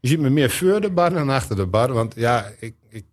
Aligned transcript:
Je 0.00 0.08
ziet 0.08 0.20
me 0.20 0.30
meer 0.30 0.50
voor 0.50 0.80
de 0.80 0.90
bar 0.90 1.12
dan 1.12 1.30
achter 1.30 1.56
de 1.56 1.66
bar. 1.66 1.92
Want 1.92 2.12
ja, 2.16 2.46
ik, 2.60 2.74
ik, 2.90 3.04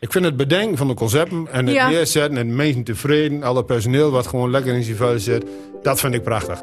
ik 0.00 0.12
vind 0.12 0.24
het 0.24 0.36
bedenken 0.36 0.76
van 0.76 0.88
de 0.88 0.94
concepten 0.94 1.46
en 1.50 1.66
het 1.66 1.74
Ja. 1.74 1.88
neerzetten 1.88 2.38
en 2.38 2.56
mensen 2.56 2.84
tevreden, 2.84 3.42
alle 3.42 3.64
personeel 3.64 4.10
wat 4.10 4.26
gewoon 4.26 4.50
lekker 4.50 4.74
in 4.74 4.82
zijn 4.82 4.96
vuil 4.96 5.18
zit, 5.18 5.44
dat 5.82 6.00
vind 6.00 6.14
ik 6.14 6.22
prachtig. 6.22 6.60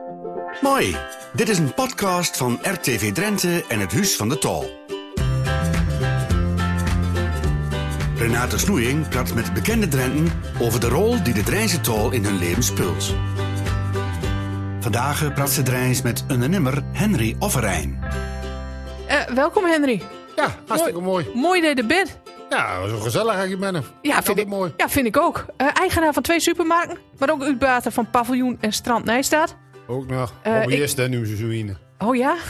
Mooi. 0.61 0.95
Dit 1.33 1.49
is 1.49 1.57
een 1.57 1.73
podcast 1.73 2.37
van 2.37 2.59
RTV 2.61 3.11
Drenthe 3.11 3.63
en 3.67 3.79
het 3.79 3.93
Huis 3.93 4.15
van 4.15 4.29
de 4.29 4.37
Tol. 4.37 4.81
Renate 8.17 8.57
Snoeing 8.57 9.07
praat 9.07 9.33
met 9.33 9.53
bekende 9.53 9.87
Drenten 9.87 10.28
over 10.60 10.79
de 10.79 10.87
rol 10.87 11.23
die 11.23 11.33
de 11.33 11.44
Drijnse 11.44 11.81
tol 11.81 12.12
in 12.12 12.23
hun 12.23 12.37
leven 12.37 12.63
speelt. 12.63 13.15
Vandaag 14.79 15.33
praat 15.33 15.49
ze 15.49 15.63
Drijns 15.63 16.02
met 16.02 16.23
een 16.27 16.49
nimmer 16.49 16.84
Henry 16.91 17.35
Offerijn. 17.39 17.99
Welkom 19.36 19.66
Henry. 19.66 20.02
Ja, 20.36 20.55
hartstikke 20.68 21.02
mooi. 21.02 21.26
Mooi 21.34 21.62
dat 21.62 21.70
je 21.70 21.82
er 21.82 21.88
bent. 21.88 22.18
Ja, 22.50 22.88
zo 22.88 22.98
gezellig 22.98 23.36
als 23.40 23.50
je 23.50 23.58
bent. 23.58 23.78
Ja, 24.02 24.24
vind 24.24 24.38
ik, 24.40 24.48
mooi. 24.48 24.74
ja, 24.78 24.90
vind 24.90 25.05
ik 25.05 25.18
ook. 25.18 25.46
Eh, 25.58 25.68
eigenaar 25.74 26.14
van 26.14 26.24
twee 26.24 26.40
supermarkten, 26.40 26.98
maar 27.20 27.32
ook 27.32 27.44
uitbater 27.44 27.91
van 27.91 28.10
Paviljoen 28.10 28.58
en 28.60 28.72
Strand 28.74 29.05
Nijstaat. 29.05 29.55
Ook 29.88 30.08
nog. 30.08 30.34
Eh, 30.41 30.58
Hobbyist 30.60 31.00
en 31.00 31.26
seizoen. 31.26 31.77
Oh 31.98 32.16
ja? 32.16 32.36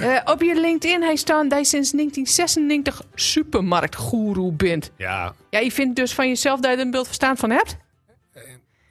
Eh, 0.00 0.20
op 0.24 0.42
je 0.42 0.54
LinkedIn 0.60 1.02
hij 1.02 1.16
staan 1.16 1.48
dat 1.48 1.58
je 1.58 1.64
sinds 1.64 1.90
1996 1.90 3.02
supermarktgoeroe 3.14 4.52
bent. 4.52 4.90
Ja, 4.96 5.34
Ja, 5.50 5.58
je 5.58 5.72
vindt 5.72 5.96
dus 5.96 6.14
van 6.14 6.28
jezelf 6.28 6.60
dat 6.60 6.70
je 6.70 6.76
er 6.76 6.82
een 6.84 6.90
beeld 6.90 7.06
verstaan 7.06 7.36
van 7.36 7.50
hebt? 7.50 7.76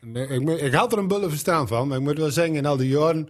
Nee, 0.01 0.27
Ik, 0.27 0.49
ik 0.61 0.73
had 0.73 0.91
er 0.91 0.97
een 0.97 1.07
bulle 1.07 1.29
verstaan 1.29 1.67
van, 1.67 1.87
maar 1.87 1.97
ik 1.97 2.03
moet 2.03 2.17
wel 2.17 2.31
zeggen, 2.31 2.55
in 2.55 2.65
al 2.65 2.77
die 2.77 2.89
jaren, 2.89 3.29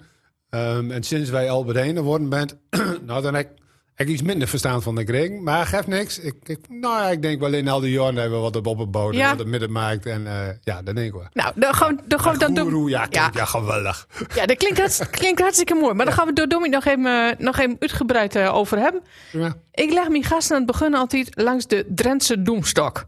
ehm, 0.55 0.91
en 0.91 1.03
sinds 1.03 1.29
wij 1.29 1.49
Albert 1.49 1.77
Heijn 1.77 1.95
geworden 1.95 2.29
bent, 2.29 2.55
nou 3.07 3.21
dan 3.21 3.33
heb 3.35 3.45
ik, 3.51 3.57
heb 3.95 4.07
ik 4.07 4.13
iets 4.13 4.21
minder 4.21 4.47
verstaan 4.47 4.81
van 4.81 4.95
de 4.95 5.03
kring. 5.03 5.41
Maar 5.41 5.65
geeft 5.65 5.87
niks. 5.87 6.19
Ik, 6.19 6.35
ik, 6.43 6.59
nou 6.69 7.01
ja, 7.01 7.09
ik 7.09 7.21
denk 7.21 7.39
wel 7.39 7.53
in 7.53 7.67
al 7.67 7.79
die 7.79 7.91
jaren 7.91 8.15
hebben 8.15 8.37
we 8.37 8.43
wat 8.43 8.55
op 8.55 8.67
opgebouwd, 8.67 9.11
en 9.13 9.17
Ja. 9.19 9.29
wat 9.29 9.39
het 9.39 9.47
middenmarkt 9.47 10.05
en 10.05 10.27
eh, 10.27 10.47
ja, 10.63 10.81
dat 10.81 10.95
denk 10.95 11.07
ik 11.07 11.13
wel. 11.13 11.27
Nou, 11.33 11.51
dan 11.55 11.71
we, 11.71 11.95
dan 12.05 12.19
gaan 12.19 12.33
we 12.33 12.39
dan 12.39 12.53
doen. 12.53 12.87
Ja, 12.89 12.99
ja, 12.99 13.07
klinkt, 13.07 13.35
ja. 13.35 13.45
geweldig. 13.45 14.07
ja, 14.35 14.45
dat 14.45 14.57
klinkt, 14.57 14.77
hartst- 14.77 15.09
klinkt 15.19 15.41
hartstikke 15.41 15.73
mooi. 15.73 15.93
Maar 15.93 16.05
dan 16.05 16.13
gaan 16.15 16.27
we 16.27 16.33
door 16.33 16.47
Dominic 16.47 16.73
nog 16.73 16.85
even, 16.85 17.05
eh, 17.05 17.37
nog 17.45 17.57
even 17.59 17.75
uitgebreid 17.79 18.35
eh, 18.35 18.55
over 18.55 18.77
hebben. 18.79 19.01
Ja. 19.31 19.55
Ik 19.71 19.93
leg 19.93 20.09
mijn 20.09 20.23
gasten 20.23 20.55
aan 20.55 20.61
het 20.61 20.71
begin 20.71 20.95
altijd 20.95 21.29
langs 21.35 21.67
de 21.67 21.85
Drentse 21.95 22.41
doemstok. 22.41 23.05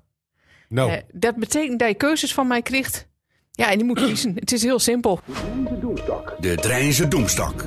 Nou, 0.70 0.92
Eh, 0.92 0.98
dat 1.12 1.36
betekent 1.36 1.80
dat 1.80 1.88
je 1.88 1.96
keuzes 1.96 2.34
van 2.34 2.48
mij 2.48 2.62
krijgt. 2.62 3.08
Ja, 3.58 3.72
en 3.72 3.78
die 3.78 3.86
moet 3.88 4.00
kiezen. 4.00 4.32
Het 4.36 4.52
is 4.52 4.64
heel 4.64 4.80
simpel. 4.80 5.20
De 6.40 6.56
Drijnse 6.56 7.08
Doemstok. 7.08 7.66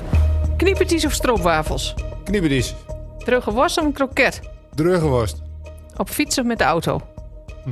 Kniepertjes 0.57 1.05
of 1.05 1.13
stroopwafels? 1.13 1.93
knibbedies, 2.23 2.75
Drugge 3.17 3.51
worst 3.51 3.77
of 3.77 3.85
een 3.85 3.91
kroket? 3.91 4.39
dreugenworst, 4.75 5.41
Op 5.97 6.09
fiets 6.09 6.37
of 6.39 6.45
met 6.45 6.57
de 6.57 6.63
auto? 6.63 7.01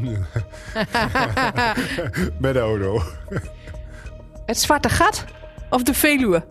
met 2.40 2.54
de 2.54 2.60
auto. 2.60 3.02
Het 4.46 4.60
Zwarte 4.60 4.90
Gat 4.90 5.26
of 5.70 5.84
de 5.84 5.94
Veluwe? 5.94 6.44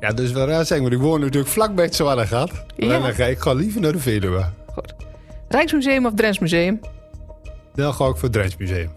Ja, 0.00 0.08
dat 0.08 0.18
is 0.20 0.32
wel 0.32 0.46
raar 0.46 0.64
zeggen, 0.66 0.80
want 0.88 0.92
ik 0.92 1.08
woon 1.08 1.20
natuurlijk 1.20 1.52
vlakbij 1.52 1.84
het 1.84 1.94
Zwarregat. 1.94 2.50
Ja. 2.76 2.94
En 2.94 3.02
dan 3.02 3.14
ga 3.14 3.24
ik 3.24 3.38
ga 3.38 3.52
liever 3.52 3.80
naar 3.80 3.92
de 3.92 3.98
Veluwe. 3.98 4.44
Goed. 4.72 4.94
Rijksmuseum 5.48 6.06
of 6.06 6.12
Drents 6.14 6.38
Museum? 6.38 6.80
Dan 7.74 7.94
ga 7.94 8.04
ik 8.06 8.14
voor 8.14 8.22
het 8.22 8.32
Drents 8.32 8.56
Museum. 8.56 8.90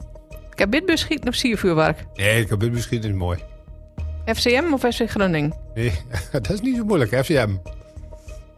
Kabitbus 0.58 1.00
schieten 1.00 1.30
of 1.30 1.36
siervuurwerk? 1.36 2.06
Nee, 2.14 2.42
ik 2.42 2.50
heb 2.50 2.62
het 2.62 2.72
misschien 2.72 3.04
is 3.04 3.12
mooi. 3.12 3.40
FCM 4.26 4.74
of 4.74 4.80
FC 4.80 5.10
Groningen? 5.10 5.54
Nee, 5.76 5.92
dat 6.32 6.50
is 6.50 6.62
niet 6.62 6.76
zo 6.76 6.84
moeilijk. 6.84 7.24
FCM. 7.24 7.56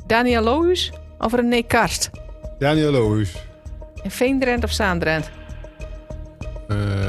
Daniel 0.07 0.43
Lohuus 0.43 0.91
of 1.17 1.33
René 1.33 1.61
Karst? 1.61 2.09
Daniel 2.59 2.91
Lohuis. 2.91 3.35
En 4.03 4.11
Veendrent 4.11 4.63
of 4.63 4.71
Zaandrent? 4.71 5.29
Uh. 6.67 6.99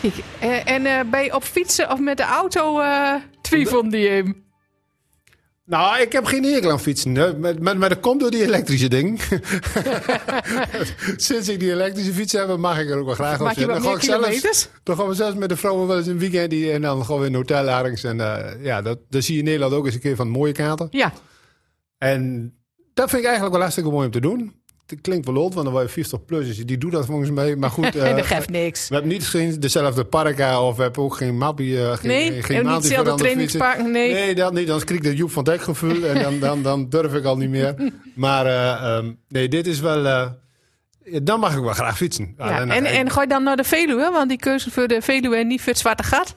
Kijk, 0.00 0.14
eh, 0.40 0.72
en 0.74 0.86
eh, 0.86 1.00
ben 1.10 1.24
je 1.24 1.34
op 1.34 1.42
fietsen 1.42 1.90
of 1.90 1.98
met 2.00 2.16
de 2.16 2.22
auto 2.22 2.80
eh 2.80 3.14
twijfelde 3.40 3.98
je 3.98 4.08
hem? 4.08 4.44
Nou, 5.72 6.00
ik 6.00 6.12
heb 6.12 6.24
geen 6.24 6.44
hekel 6.44 6.70
aan 6.70 6.80
fietsen. 6.80 7.14
hè. 7.14 7.38
Maar, 7.38 7.54
maar, 7.60 7.78
maar 7.78 7.88
dat 7.88 8.00
komt 8.00 8.20
door 8.20 8.30
die 8.30 8.42
elektrische 8.42 8.88
ding. 8.88 9.20
Sinds 11.16 11.48
ik 11.48 11.60
die 11.60 11.70
elektrische 11.70 12.12
fiets 12.12 12.32
heb, 12.32 12.56
mag 12.56 12.80
ik 12.80 12.90
er 12.90 12.98
ook 12.98 13.04
wel 13.06 13.14
graag 13.14 13.40
op 13.40 13.46
zitten. 13.46 13.66
Dan 13.68 13.82
ga 13.82 13.92
ik 13.92 14.02
zelfs, 14.02 14.68
dan 14.82 14.96
gaan 14.96 15.08
we 15.08 15.14
zelfs 15.14 15.36
met 15.36 15.48
de 15.48 15.56
vrouwen 15.56 15.86
wel 15.86 15.96
eens 15.96 16.06
een 16.06 16.18
weekend 16.18 16.50
die, 16.50 16.72
en 16.72 16.82
dan 16.82 17.04
gaan 17.04 17.18
we 17.18 17.26
in 17.26 17.34
hotel 17.34 17.68
ergens. 17.68 18.04
En 18.04 18.20
eh, 18.20 18.64
ja, 18.64 18.82
dat, 18.82 18.98
dat 19.08 19.24
zie 19.24 19.32
je 19.34 19.38
in 19.38 19.44
Nederland 19.44 19.72
ook 19.72 19.84
eens 19.84 19.94
een 19.94 20.00
keer 20.00 20.16
van 20.16 20.28
mooie 20.28 20.52
kaarten. 20.52 20.88
Ja, 20.90 21.12
En 21.98 22.52
dat 22.94 23.08
vind 23.08 23.20
ik 23.20 23.26
eigenlijk 23.28 23.52
wel 23.52 23.62
hartstikke 23.62 23.90
mooi 23.90 24.06
om 24.06 24.12
te 24.12 24.20
doen. 24.20 24.61
Het 24.86 25.00
klinkt 25.00 25.26
wel 25.26 25.36
oud, 25.36 25.54
want 25.54 25.64
dan 25.64 25.74
word 25.74 25.86
je 25.86 25.92
50 25.92 26.24
plus, 26.24 26.46
dus 26.46 26.56
die 26.66 26.78
doet 26.78 26.92
dat 26.92 27.06
volgens 27.06 27.30
mij. 27.30 27.56
Maar 27.56 27.70
goed, 27.70 27.96
en 27.96 28.06
eh, 28.10 28.16
dat 28.16 28.26
geeft 28.26 28.50
niks. 28.50 28.88
we 28.88 28.94
hebben 28.94 29.12
niet 29.12 29.26
geen 29.26 29.60
dezelfde 29.60 30.04
parka 30.04 30.62
of 30.62 30.76
we 30.76 30.82
hebben 30.82 31.02
ook 31.02 31.16
geen 31.16 31.36
mappie. 31.38 31.78
eh, 31.86 31.92
geen, 31.96 32.08
Nee, 32.08 32.42
geen 32.42 32.56
en 32.56 32.66
niet 32.66 32.74
hetzelfde 32.74 33.14
trainingspakken, 33.14 33.90
nee. 33.90 34.12
Nee, 34.12 34.34
dat 34.34 34.52
niet. 34.52 34.66
Dan 34.66 34.84
krijg 34.84 35.00
ik 35.00 35.06
dat 35.06 35.16
Joep 35.16 35.30
van 35.30 35.44
Dijk 35.44 35.62
gevoel 35.62 36.04
en 36.04 36.22
dan, 36.22 36.38
dan, 36.38 36.62
dan 36.62 36.88
durf 36.88 37.14
ik 37.14 37.24
al 37.24 37.36
niet 37.36 37.50
meer. 37.50 37.74
Maar 38.14 38.46
eh, 38.46 38.96
ehm, 38.96 39.12
nee, 39.28 39.48
dit 39.48 39.66
is 39.66 39.80
wel... 39.80 40.30
dan 41.22 41.40
mag 41.40 41.56
ik 41.56 41.62
wel 41.62 41.72
graag 41.72 41.96
fietsen. 41.96 42.34
Ja, 42.38 42.60
en, 42.60 42.84
en 42.84 43.10
ga 43.10 43.20
je 43.22 43.28
dan 43.28 43.42
naar 43.42 43.56
de 43.56 43.64
Veluwe? 43.64 44.10
Want 44.12 44.28
die 44.28 44.38
keuze 44.38 44.70
voor 44.70 44.88
de 44.88 45.02
Veluwe 45.02 45.36
en 45.36 45.46
niet 45.46 45.60
voor 45.60 45.68
het 45.72 45.78
Zwarte 45.80 46.02
Gat. 46.02 46.34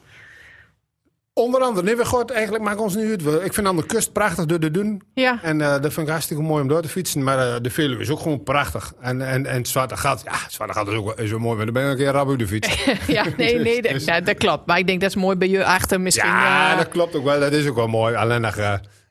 Onder 1.38 1.60
andere, 1.60 1.86
nee, 1.86 1.96
we 1.96 2.24
eigenlijk 2.32 2.64
maken 2.64 2.82
ons 2.82 2.94
niet 2.94 3.26
uit. 3.26 3.44
Ik 3.44 3.54
vind 3.54 3.66
aan 3.66 3.76
de 3.76 3.86
kust 3.86 4.12
prachtig 4.12 4.46
door 4.46 4.60
de 4.60 4.70
doen. 4.70 5.02
Ja, 5.14 5.38
En 5.42 5.60
eh, 5.60 5.68
dat 5.68 5.92
vind 5.92 6.06
ik 6.06 6.08
hartstikke 6.12 6.42
mooi 6.42 6.62
om 6.62 6.68
door 6.68 6.82
te 6.82 6.88
fietsen. 6.88 7.22
Maar 7.22 7.38
eh, 7.38 7.54
de 7.62 7.70
Veluwe 7.70 8.02
is 8.02 8.10
ook 8.10 8.20
gewoon 8.20 8.42
prachtig. 8.42 8.92
En, 9.00 9.28
en, 9.28 9.46
en 9.46 9.66
Zwarte 9.66 9.96
Gat, 9.96 10.22
ja, 10.24 10.32
Zwarte 10.48 10.72
Gat 10.74 10.88
is 10.88 10.94
ook 10.94 11.20
is 11.20 11.30
wel 11.30 11.38
mooi. 11.38 11.56
Maar 11.56 11.64
dan 11.64 11.74
ben 11.74 11.84
ik 11.84 11.90
een 11.90 11.96
keer 11.96 12.12
rap 12.12 12.28
uit 12.28 12.38
de 12.38 12.46
fiets. 12.46 12.84
ja 13.06 13.24
nee, 13.36 13.58
nee, 13.68 13.82
dat, 13.82 13.92
Dus- 13.92 14.04
ja, 14.04 14.20
dat 14.20 14.36
klopt. 14.36 14.66
Maar 14.66 14.78
ik 14.78 14.86
denk 14.86 15.00
dat 15.00 15.08
is 15.10 15.16
mooi 15.16 15.36
bij 15.36 15.48
je 15.48 15.64
achter 15.64 16.00
misschien. 16.00 16.30
Ja, 16.30 16.70
eh, 16.72 16.78
dat 16.78 16.88
klopt 16.88 17.16
ook 17.16 17.24
wel. 17.24 17.40
Dat 17.40 17.52
is 17.52 17.66
ook 17.66 17.76
wel 17.76 17.88
mooi. 17.88 18.14
Alleen 18.14 18.40
nog, 18.40 18.56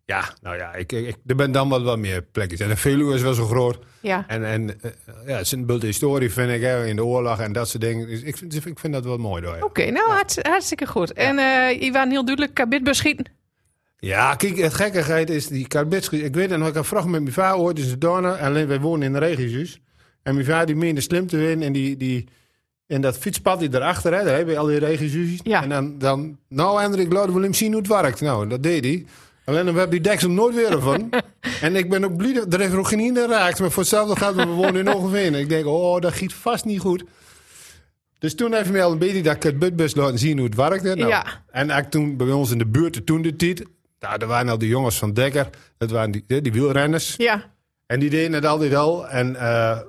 ja, 0.06 0.34
nou 0.42 0.58
ja, 0.58 0.74
ik, 0.74 0.92
ik, 0.92 1.16
er 1.26 1.36
ben 1.36 1.52
dan 1.52 1.70
wel 1.70 1.84
wat 1.84 1.98
meer 1.98 2.22
plekjes. 2.22 2.60
En 2.60 2.68
de 2.68 2.76
Veluwe 2.76 3.16
is 3.16 3.22
wel 3.22 3.34
zo 3.34 3.46
groot. 3.46 3.80
ja. 4.02 4.24
En, 4.28 4.46
en 4.46 4.82
eh, 4.82 4.92
ja, 5.26 5.32
het 5.36 5.46
is 5.46 5.52
een 5.52 5.66
beeld 5.66 5.82
historie, 5.82 6.32
vind 6.32 6.52
ik, 6.52 6.62
hè, 6.62 6.86
in 6.86 6.96
de 6.96 7.06
oorlog 7.06 7.40
en 7.40 7.54
dat 7.54 7.70
soort 7.70 7.84
dingen. 7.84 8.08
Dus 8.08 8.22
ik, 8.22 8.38
vind, 8.38 8.66
ik 8.66 8.80
vind 8.80 8.94
dat 8.94 9.04
wel 9.06 9.18
mooi. 9.18 9.42
Door. 9.42 9.58
Oké, 9.62 9.92
nou 9.92 10.10
hartst- 10.10 10.48
hartstikke 10.48 10.88
goed. 10.88 11.14
En 11.14 11.36
je 11.80 11.90
was 11.92 12.08
heel 12.10 12.26
duidelijk 12.26 12.54
kabitbus 12.54 12.98
schieten. 12.98 13.26
ja, 14.00 14.36
kijk, 14.36 14.58
het 14.58 14.74
gekkigheid 14.74 15.30
is 15.30 15.48
die 15.48 15.68
karbitschiet. 15.68 16.24
Ik 16.24 16.36
weet 16.36 16.50
nog, 16.58 16.68
ik 16.68 16.74
heb 16.74 16.86
vroeger 16.86 17.10
met 17.10 17.22
mijn 17.22 17.34
vader 17.34 17.58
ooit 17.60 17.80
in 17.80 17.86
Sedona. 17.86 18.36
Alleen 18.38 18.68
wij 18.68 18.80
wonen 18.80 19.06
in 19.06 19.14
de 19.14 19.20
regio's. 19.20 19.80
En 20.24 20.34
mijn 20.34 20.46
vader 20.46 20.66
die 20.66 20.76
meende 20.76 21.02
slim 21.02 21.28
te 21.28 21.38
winnen. 21.38 21.68
En 21.68 21.74
die, 21.74 21.98
die, 21.98 22.28
en 22.88 23.02
dat 23.02 23.18
fietspad 23.18 23.60
die 23.60 23.74
erachter, 23.74 24.14
hè, 24.14 24.24
daar 24.24 24.58
al 24.58 24.66
die 24.66 24.78
regio's. 24.78 25.40
Ja. 25.44 25.64
En 25.64 25.70
dan, 25.70 25.98
dan 25.98 26.38
nou 26.50 26.82
Hendrik, 26.82 27.12
laten 27.14 27.34
we 27.34 27.42
hem 27.42 27.54
zien 27.54 27.72
hoe 27.72 27.82
het 27.82 27.88
werkt. 27.90 28.22
Nou, 28.22 28.48
dat 28.48 28.64
deed 28.64 28.84
hij. 28.84 29.06
Alleen 29.46 29.64
we 29.64 29.72
hebben 29.72 29.90
die 29.90 30.02
deksel 30.02 30.30
nooit 30.30 30.56
weer 30.56 30.82
van. 30.82 31.10
en 31.62 31.76
ik 31.76 31.90
ben 31.90 32.04
ook 32.06 32.18
blij, 32.18 32.34
dat- 32.34 32.54
er 32.54 32.60
heeft 32.60 32.74
ook 32.76 32.88
geen 32.88 33.00
in 33.00 33.16
geraakt. 33.16 33.60
Maar 33.60 33.72
voor 33.72 33.82
hetzelfde 33.84 34.16
gaat 34.16 34.36
we 34.36 34.46
wonen 34.46 34.76
in 34.88 34.94
Ongeveer. 34.94 35.36
Ik 35.36 35.50
denk, 35.50 35.66
oh, 35.66 36.00
dat 36.02 36.14
giet 36.14 36.34
vast 36.34 36.66
niet 36.66 36.80
goed. 36.80 37.04
Dus 38.20 38.36
toen 38.36 38.54
heeft 38.54 38.72
mij 38.72 38.84
al 38.84 38.92
een 38.92 38.98
beetje 38.98 39.22
dat 39.24 39.38
kutbus 39.38 39.96
laten 39.96 40.20
zien 40.20 40.38
hoe 40.38 40.48
het 40.48 40.56
werkte. 40.56 40.96
Nou, 40.96 41.08
Ja. 41.10 41.44
En 41.52 41.70
ik 41.70 41.90
toen 41.90 42.18
bij 42.18 42.32
ons 42.32 42.52
in 42.52 42.58
de 42.58 42.66
buurt, 42.68 43.06
toen 43.06 43.22
de 43.22 43.36
tijd, 43.36 43.64
nou, 44.00 44.18
er 44.22 44.28
waren 44.28 44.50
al 44.50 44.58
die 44.58 44.70
jongens 44.70 44.98
van 44.98 45.14
Dekker. 45.14 45.50
Dat 45.78 45.92
waren 45.92 46.12
die, 46.12 46.42
die 46.42 46.52
wielrenners. 46.52 47.14
Ja, 47.18 47.54
En 47.86 48.00
die 48.00 48.10
deden 48.10 48.34
het 48.34 48.46
altijd 48.46 48.76
al. 48.76 49.08
En, 49.08 49.36
eh, 49.36 49.80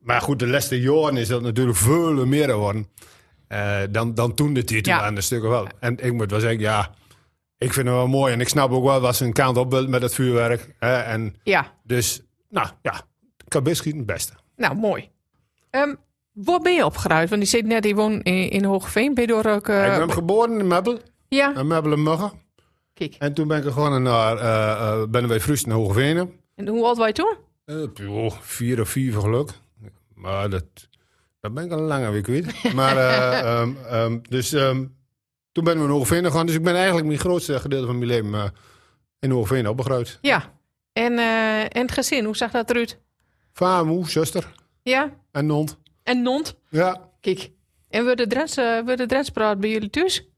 maar 0.00 0.20
goed, 0.20 0.38
de 0.38 0.46
laatste 0.46 0.80
jaren 0.80 1.16
is 1.16 1.28
dat 1.28 1.42
natuurlijk 1.42 1.76
veel 1.76 2.26
meer 2.26 2.48
geworden. 2.48 2.88
eh, 3.48 3.78
dan, 3.90 4.14
dan 4.14 4.34
toen 4.34 4.54
de 4.54 4.64
tijd 4.64 4.86
Ja. 4.86 4.98
waren 4.98 5.14
de 5.14 5.20
stukken 5.20 5.50
wel. 5.50 5.66
En 5.80 5.96
ik 6.04 6.12
moet 6.12 6.30
wel 6.30 6.40
zeggen, 6.40 6.60
ja, 6.60 6.94
ik 7.58 7.72
vind 7.72 7.86
het 7.86 7.96
wel 7.96 8.08
mooi. 8.08 8.32
En 8.32 8.40
ik 8.40 8.48
snap 8.48 8.70
ook 8.70 8.84
wel 8.84 9.00
wat 9.00 9.16
ze 9.16 9.24
een 9.24 9.32
kant 9.32 9.56
op 9.56 9.70
wil 9.70 9.88
met 9.88 10.02
het 10.02 10.14
vuurwerk. 10.14 10.74
hè. 10.78 10.96
en 10.96 11.34
ja. 11.42 11.72
dus, 11.82 12.22
nou 12.48 12.68
ja, 12.82 13.02
kabisschieten 13.48 13.98
het 14.00 14.10
beste. 14.10 14.32
Nou, 14.56 14.76
mooi. 14.76 15.10
Ehm 15.70 15.94
waar 16.32 16.60
ben 16.60 16.74
je 16.74 16.84
opgeruimd? 16.84 17.28
Want 17.28 17.40
die 17.40 17.50
zit 17.50 17.66
net, 17.66 17.82
die 17.82 17.94
woont 17.94 18.22
in, 18.22 18.50
in 18.50 18.64
Hoogeveen. 18.64 19.14
Ben 19.14 19.22
je 19.22 19.28
door 19.28 19.44
ook... 19.44 19.68
eh, 19.68 19.92
ik 19.92 19.98
ben 20.06 20.12
geboren 20.12 20.58
in 20.58 20.66
Meppel, 20.66 20.98
ja, 21.28 21.54
in 21.56 21.66
Meppel 21.66 21.92
en 21.92 22.02
Muggen. 22.02 22.32
kijk. 22.94 23.14
En 23.18 23.34
toen 23.34 23.48
ben 23.48 23.66
ik 23.66 23.72
gewoon 23.72 24.02
naar, 24.02 24.36
eh 24.36 25.00
eh 25.00 25.08
ben 25.08 25.28
wij 25.28 25.40
Frust 25.40 25.66
naar 25.66 25.76
Hogevenen. 25.76 26.32
En 26.54 26.68
hoe 26.68 26.84
oud 26.84 26.96
was 26.96 27.06
je 27.06 27.12
toen? 27.12 27.34
Eh, 27.64 27.76
joh, 27.94 28.32
vier 28.40 28.80
of 28.80 28.88
vier 28.88 29.12
geluk. 29.12 29.50
Maar 30.14 30.50
dat, 30.50 30.64
dat 31.40 31.54
ben 31.54 31.64
ik 31.64 31.72
al 31.72 31.80
langer 31.80 32.12
weer 32.12 32.22
kwijt. 32.22 32.72
Maar, 32.74 32.96
eh, 32.96 33.38
ehm, 33.60 33.72
ehm, 33.88 34.18
dus 34.28 34.56
toen 35.56 35.64
ben 35.64 35.74
ik 35.74 35.80
naar 35.80 35.88
Hogeveen 35.88 36.24
gegaan. 36.24 36.46
Dus 36.46 36.54
ik 36.54 36.62
ben 36.62 36.74
eigenlijk 36.74 37.06
mijn 37.06 37.18
grootste 37.18 37.60
gedeelte 37.60 37.86
van 37.86 37.98
mijn 37.98 38.10
leven 38.10 38.34
eh, 38.34 38.44
in 39.18 39.30
Hogeveen 39.30 39.68
opgegroeid. 39.68 40.18
Ja. 40.20 40.52
En, 40.92 41.18
eh, 41.18 41.60
en 41.60 41.80
het 41.82 41.92
gezin, 41.92 42.24
hoe 42.24 42.36
zag 42.36 42.50
dat 42.50 42.70
eruit? 42.70 42.98
Vader, 43.52 43.86
moe, 43.86 44.10
zuster 44.10 44.52
Ja. 44.82 45.12
en 45.32 45.46
nond. 45.46 45.78
En 46.02 46.22
Nont? 46.22 46.56
Ja, 46.68 47.08
Kijk. 47.20 47.50
En 47.88 48.04
wordt 48.04 48.18
de 48.18 48.26
Drents, 48.26 48.56
eh, 48.56 48.86
de 48.86 49.06
Drents 49.06 49.32
bij 49.32 49.56
jullie 49.70 49.90
thuis? 49.90 50.28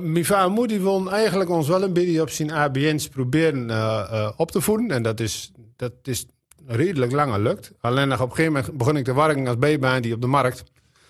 Mijn 0.00 0.24
vader 0.24 0.46
en 0.46 0.52
moeder 0.52 0.82
wilden 0.82 1.12
eigenlijk 1.12 1.50
ons 1.50 1.68
wel 1.68 1.82
een 1.82 1.92
beetje 1.92 2.20
op 2.22 2.30
zijn 2.30 2.50
ABN's 2.50 3.08
proberen 3.08 4.38
op 4.38 4.50
te 4.50 4.60
voeden. 4.60 4.90
En 4.90 5.02
dat 5.02 5.20
is, 5.20 5.52
dat 5.76 5.92
is 6.02 6.26
redelijk 6.66 7.12
lang 7.12 7.32
gelukt. 7.32 7.72
Alleen 7.80 8.08
nog 8.08 8.20
op 8.20 8.30
een 8.30 8.34
gegeven 8.36 8.52
moment 8.52 8.76
begon 8.78 8.96
ik 8.96 9.04
te 9.04 9.14
werken 9.14 9.46
als 9.46 9.58
bijbaan 9.58 10.02
die 10.02 10.14
op 10.14 10.20
de 10.20 10.26
markt. 10.26 10.62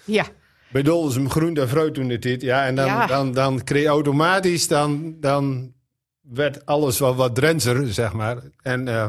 Ja. 0.05 0.25
Bij 0.73 0.83
Doldersum 0.83 1.31
groente 1.31 1.61
en 1.61 1.69
fruit 1.69 1.95
toen 1.95 2.19
tijd. 2.19 2.43
Ja, 2.43 2.67
en 2.67 2.75
dan, 2.75 2.87
Ja. 2.87 3.07
dan, 3.07 3.33
dan 3.33 3.65
kreeg 3.65 3.83
je 3.83 3.89
automatisch, 3.89 4.69
dan, 4.69 5.15
dan 5.21 5.73
werd 6.21 6.67
alles 6.67 6.99
wel 6.99 7.15
wat 7.15 7.35
Drentser, 7.35 7.93
zeg 7.93 8.13
maar. 8.13 8.37
En, 8.63 8.89
eh, 8.89 9.07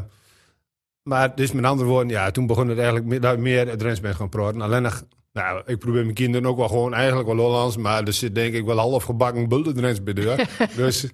maar 1.03 1.35
dus 1.35 1.51
met 1.51 1.65
andere 1.65 1.89
woorden, 1.89 2.09
ja, 2.09 2.31
toen 2.31 2.47
begon 2.47 2.67
het 2.67 2.77
eigenlijk 2.77 3.07
meer, 3.07 3.21
dat 3.21 3.33
ik 3.33 3.39
meer 3.39 3.77
Drents 3.77 3.99
ben 3.99 4.15
gaan 4.15 4.29
praten. 4.29 4.61
Alleen 4.61 4.81
nog, 4.81 5.03
nou, 5.33 5.61
ik 5.65 5.79
probeer 5.79 6.03
mijn 6.03 6.13
kinderen 6.15 6.47
ook 6.47 6.57
wel 6.57 6.67
gewoon 6.67 6.93
eigenlijk 6.93 7.27
wel 7.27 7.37
Hollands, 7.37 7.77
maar 7.77 8.03
er 8.03 8.13
zit 8.13 8.35
denk 8.35 8.53
ik 8.53 8.65
wel 8.65 8.77
half 8.77 9.03
gebakken 9.03 9.49
bulten 9.49 9.75
Drents 9.75 10.03
bij 10.03 10.13
de 10.13 10.21
deur. 10.21 10.47
dus, 10.75 11.07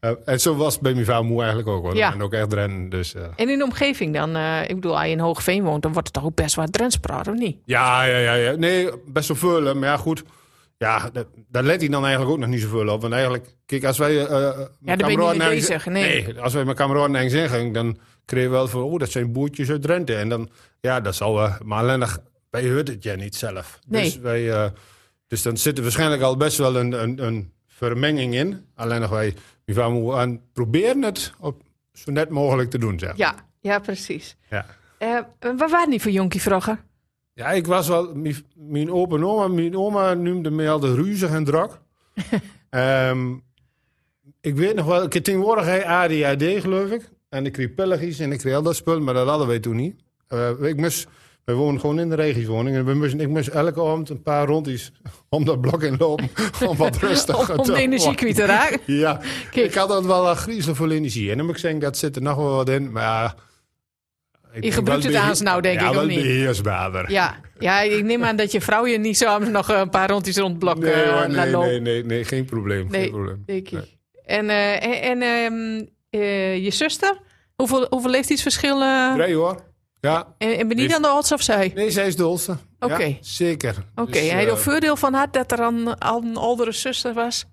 eh, 0.00 0.10
en 0.24 0.40
zo 0.40 0.56
was 0.56 0.72
het 0.72 0.82
bij 0.82 0.92
mijn 0.94 1.04
vader 1.04 1.24
moe 1.24 1.38
eigenlijk 1.38 1.68
ook. 1.68 1.82
Hoor. 1.82 1.96
Ja. 1.96 2.12
En 2.12 2.22
ook 2.22 2.32
echt 2.32 2.50
Drenthe, 2.50 2.88
dus... 2.96 3.14
eh, 3.14 3.22
En 3.36 3.48
in 3.48 3.58
de 3.58 3.64
omgeving 3.64 4.14
dan, 4.14 4.36
eh, 4.36 4.62
ik 4.62 4.74
bedoel, 4.74 4.96
als 4.96 5.04
je 5.04 5.10
in 5.10 5.18
Hoogveen 5.18 5.62
woont, 5.64 5.82
dan 5.82 5.92
wordt 5.92 6.06
het 6.08 6.16
toch 6.16 6.24
ook 6.26 6.34
best 6.34 6.54
wat 6.54 6.72
Drents 6.72 6.96
praten, 6.96 7.32
of 7.32 7.38
niet? 7.38 7.56
Ja, 7.64 8.04
ja, 8.04 8.16
ja, 8.18 8.34
ja. 8.34 8.56
Nee, 8.56 8.90
best 9.06 9.28
wel 9.28 9.36
veel. 9.36 9.74
Maar 9.74 9.88
ja, 9.88 9.96
goed. 9.96 10.22
Ja, 10.78 11.10
dat- 11.12 11.26
daar 11.48 11.62
let 11.62 11.80
hij 11.80 11.88
dan 11.88 12.02
eigenlijk 12.02 12.32
ook 12.32 12.38
nog 12.38 12.48
niet 12.48 12.60
zoveel 12.60 12.88
op. 12.88 13.00
Want 13.00 13.12
eigenlijk, 13.12 13.54
kijk, 13.66 13.84
als 13.84 13.98
wij... 13.98 14.26
eh, 14.26 14.28
ben 14.80 14.98
je 14.98 15.06
niet 15.06 15.16
mee 15.36 15.38
bezig, 15.48 15.86
nee. 15.86 16.40
als 16.40 16.52
wij 16.54 16.64
met 16.64 16.76
kameraden 16.76 17.30
gingen, 17.30 17.72
dan 17.72 17.98
kregen 18.24 18.50
we 18.50 18.56
wel 18.56 18.68
van... 18.68 18.82
Oh, 18.82 18.98
dat 18.98 19.10
zijn 19.10 19.32
boertjes 19.32 19.70
uit 19.70 19.82
Drenthe. 19.82 20.14
En 20.14 20.28
dan, 20.28 20.50
ja, 20.80 21.00
dat 21.00 21.14
zal 21.14 21.34
wel... 21.34 21.50
Maar 21.64 21.78
alleen 21.78 21.98
nog, 21.98 22.18
wij 22.50 22.70
hoort 22.70 22.88
het 22.88 23.02
ja 23.02 23.14
niet 23.14 23.36
zelf. 23.36 23.78
Nee. 23.86 24.02
Dus, 24.02 24.18
wij, 24.18 24.72
dus 25.26 25.42
dan 25.42 25.56
zit 25.56 25.76
er 25.76 25.82
waarschijnlijk 25.82 26.22
al 26.22 26.36
best 26.36 26.58
wel 26.58 26.76
een, 26.76 27.02
een, 27.02 27.24
een 27.24 27.52
vermenging 27.78 28.34
in. 28.34 28.64
Alleen 28.74 29.00
nog 29.00 29.10
wij, 29.10 29.34
aan 30.12 30.40
proberen 30.52 31.02
het 31.02 31.32
op, 31.40 31.62
zo 31.92 32.10
net 32.10 32.28
mogelijk 32.28 32.70
te 32.70 32.78
doen, 32.78 32.98
zeg. 32.98 33.16
Ja, 33.16 33.34
ja, 33.60 33.78
precies. 33.78 34.36
ja. 34.50 34.66
Eh 34.98 35.18
waar 35.40 35.68
waren 35.68 35.90
die 35.90 36.00
voor 36.00 36.10
jonkie 36.10 36.40
vroeger? 36.40 36.84
Ja, 37.32 37.50
ik 37.50 37.66
was 37.66 37.88
wel... 37.88 38.14
Mijn, 38.54 38.90
opa 38.90 39.16
en 39.16 39.24
oma, 39.24 39.48
mijn 39.48 39.76
oma 39.76 40.14
noemde 40.14 40.50
me 40.50 40.68
altijd 40.68 40.94
ruzig 40.94 41.30
en 41.30 41.44
drak. 41.44 41.80
Ehm, 42.70 43.34
ik 44.40 44.56
weet 44.56 44.74
nog 44.74 44.86
wel, 44.86 45.02
ik 45.02 45.22
tegenwoordig 45.22 45.84
ADHD 45.84 46.42
geloof 46.42 46.90
ik. 46.90 47.10
En 47.28 47.46
ik 47.46 47.52
kreeg 47.52 47.74
pilletjes 47.74 48.18
en 48.18 48.32
ik 48.32 48.38
kreeg 48.38 48.54
al 48.54 48.62
dat 48.62 48.76
spul, 48.76 49.00
maar 49.00 49.14
dat 49.14 49.28
hadden 49.28 49.46
wij 49.46 49.58
toen 49.58 49.76
niet. 49.76 50.00
Eh, 50.28 50.50
ik 50.62 50.76
moest, 50.76 51.08
wij 51.48 51.56
wonen 51.56 51.80
gewoon 51.80 51.98
in 51.98 52.08
de 52.08 52.14
regiowoning. 52.14 52.76
En 52.76 52.84
we 52.84 52.94
moesten, 52.94 53.20
ik 53.20 53.28
moest 53.28 53.48
elke 53.48 53.80
avond 53.80 54.08
een 54.10 54.22
paar 54.22 54.46
rondjes 54.46 54.92
om 55.28 55.44
dat 55.44 55.60
blok 55.60 55.82
in 55.82 55.96
lopen. 55.98 56.30
om 56.66 56.76
wat 56.76 56.96
rustiger 57.08 57.52
Om, 57.52 57.58
om 57.58 57.64
te 57.64 57.72
de 57.72 57.78
energie 57.78 58.14
kwijt 58.14 58.34
te 58.34 58.44
raken? 58.44 58.80
Ja, 58.96 59.20
Kijk. 59.50 59.66
ik 59.66 59.74
had 59.74 59.88
altijd 59.88 60.06
wel 60.06 60.28
een 60.28 60.36
griezelig 60.36 60.76
veel 60.76 60.90
energie. 60.90 61.30
En 61.30 61.36
dan 61.36 61.46
moet 61.46 61.54
ik 61.54 61.60
zeggen, 61.60 61.80
dat 61.80 61.96
zit 61.98 62.16
er 62.16 62.22
nog 62.22 62.36
wel 62.36 62.54
wat 62.54 62.68
in. 62.68 62.92
Maar 62.92 63.02
ja, 63.02 63.34
ik 64.52 64.62
denk 64.62 64.74
gebruikt 64.74 65.04
het 65.04 65.14
aan 65.14 65.36
nou, 65.42 65.60
denk 65.60 65.80
ja, 65.80 65.88
ik, 65.88 65.94
wel 65.94 66.06
niet? 66.06 66.20
beheersbaarder. 66.22 67.10
Ja. 67.10 67.40
ja, 67.58 67.80
ik 67.80 68.04
neem 68.04 68.24
aan 68.24 68.36
dat 68.36 68.52
je 68.52 68.60
vrouw 68.60 68.86
je 68.86 68.98
niet 68.98 69.16
soms 69.16 69.48
nog 69.48 69.68
een 69.68 69.90
paar 69.90 70.10
rondjes 70.10 70.36
rond 70.36 70.50
het 70.50 70.58
blok 70.58 70.78
Nee, 70.78 70.92
eh, 70.92 71.10
hoor, 71.10 71.28
laat 71.28 71.44
nee, 71.44 71.50
lopen. 71.50 71.68
nee, 71.68 71.80
nee, 71.80 72.04
nee, 72.04 72.24
geen 72.24 72.44
probleem. 72.44 72.86
Nee, 72.90 73.00
geen 73.02 73.10
probleem. 73.10 73.42
denk 73.46 73.66
ik. 73.66 73.72
Nee. 73.72 73.98
En, 74.24 74.50
eh, 74.50 75.04
en, 75.10 75.22
ehm, 75.22 75.84
eh, 76.10 76.64
je 76.64 76.70
zuster? 76.70 77.18
Hoeveel, 77.56 77.86
hoeveel 77.90 78.10
leeftijdsverschil? 78.10 78.82
eh 78.82 79.14
Drie 79.14 79.34
hoor. 79.34 79.66
Ja, 80.00 80.34
en, 80.38 80.58
en 80.58 80.68
ben 80.68 80.78
je 80.78 80.88
dan 80.88 81.02
de 81.02 81.08
oudste 81.08 81.34
of 81.34 81.42
zij? 81.42 81.72
nee, 81.74 81.90
zij 81.90 82.06
is 82.06 82.16
de 82.16 82.22
oudste. 82.22 82.56
Oké. 82.80 83.02
Ja, 83.02 83.16
zeker. 83.20 83.74
Oké, 83.94 84.10
Dus, 84.10 84.20
hij 84.20 84.30
had 84.30 84.44
eh, 84.44 84.50
er 84.50 84.58
voordeel 84.58 84.96
van 84.96 85.14
had 85.14 85.32
dat 85.32 85.52
er 85.52 85.60
een, 85.60 85.98
al 85.98 86.22
een 86.22 86.36
oudere 86.36 86.72
zuster 86.72 87.14
was? 87.14 87.44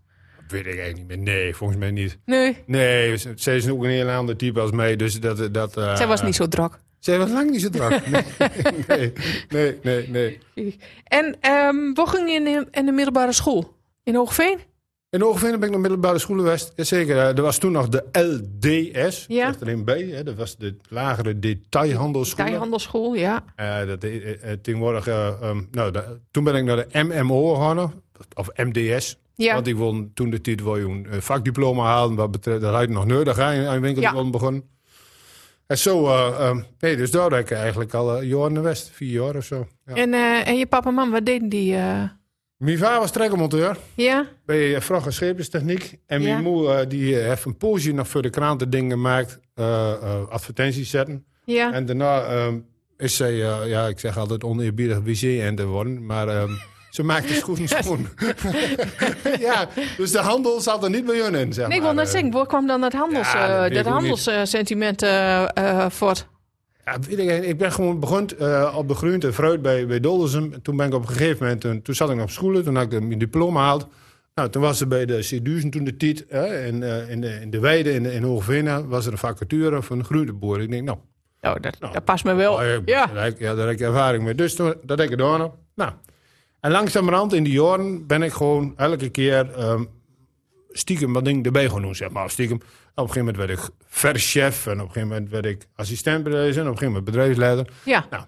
Weet 0.47 0.65
ik 0.65 0.77
eigenlijk 0.77 0.97
niet 0.97 1.07
meer. 1.07 1.17
Nee, 1.17 1.55
volgens 1.55 1.79
mij 1.79 1.91
niet. 1.91 2.17
Nee, 2.25 2.63
Nee, 2.65 3.17
zij 3.35 3.55
is 3.55 3.69
ook 3.69 3.83
een 3.83 3.89
heel 3.89 4.09
ander 4.09 4.37
type 4.37 4.59
als 4.59 4.71
mij. 4.71 4.95
Dus 4.95 5.19
dat... 5.19 5.53
dat 5.53 5.77
eh, 5.77 5.95
zij 5.95 6.07
was 6.07 6.21
niet 6.21 6.35
zo 6.35 6.47
druk. 6.47 6.77
Zij 6.99 7.17
was 7.17 7.29
lang 7.29 7.49
niet 7.51 7.61
zo 7.61 7.69
druk. 7.69 8.07
Nee, 8.07 8.23
nee, 9.49 9.79
nee, 9.83 10.09
nee. 10.09 10.39
nee. 10.55 10.77
En 11.03 11.37
ehm 11.41 11.93
waar 11.93 12.07
ging 12.07 12.31
je 12.31 12.35
in, 12.35 12.67
in 12.71 12.85
de 12.85 12.91
middelbare 12.91 13.33
school? 13.33 13.73
In 14.03 14.15
Hoogveen? 14.15 14.59
In 15.15 15.21
Hoogveen 15.21 15.51
ben 15.51 15.63
ik 15.63 15.69
naar 15.69 15.79
middelbare 15.79 16.19
school 16.19 16.37
geweest. 16.37 16.71
Jazeker. 16.75 17.17
eh, 17.17 17.27
Er 17.37 17.41
was 17.41 17.57
toen 17.57 17.71
nog 17.71 17.89
de 17.89 18.03
LDS. 18.11 19.25
Ja. 19.27 19.45
Zegt 19.45 19.61
een 19.67 19.83
bij. 19.85 20.01
Hè. 20.03 20.23
Dat 20.23 20.35
was 20.35 20.57
de 20.57 20.75
lagere 20.89 21.39
detailhandelschool. 21.39 22.45
Tuinhandelschool, 22.45 23.13
ja. 23.13 23.43
Eh, 23.55 23.87
dat, 23.87 24.03
eh, 24.03 24.51
tegenwoordig, 24.61 25.07
eh, 25.07 25.27
ehm, 25.41 25.61
nou, 25.71 25.91
da- 25.91 26.05
toen 26.31 26.43
ben 26.43 26.55
ik 26.55 26.63
naar 26.63 26.75
de 26.75 26.87
MMO 27.03 27.53
gegaan, 27.53 27.93
of 28.33 28.49
MDS. 28.55 29.17
Ja, 29.35 29.53
Want 29.53 29.67
ik 29.67 29.75
wilde 29.75 30.07
toen 30.13 30.29
de 30.29 30.41
tijd 30.41 30.63
wil 30.63 30.77
je 30.77 30.83
een 31.11 31.21
vakdiploma 31.21 31.83
halen. 31.83 32.15
Wat 32.15 32.31
betreft, 32.31 32.61
dat 32.61 32.73
had 32.73 32.81
je 32.81 32.87
nog 32.93 33.05
nodig 33.05 33.37
in 33.37 33.43
een 33.45 33.81
winkel 33.81 34.01
Ja. 34.01 34.29
begonnen. 34.29 34.63
En 35.67 35.77
zo, 35.77 36.05
eh, 36.07 36.27
ehm, 36.39 36.61
nee, 36.79 36.95
dus 36.97 37.11
daar 37.11 37.29
ben 37.29 37.39
ik 37.39 37.51
eigenlijk 37.51 37.93
al 37.93 38.21
uh, 38.21 38.29
jaren 38.29 38.53
de 38.53 38.59
West, 38.59 38.89
vier 38.93 39.11
jaar 39.11 39.35
of 39.35 39.43
zo. 39.43 39.67
Ja. 39.85 39.93
en, 39.93 40.13
en 40.45 40.57
je 40.57 40.65
papa 40.67 40.87
en 40.89 40.95
mam, 40.95 41.11
wat 41.11 41.25
deden 41.25 41.49
die? 41.49 41.75
Eh? 42.59 42.65
Mijn 42.65 42.77
vader 42.77 42.99
was 42.99 43.11
trekkermonteur 43.11 43.77
Ja, 43.95 44.25
bij 44.45 44.69
uh, 44.69 44.79
Vracht 44.79 45.05
en 45.05 45.13
Schepenstechniek. 45.13 45.97
En 46.07 46.21
Ja. 46.21 46.27
mijn 46.31 46.43
moeder 46.43 46.77
eh, 46.79 46.89
die 46.89 47.19
eh, 47.19 47.27
heeft 47.27 47.45
een 47.45 47.57
poosje 47.57 47.91
nog 47.93 48.07
voor 48.07 48.21
de 48.21 48.29
kranten 48.29 48.69
dingen 48.69 48.91
gemaakt, 48.91 49.39
eh, 49.55 49.91
eh, 49.91 50.27
advertenties 50.29 50.89
zetten. 50.89 51.25
ja. 51.45 51.71
En 51.73 51.85
daarna 51.85 52.21
ehm, 52.23 52.57
is 52.97 53.15
zij, 53.15 53.31
eh, 53.43 53.57
ja, 53.65 53.87
ik 53.87 53.99
zeg 53.99 54.17
altijd 54.17 54.43
oneerbiedig 54.43 54.97
wc 54.99 55.55
te 55.55 55.65
worden, 55.65 56.05
maar 56.05 56.27
ehm, 56.27 56.51
ze 56.89 57.03
maakt 57.03 57.27
de 57.27 57.33
schoenen 57.33 57.67
schoon. 57.67 58.07
ja, 59.39 59.67
dus 59.97 60.11
de 60.11 60.19
handel 60.19 60.61
zat 60.61 60.83
er 60.83 60.89
niet 60.89 61.05
bij 61.05 61.19
hun 61.19 61.35
in, 61.35 61.53
zeg 61.53 61.67
Nee, 61.67 61.77
ik 61.77 61.83
wil 61.83 61.93
net 61.93 62.05
Eh, 62.05 62.11
zeggen, 62.11 62.31
waar 62.31 62.45
kwam 62.47 62.67
dan 62.67 62.81
het 62.81 62.93
handels, 62.93 63.31
Ja, 63.31 63.47
dat 63.61 63.69
eh, 63.69 63.75
dat 63.83 63.85
handelssentiment 63.93 65.01
eh 65.01 65.43
eh, 65.57 65.89
voort? 65.89 66.27
Ja, 66.85 66.97
ik, 67.07 67.43
ik 67.43 67.57
ben 67.57 67.71
gewoon 67.71 67.99
begonnen 67.99 68.39
eh, 68.39 68.75
op 68.77 68.87
de 68.87 68.93
groente 68.93 69.27
en 69.27 69.33
fruit 69.33 69.61
bij, 69.61 69.87
bij 69.87 69.99
Doldersum. 69.99 70.53
En 70.53 70.61
Toen 70.61 70.77
ben 70.77 70.87
ik 70.87 70.93
op 70.93 71.01
een 71.01 71.07
gegeven 71.07 71.43
moment, 71.43 71.61
toen, 71.61 71.81
toen 71.81 71.95
zat 71.95 72.09
ik 72.09 72.15
nog 72.15 72.23
op 72.23 72.31
school, 72.31 72.63
toen 72.63 72.75
had 72.75 72.93
ik 72.93 73.03
mijn 73.03 73.19
diploma 73.19 73.59
gehaald. 73.59 73.87
Nou, 74.35 74.49
toen 74.49 74.61
was 74.61 74.81
er 74.81 74.87
bij 74.87 75.05
de 75.05 75.25
C1000 75.33 75.69
toen 75.69 75.83
de 75.83 76.25
hè, 76.27 76.65
in, 76.65 76.83
eh, 76.83 77.09
in, 77.09 77.21
de, 77.21 77.39
in 77.41 77.49
de 77.49 77.59
Weide, 77.59 77.93
in, 77.93 78.05
in 78.05 78.23
Hoogvena, 78.23 78.85
was 78.85 79.05
er 79.05 79.11
een 79.11 79.17
vacature 79.17 79.81
van 79.81 79.99
een 79.99 80.05
groenteboer. 80.05 80.61
Ik 80.61 80.69
denk, 80.69 80.83
nou, 80.83 80.97
Oh, 81.41 81.55
dat, 81.61 81.79
Nou, 81.79 81.93
dat 81.93 82.03
past 82.03 82.23
me 82.23 82.33
wel. 82.33 82.53
Oh, 82.53 82.61
ja, 82.61 82.81
ja. 82.85 83.05
Daar, 83.05 83.23
heb 83.23 83.33
ik, 83.33 83.39
ja, 83.39 83.55
daar 83.55 83.67
heb 83.67 83.75
ik 83.75 83.81
ervaring 83.81 84.23
mee. 84.23 84.35
Dus 84.35 84.55
toen, 84.55 84.73
dat 84.83 84.97
heb 84.97 85.07
ik 85.07 85.09
gedaan. 85.09 85.51
Nou, 85.75 85.91
en 86.59 86.71
langzamerhand 86.71 87.33
in 87.33 87.43
die 87.43 87.53
jaren 87.53 88.07
ben 88.07 88.21
ik 88.21 88.31
gewoon 88.31 88.73
elke 88.77 89.09
keer 89.09 89.51
ehm, 89.51 89.83
stiekem 90.69 91.13
wat 91.13 91.25
dingen 91.25 91.43
erbij 91.43 91.69
gaan 91.69 91.81
doen, 91.81 91.95
zeg 91.95 92.09
maar. 92.09 92.29
Stiekem. 92.29 92.61
Op 92.95 93.03
een 93.07 93.13
gegeven 93.13 93.25
moment 93.33 93.37
werd 93.37 93.59
ik 93.59 93.69
verschef 93.87 94.65
en 94.67 94.73
op 94.73 94.79
een 94.79 94.85
gegeven 94.93 95.07
moment 95.07 95.29
werd 95.29 95.45
ik 95.45 95.67
assistent 95.75 96.23
bedrijfsleider 96.23 96.61
en 96.63 96.69
op 96.69 96.73
een 96.73 96.77
gegeven 96.77 96.93
moment 96.93 97.05
bedrijfsleider. 97.05 97.73
ja. 97.83 98.27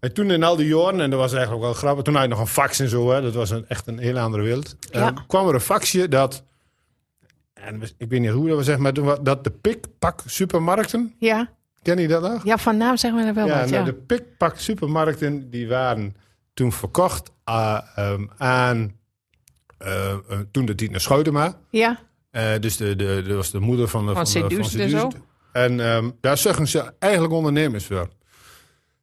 En 0.00 0.14
toen 0.14 0.30
in 0.30 0.42
al 0.42 0.56
die 0.56 0.66
jaren, 0.68 1.00
en 1.00 1.10
dat 1.10 1.18
was 1.18 1.32
eigenlijk 1.32 1.62
wel 1.64 1.72
grappig, 1.74 2.04
toen 2.04 2.14
had 2.14 2.22
je 2.22 2.28
nog 2.28 2.38
een 2.38 2.46
fax 2.46 2.80
en 2.80 2.88
zo, 2.88 3.10
hè, 3.10 3.20
dat 3.22 3.34
was 3.34 3.50
een, 3.50 3.64
echt 3.68 3.86
een 3.86 3.98
heel 3.98 4.18
andere 4.18 4.42
wereld. 4.42 4.76
Ja. 4.90 5.14
Kwam 5.26 5.48
er 5.48 5.54
een 5.54 5.60
faxje 5.60 6.08
dat, 6.08 6.42
en 7.54 7.82
ik 7.98 8.08
weet 8.08 8.20
niet 8.20 8.30
hoe 8.30 8.48
dat 8.48 8.56
we 8.58 8.64
zeggen, 8.64 8.82
maar 8.82 9.22
dat 9.22 9.44
de 9.44 9.50
pikpak 9.50 10.22
supermarkten, 10.26 11.14
Ja. 11.18 11.48
ken 11.82 11.98
je 11.98 12.08
dat 12.08 12.22
nog? 12.22 12.44
ja, 12.44 12.58
van 12.58 12.76
naam 12.76 12.96
zeggen 12.96 13.20
we 13.22 13.26
er 13.28 13.34
wel 13.34 13.46
Ja, 13.46 13.60
wat. 13.60 13.70
nou, 13.70 13.78
Ja. 13.84 13.90
de 13.90 13.94
pikpak 13.94 14.58
supermarkten 14.58 15.50
die 15.50 15.68
waren 15.68 16.16
toen 16.54 16.72
verkocht 16.72 17.30
ah, 17.44 17.80
ehm, 17.96 18.26
aan 18.36 18.96
eh, 19.78 20.10
eh, 20.10 20.18
toen 20.50 20.64
de 20.64 20.74
tijd 20.74 20.90
naar 20.90 21.00
Schoutema. 21.00 21.54
ja, 21.70 21.90
Eh, 21.90 21.96
dus 22.60 22.76
de, 22.76 22.96
de, 22.96 23.22
dat 23.26 23.36
was 23.36 23.50
de 23.50 23.60
moeder 23.60 23.88
van, 23.88 24.06
de, 24.06 24.12
Van 24.12 24.24
de- 24.24 24.56
C1000 24.76 24.80
en 24.80 24.90
zo. 24.90 25.10
En 25.52 25.80
ehm, 25.80 26.10
daar 26.20 26.38
zorgen 26.38 26.68
ze 26.68 26.92
eigenlijk 26.98 27.32
ondernemers 27.32 27.84
voor. 27.86 28.08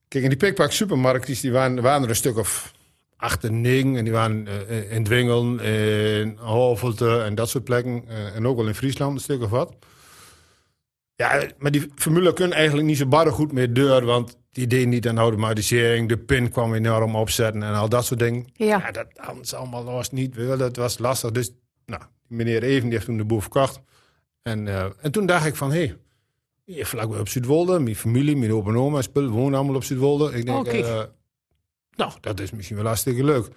Kijk, 0.07 0.23
en 0.23 0.29
die 0.29 0.37
pikpak 0.39 0.71
supermarktjes 0.71 1.41
die 1.41 1.51
waren, 1.51 1.81
waren 1.81 2.03
er 2.03 2.09
een 2.09 2.15
stuk 2.15 2.37
of 2.37 2.71
acht 3.17 3.43
en 3.43 3.61
negen. 3.61 3.95
En 3.95 4.03
die 4.03 4.13
waren 4.13 4.47
eh, 4.67 4.91
in 4.91 5.03
Dwingelen, 5.03 5.59
in 5.59 6.37
Hovelte 6.37 7.21
en 7.21 7.35
dat 7.35 7.49
soort 7.49 7.63
plekken. 7.63 8.03
Eh, 8.07 8.35
en 8.35 8.47
ook 8.47 8.57
wel 8.57 8.67
in 8.67 8.75
Friesland 8.75 9.13
een 9.13 9.19
stuk 9.21 9.41
of 9.41 9.49
wat. 9.49 9.73
Ja, 11.15 11.43
maar 11.57 11.71
die 11.71 11.91
formule 11.95 12.33
kunnen 12.33 12.57
eigenlijk 12.57 12.87
niet 12.87 12.97
zo 12.97 13.05
barre 13.07 13.31
goed 13.31 13.51
meer 13.51 13.73
deur. 13.73 14.05
Want 14.05 14.37
die 14.51 14.67
deden 14.67 14.89
niet 14.89 15.07
aan 15.07 15.17
automatisering. 15.19 16.09
De 16.09 16.17
pin 16.17 16.49
kwam 16.51 16.73
enorm 16.73 17.15
opzetten 17.15 17.63
en 17.63 17.73
al 17.73 17.89
dat 17.89 18.05
soort 18.05 18.19
dingen. 18.19 18.45
ja. 18.53 18.65
Ja, 18.65 18.91
dat 18.91 19.07
hadden 19.15 19.45
ze 19.45 19.55
allemaal 19.55 19.83
was 19.83 20.11
niet 20.11 20.35
willen. 20.35 20.57
Dat 20.57 20.75
was 20.75 20.97
lastig. 20.97 21.31
Dus 21.31 21.51
nou, 21.85 22.01
meneer 22.31 22.63
Even 22.63 22.83
die 22.83 22.93
heeft 22.93 23.05
toen 23.05 23.17
de 23.17 23.25
boel 23.25 23.41
verkocht. 23.41 23.81
En, 24.41 24.67
eh, 24.67 24.85
en 25.01 25.11
toen 25.11 25.25
dacht 25.25 25.45
ik 25.45 25.55
van, 25.55 25.71
hé, 25.71 25.77
hey, 25.77 25.95
hier 26.63 26.85
vlakbij 26.85 27.19
op 27.19 27.27
Zuidwolde. 27.27 27.79
Mijn 27.79 27.95
familie, 27.95 28.35
mijn 28.35 28.53
opa 28.53 28.69
en 28.69 28.77
oma 28.77 29.01
spullen 29.01 29.29
wonen 29.29 29.55
allemaal 29.55 29.75
op 29.75 29.83
Zuidwolde. 29.83 30.33
Ik 30.33 30.45
denk, 30.45 30.67
Oh, 30.67 30.73
eh, 30.73 31.03
nou, 31.95 32.11
dat 32.21 32.39
is 32.39 32.51
misschien 32.51 32.75
wel 32.75 32.85
hartstikke 32.85 33.23
leuk. 33.23 33.47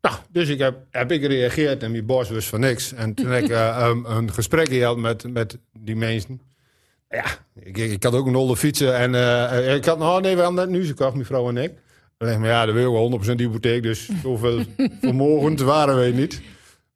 Nou, 0.00 0.16
dus 0.30 0.48
ik 0.48 0.58
heb, 0.58 0.86
heb 0.90 1.12
ik 1.12 1.20
gereageerd 1.20 1.82
en 1.82 1.90
mijn 1.90 2.06
boss 2.06 2.30
wist 2.30 2.48
van 2.48 2.60
niks. 2.60 2.92
En 2.92 3.14
toen 3.14 3.26
heb 3.26 3.44
ik 3.44 3.50
eh, 3.60 3.86
um, 3.88 4.04
een 4.04 4.32
gesprek 4.32 4.68
gehad 4.68 4.96
met, 4.96 5.32
met 5.32 5.58
die 5.72 5.96
mensen. 5.96 6.40
Ja, 7.08 7.24
ik, 7.54 7.78
ik 7.78 8.02
had 8.02 8.14
ook 8.14 8.26
een 8.26 8.34
oude 8.34 8.56
fietsen. 8.56 8.96
En 8.96 9.14
ik 9.76 9.84
had, 9.84 9.98
nou 9.98 10.20
nee, 10.20 10.36
we 10.36 10.42
hadden 10.42 10.70
net 10.70 10.78
nu 10.80 10.86
gekocht, 10.86 11.14
mijn 11.14 11.26
vrouw 11.26 11.48
en 11.48 11.56
ik. 11.56 11.72
Alleen, 12.18 12.40
maar 12.40 12.48
ja, 12.48 12.66
dat 12.66 12.74
wil 12.74 12.92
wel 12.92 13.20
100% 13.22 13.34
hypotheek, 13.36 13.82
dus 13.82 14.08
zoveel 14.22 14.62
vermogend 15.00 15.60
waren 15.60 15.96
wij 15.96 16.10
niet. 16.10 16.42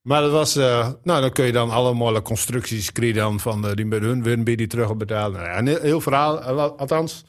Maar 0.08 0.20
dat 0.20 0.30
was, 0.30 0.56
eh, 0.56 0.88
nou 1.02 1.20
dan 1.20 1.32
kun 1.32 1.44
je 1.44 1.52
dan 1.52 1.70
allemaal 1.70 2.22
constructies 2.22 2.92
krijgen 2.92 3.16
dan 3.16 3.40
van 3.40 3.66
eh, 3.68 3.74
die 3.74 3.86
met 3.86 4.00
hun 4.00 4.22
winbie 4.22 4.56
die 4.56 4.66
terug 4.66 4.96
betalen. 4.96 5.40
Nou, 5.40 5.52
ja, 5.52 5.58
een 5.58 5.82
heel, 5.82 6.00
verhaal, 6.00 6.42
eh, 6.42 6.70
althans. 6.76 7.24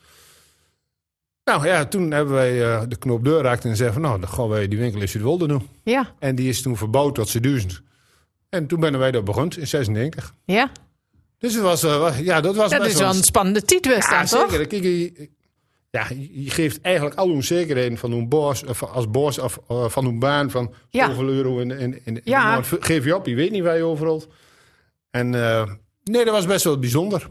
Nou 1.43 1.67
ja, 1.67 1.86
toen 1.86 2.12
hebben 2.12 2.33
wij 2.33 2.88
de 2.88 2.95
knop 2.95 3.24
deur 3.24 3.41
raakt 3.41 3.65
en 3.65 3.75
zeggen 3.75 3.93
van 3.93 4.01
nou, 4.03 4.19
dan 4.19 4.29
gaan 4.29 4.48
wij 4.48 4.67
die 4.67 4.79
winkel 4.79 5.01
in 5.01 5.09
Zuidwolde 5.09 5.48
doen. 5.48 5.67
Ja, 5.83 6.13
En 6.19 6.36
die 6.36 6.50
is 6.50 6.62
toen 6.62 6.77
verbouwd 6.77 7.15
tot 7.15 7.29
z'n 7.29 7.39
duizend. 7.39 7.81
En 8.50 8.67
toen 8.67 8.79
ben 8.79 9.00
wij 9.00 9.12
daar 9.12 9.24
begonnen 9.24 9.59
in 9.59 9.67
96. 9.67 10.33
ja. 10.45 10.71
Dus 11.38 11.53
het 11.53 11.63
was, 11.63 11.81
ja, 12.17 12.41
dat 12.41 12.55
was 12.55 12.71
Dat 12.71 12.81
best 12.81 12.93
is 12.93 13.00
wel 13.00 13.09
een 13.09 13.24
spannende 13.24 13.62
titel, 13.62 13.91
ja, 13.91 14.25
toch? 14.25 14.50
zeker. 14.50 14.67
Kijk, 14.67 14.83
je, 14.83 15.29
ja, 15.91 16.08
je 16.31 16.50
geeft 16.50 16.81
eigenlijk 16.81 17.15
al 17.15 17.27
hun 17.29 17.43
zekerheden 17.43 17.98
van 17.98 18.12
hun 18.12 18.29
boss, 18.29 18.63
of 18.65 18.84
als 18.84 19.10
boss 19.10 19.39
of 19.39 19.60
eh, 19.67 19.89
van 19.89 20.05
hun 20.05 20.19
baan, 20.19 20.51
van 20.51 20.74
Ja. 20.89 21.08
zoveel 21.08 21.27
euro 21.29 21.60
in, 21.60 21.72
in, 21.72 21.79
in, 21.93 22.01
in 22.03 22.22
Ja. 22.24 22.62
geef 22.63 23.05
je 23.05 23.15
op, 23.15 23.25
je 23.25 23.36
weet 23.36 23.51
niet 23.51 23.63
waar 23.63 23.77
je 23.77 23.84
overal. 23.84 24.24
En 25.12 25.36
eh, 25.36 25.72
nee, 26.03 26.25
dat 26.25 26.34
was 26.34 26.46
best 26.46 26.63
wel 26.63 26.79
bijzonder. 26.79 27.27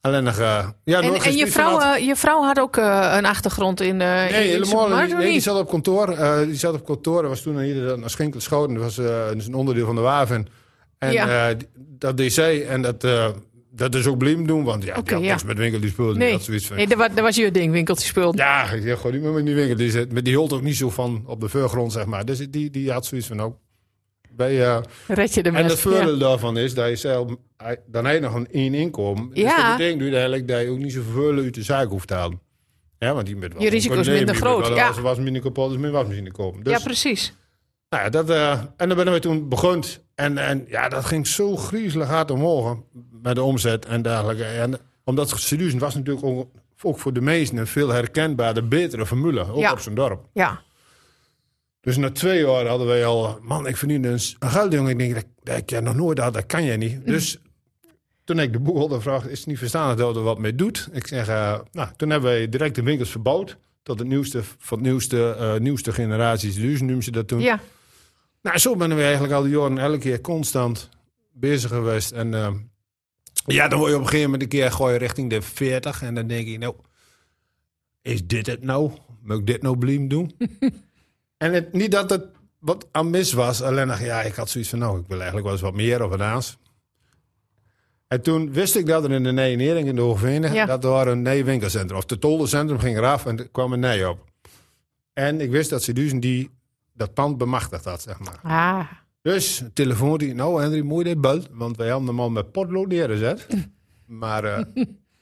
Alleen 0.00 0.24
nog, 0.24 0.38
eh, 0.38 0.68
ja, 0.84 1.00
En, 1.00 1.12
nog 1.12 1.24
en 1.24 1.36
je, 1.36 1.46
vrouw, 1.46 1.78
had. 1.78 1.96
eh, 1.96 2.06
je 2.06 2.16
vrouw 2.16 2.42
had 2.42 2.58
ook 2.58 2.76
eh, 2.76 3.14
een 3.16 3.26
achtergrond 3.26 3.80
in, 3.80 4.00
eh 4.00 4.24
in 4.26 4.32
Nee, 4.32 4.48
helemaal 4.48 4.88
niet. 5.06 5.16
Nee, 5.16 5.30
die 5.32 5.40
zat 5.40 5.58
op 5.58 5.68
kantoor. 5.68 6.08
eh, 6.08 6.38
die 6.40 6.54
zat 6.54 6.74
op 6.74 6.84
kantoor. 6.84 7.20
Dat 7.22 7.30
was 7.30 7.42
toen 7.42 7.58
hier 7.60 7.98
naar 7.98 8.10
Schinkelschoten. 8.10 8.74
Dat 8.74 8.82
was 8.82 8.98
eh, 8.98 9.30
is 9.36 9.46
een 9.46 9.54
onderdeel 9.54 9.86
van 9.86 9.94
de 9.94 10.00
Waven. 10.00 10.46
En 10.98 11.12
Ja. 11.12 11.48
eh, 11.50 11.56
dat 11.76 12.16
deed 12.16 12.32
zij. 12.32 12.66
En 12.66 12.82
dat, 12.82 13.04
eh, 13.04 13.28
dat 13.80 13.94
is 13.94 14.06
ook 14.06 14.18
blijven 14.18 14.46
doen. 14.46 14.64
Want 14.64 14.84
ja, 14.84 14.94
had 14.94 15.22
ja. 15.22 15.38
met 15.46 15.58
winkel 15.58 15.80
die 15.80 15.90
spullen. 15.90 16.18
Nee, 16.18 16.32
Dat 16.32 16.42
zoiets 16.42 16.66
van, 16.66 16.76
nee 16.76 16.86
dat, 16.86 16.98
was, 16.98 17.08
dat 17.08 17.20
was 17.20 17.36
je 17.36 17.50
ding, 17.50 17.72
winkeltje 17.72 18.06
spul. 18.06 18.36
Ja, 18.36 18.70
ik 18.70 18.82
zeg 18.82 18.96
gewoon 18.96 19.12
niet 19.12 19.22
meer 19.22 19.32
met 19.32 19.46
die 19.46 19.54
winkel. 19.54 19.76
Die, 19.76 20.06
maar 20.12 20.22
die 20.22 20.32
hield 20.32 20.52
ook 20.52 20.62
niet 20.62 20.76
zo 20.76 20.90
van 20.90 21.22
op 21.26 21.40
de 21.40 21.48
voorgrond, 21.48 21.92
zeg 21.92 22.06
maar. 22.06 22.24
Dus 22.24 22.38
die, 22.50 22.70
die 22.70 22.92
had 22.92 23.06
zoiets 23.06 23.26
van 23.26 23.40
ook. 23.40 23.56
Bij, 24.30 24.66
eh, 24.66 24.80
Red 25.06 25.34
je 25.34 25.42
de 25.42 25.50
en 25.50 25.64
het 25.64 25.78
voordeel 25.78 26.18
daarvan 26.18 26.58
is 26.58 26.74
dat 26.74 26.88
je 26.88 26.96
zelf, 26.96 27.34
dan 27.86 28.04
heb 28.04 28.14
je 28.14 28.20
nog 28.20 28.34
een 28.34 28.48
één 28.50 28.74
inkomen. 28.74 29.28
Dus 29.28 29.38
Ja. 29.38 29.68
dat 29.68 29.76
betekent 29.76 30.00
dus 30.00 30.12
eigenlijk 30.12 30.48
dat 30.48 30.60
je 30.60 30.68
ook 30.68 30.78
niet 30.78 30.92
zoveel 30.92 31.36
uit 31.38 31.54
de 31.54 31.62
zaak 31.62 31.88
hoeft 31.88 32.08
te 32.08 32.14
halen. 32.14 32.40
Ja, 32.98 33.14
want 33.14 33.26
die 33.26 33.36
met 33.36 33.52
Je 33.58 33.68
risico 33.68 33.94
is 33.94 34.08
minder 34.08 34.34
groot, 34.34 34.68
wel 34.68 34.76
ja. 34.76 34.86
Als 34.86 34.96
er 34.96 35.02
wasmachine 35.02 35.40
kapot 35.40 35.70
is, 35.70 35.76
meer 35.76 35.90
wasmachine 35.90 36.30
kopen. 36.32 36.62
Dus, 36.62 36.72
Ja, 36.72 36.78
precies. 36.78 37.34
Nou 37.90 38.02
ja, 38.04 38.08
dat, 38.10 38.30
eh, 38.30 38.60
en 38.76 38.88
dan 38.88 38.96
ben 38.96 39.12
we 39.12 39.18
toen 39.18 39.48
begonnen. 39.48 39.84
En, 40.14 40.38
en 40.38 40.64
ja, 40.68 40.88
dat 40.88 41.04
ging 41.04 41.26
zo 41.26 41.56
griezelig 41.56 42.08
hard 42.08 42.30
omhoog 42.30 42.78
met 43.22 43.34
de 43.34 43.42
omzet 43.42 43.86
en 43.86 44.02
dergelijke. 44.02 44.44
En 44.44 44.78
omdat 45.04 45.28
Seduzen 45.40 45.78
was 45.78 45.94
natuurlijk 45.94 46.26
ook, 46.26 46.48
ook 46.82 46.98
voor 46.98 47.12
de 47.12 47.20
meesten 47.20 47.58
een 47.58 47.66
veel 47.66 47.88
herkenbaarder, 47.88 48.68
betere 48.68 49.06
formule. 49.06 49.52
Ook 49.52 49.58
Ja. 49.58 49.72
op 49.72 49.78
zijn 49.80 49.94
dorp. 49.94 50.24
Ja. 50.32 50.60
Dus 51.80 51.96
na 51.96 52.10
twee 52.10 52.44
jaar 52.44 52.66
hadden 52.66 52.86
wij 52.86 53.06
al, 53.06 53.38
man, 53.42 53.66
ik 53.66 53.76
verdien 53.76 54.04
een, 54.04 54.20
geld, 54.40 54.72
jongen. 54.72 54.90
Ik 54.90 54.98
denk, 54.98 55.14
dat, 55.14 55.24
dat 55.42 55.56
ik 55.56 55.70
ja 55.70 55.80
nog 55.80 55.94
nooit 55.94 56.18
had, 56.18 56.34
dat 56.34 56.46
kan 56.46 56.64
jij 56.64 56.76
niet. 56.76 57.06
Dus 57.06 57.38
toen 58.24 58.38
ik 58.38 58.52
de 58.52 58.60
boekhouder 58.60 59.02
vraag, 59.02 59.26
is 59.28 59.38
het 59.38 59.46
niet 59.46 59.58
verstandig 59.58 59.96
dat 59.96 60.16
er 60.16 60.22
wat 60.22 60.38
mee 60.38 60.54
doet? 60.54 60.88
Ik 60.92 61.06
zeg, 61.06 61.28
eh, 61.28 61.58
nou, 61.72 61.88
toen 61.96 62.10
hebben 62.10 62.30
wij 62.30 62.48
direct 62.48 62.74
de 62.74 62.82
winkels 62.82 63.10
verbouwd. 63.10 63.56
Tot 63.82 63.98
het 63.98 64.08
nieuwste 64.08 64.42
van 64.58 64.78
het 64.78 64.86
nieuwste, 64.86 65.34
eh, 65.38 65.54
nieuwste 65.56 65.92
generaties. 65.92 66.54
Dus 66.54 66.80
noemen 66.80 67.02
ze 67.02 67.10
dat 67.10 67.28
toen. 67.28 67.40
Ja. 67.40 67.60
Nou, 68.42 68.58
zo 68.58 68.76
ben 68.76 68.96
we 68.96 69.02
eigenlijk 69.02 69.32
al 69.32 69.42
die 69.42 69.52
jaren 69.52 69.78
elke 69.78 69.98
keer 69.98 70.20
constant 70.20 70.88
bezig 71.32 71.70
geweest. 71.70 72.12
En 72.12 72.34
eh, 72.34 72.52
ja, 73.46 73.68
dan 73.68 73.78
word 73.78 73.90
je 73.90 73.96
op 73.96 74.02
een 74.02 74.08
gegeven 74.08 74.30
moment 74.30 74.42
een 74.42 74.58
keer 74.58 74.72
gooien 74.72 74.98
richting 74.98 75.30
de 75.30 75.42
40. 75.42 76.02
En 76.02 76.14
dan 76.14 76.26
denk 76.26 76.48
je, 76.48 76.58
nou, 76.58 76.74
is 78.02 78.26
dit 78.26 78.46
het 78.46 78.62
nou? 78.62 78.90
Moet 79.22 79.38
ik 79.38 79.46
dit 79.46 79.62
nou 79.62 79.78
blijven 79.78 80.08
doen? 80.08 80.36
en 81.36 81.52
het, 81.52 81.72
niet 81.72 81.90
dat 81.90 82.10
het 82.10 82.24
wat 82.58 82.88
aan 82.90 83.10
mis 83.10 83.32
was. 83.32 83.62
Alleen 83.62 83.86
nog, 83.86 84.00
ja, 84.00 84.22
ik 84.22 84.34
had 84.34 84.50
zoiets 84.50 84.70
van, 84.70 84.78
nou, 84.78 84.98
ik 84.98 85.04
wil 85.06 85.16
eigenlijk 85.16 85.44
wel 85.44 85.54
eens 85.54 85.64
wat 85.64 85.74
meer 85.74 86.04
of 86.04 86.20
aans. 86.20 86.58
En 88.08 88.22
toen 88.22 88.52
wist 88.52 88.76
ik 88.76 88.86
dat 88.86 89.04
er 89.04 89.10
in 89.10 89.22
de 89.22 89.32
Nijnering 89.32 89.88
in 89.88 89.94
de 89.94 90.00
Hoogvenen, 90.00 90.52
Ja. 90.52 90.66
dat 90.66 90.84
er 90.84 91.08
een 91.08 91.22
nee 91.22 91.44
winkelcentrum, 91.44 91.98
of 91.98 92.10
het 92.10 92.20
toldencentrum 92.20 92.78
ging 92.78 92.96
eraf 92.96 93.26
en 93.26 93.38
er 93.38 93.48
kwam 93.48 93.72
een 93.72 93.80
nee 93.80 94.08
op. 94.08 94.24
En 95.12 95.40
ik 95.40 95.50
wist 95.50 95.70
dat 95.70 95.82
ze 95.82 95.92
dus 95.92 96.12
die 96.12 96.50
dat 97.00 97.14
pand 97.14 97.38
bemachtigd 97.38 97.84
had, 97.84 98.02
zeg 98.02 98.18
maar. 98.18 98.40
Ah. 98.42 98.86
Dus 99.22 99.62
telefoon 99.74 100.18
die, 100.18 100.34
nou 100.34 100.62
Henry, 100.62 100.80
moet 100.80 100.98
je 100.98 101.04
dit 101.04 101.20
bel? 101.20 101.42
Want 101.50 101.76
wij 101.76 101.88
hadden 101.88 102.08
hem 102.08 102.20
al 102.20 102.30
met 102.30 102.52
potlood 102.52 102.88
neergezet. 102.88 103.46
maar 104.22 104.44
eh, 104.44 104.64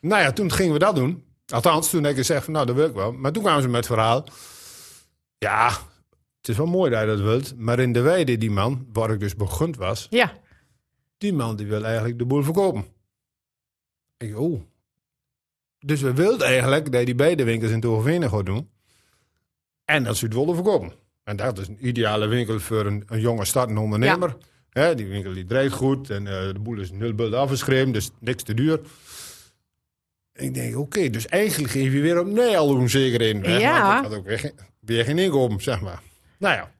nou 0.01 0.23
ja, 0.23 0.33
toen 0.33 0.53
gingen 0.53 0.73
we 0.73 0.79
dat 0.79 0.95
doen. 0.95 1.25
Althans, 1.47 1.91
toen 1.91 2.03
heb 2.03 2.11
ik 2.11 2.19
gezegd 2.19 2.45
van, 2.45 2.53
nou 2.53 2.67
dat 2.67 2.75
wil 2.75 2.89
ik 2.89 2.95
wel. 2.95 3.13
Maar 3.13 3.33
toen 3.33 3.43
kwamen 3.43 3.63
ze 3.63 3.69
met 3.69 3.77
het 3.77 3.87
verhaal. 3.87 4.25
Ja, 5.39 5.69
het 6.39 6.49
is 6.49 6.57
wel 6.57 6.67
mooi 6.67 6.91
dat 6.91 7.01
je 7.01 7.07
dat 7.07 7.21
wilt. 7.21 7.59
Maar 7.59 7.79
in 7.79 7.93
de 7.93 8.01
weide, 8.01 8.39
die 8.39 8.51
man, 8.51 8.87
waar 8.93 9.11
ik 9.11 9.21
dus 9.21 9.35
begund 9.35 9.77
was. 9.77 10.07
Ja. 10.11 10.33
Die 11.19 11.33
man 11.33 11.57
die 11.57 11.67
wil 11.67 11.85
eigenlijk 11.85 12.19
de 12.19 12.27
boel 12.27 12.43
verkopen. 12.43 12.85
Ik 14.17 14.39
oh. 14.39 14.61
Dus 15.79 16.01
we 16.01 16.13
wilden 16.13 16.47
eigenlijk 16.47 16.91
dat 16.91 17.01
je 17.01 17.07
die 17.07 17.15
beide 17.15 17.45
winkels 17.45 17.71
in 17.71 17.81
Tovervenen 17.81 18.31
gaat 18.31 18.47
doen. 18.47 18.71
En 19.85 20.05
dat 20.05 20.17
ze 20.17 20.25
het 20.25 20.35
wilden 20.35 20.55
verkopen. 20.55 20.93
En 21.29 21.37
dat 21.37 21.59
is 21.59 21.69
een 21.69 21.87
ideale 21.87 22.27
winkel 22.27 22.61
voor 22.61 22.87
een, 22.87 23.03
een 23.07 23.21
jonge 23.21 23.45
startende 23.45 23.81
ondernemer. 23.81 24.37
Hè, 24.71 24.95
die 24.95 25.07
winkel 25.07 25.33
die 25.33 25.45
draait 25.45 25.73
goed 25.73 26.11
en 26.11 26.27
eh, 26.27 26.53
de 26.53 26.59
boel 26.59 26.79
is 26.79 26.91
nul 26.91 27.37
afgeschreven, 27.37 27.93
dus 27.93 28.11
niks 28.19 28.43
te 28.43 28.55
duur. 28.55 28.81
Ik 30.33 30.55
denk, 30.55 30.77
oké, 30.77 31.11
dus 31.11 31.27
eigenlijk 31.27 31.73
geef 31.73 31.93
je 31.93 32.01
weer 32.01 32.21
op 32.21 32.27
nee 32.27 32.59
al 32.59 32.89
zeker 32.89 33.21
in 33.21 33.41
weg. 33.41 33.61
Ja. 33.61 33.99
Ik 33.99 34.05
had 34.05 34.15
ook 34.15 34.27
weer 34.27 34.39
geen, 34.39 34.53
weer 34.81 35.05
geen 35.05 35.19
inkomen, 35.19 35.61
zeg 35.61 35.81
maar. 35.81 36.03
Nou 36.39 36.55
ja, 36.55 36.73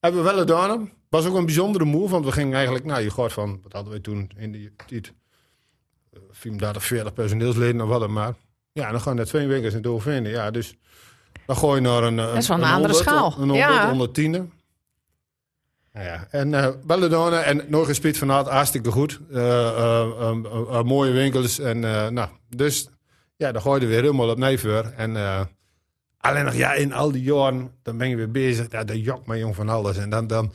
hebben 0.00 0.24
we 0.24 0.30
wel 0.30 0.38
gedaan. 0.38 0.92
Was 1.08 1.26
ook 1.26 1.36
een 1.36 1.44
bijzondere 1.44 1.84
move, 1.84 2.10
want 2.10 2.24
we 2.24 2.32
gingen 2.32 2.54
eigenlijk, 2.54 2.84
nou, 2.84 3.02
je 3.02 3.10
gaat 3.10 3.32
van, 3.32 3.60
wat 3.62 3.72
hadden 3.72 3.92
we 3.92 4.00
toen 4.00 4.30
in 4.36 4.52
die 4.52 4.72
tijd? 4.86 5.12
Eh, 6.12 6.20
34, 6.30 6.84
40 6.84 7.12
personeelsleden 7.12 7.80
of 7.80 7.88
wat 7.88 8.00
dan 8.00 8.12
maar. 8.12 8.34
Ja, 8.72 8.90
dan 8.90 9.00
gaan 9.00 9.18
er 9.18 9.26
twee 9.26 9.46
winkels 9.46 9.74
in 9.74 9.82
Doorvinden. 9.82 10.32
Ja, 10.32 10.50
dus 10.50 10.74
dan 11.50 11.58
gooi 11.58 11.80
je 11.80 11.88
naar 11.88 12.02
een. 12.02 12.16
Dat 12.16 12.36
is 12.36 12.48
wel 12.48 12.56
een 12.56 12.64
andere 12.64 12.94
schaal. 12.94 13.26
Een 13.26 13.48
100, 13.48 13.58
Ja. 13.58 13.88
110. 13.88 14.52
Nou 15.92 16.06
ja, 16.06 16.26
en 16.30 16.50
wel 16.86 17.00
gedaan, 17.00 17.32
en 17.32 17.64
nog 17.68 17.88
een 17.88 17.94
spit 17.94 18.18
van 18.18 18.28
hart, 18.28 18.48
hartstikke 18.48 18.90
goed. 18.90 19.20
Eh, 19.32 19.68
eh, 19.68 20.82
mooie 20.82 21.12
winkels. 21.12 21.58
En 21.58 21.80
nou, 22.14 22.28
dus 22.48 22.88
ja, 23.36 23.52
dan 23.52 23.62
gooi 23.62 23.80
je 23.80 23.86
er 23.86 23.92
weer 23.92 24.02
helemaal 24.02 24.30
op 24.30 24.58
voor. 24.58 24.92
En 24.96 25.16
alleen 26.18 26.44
nog, 26.44 26.54
ja, 26.54 26.72
in 26.72 26.92
al 26.92 27.12
die 27.12 27.22
jaren, 27.22 27.70
dan 27.82 27.98
ben 27.98 28.08
je 28.08 28.16
weer 28.16 28.30
bezig. 28.30 28.66
Ja, 28.70 28.84
dat 28.84 29.04
jokt 29.04 29.26
me 29.26 29.38
jong 29.38 29.54
van 29.54 29.68
alles. 29.68 29.96
En 29.96 30.10
dan, 30.10 30.26
dan 30.26 30.52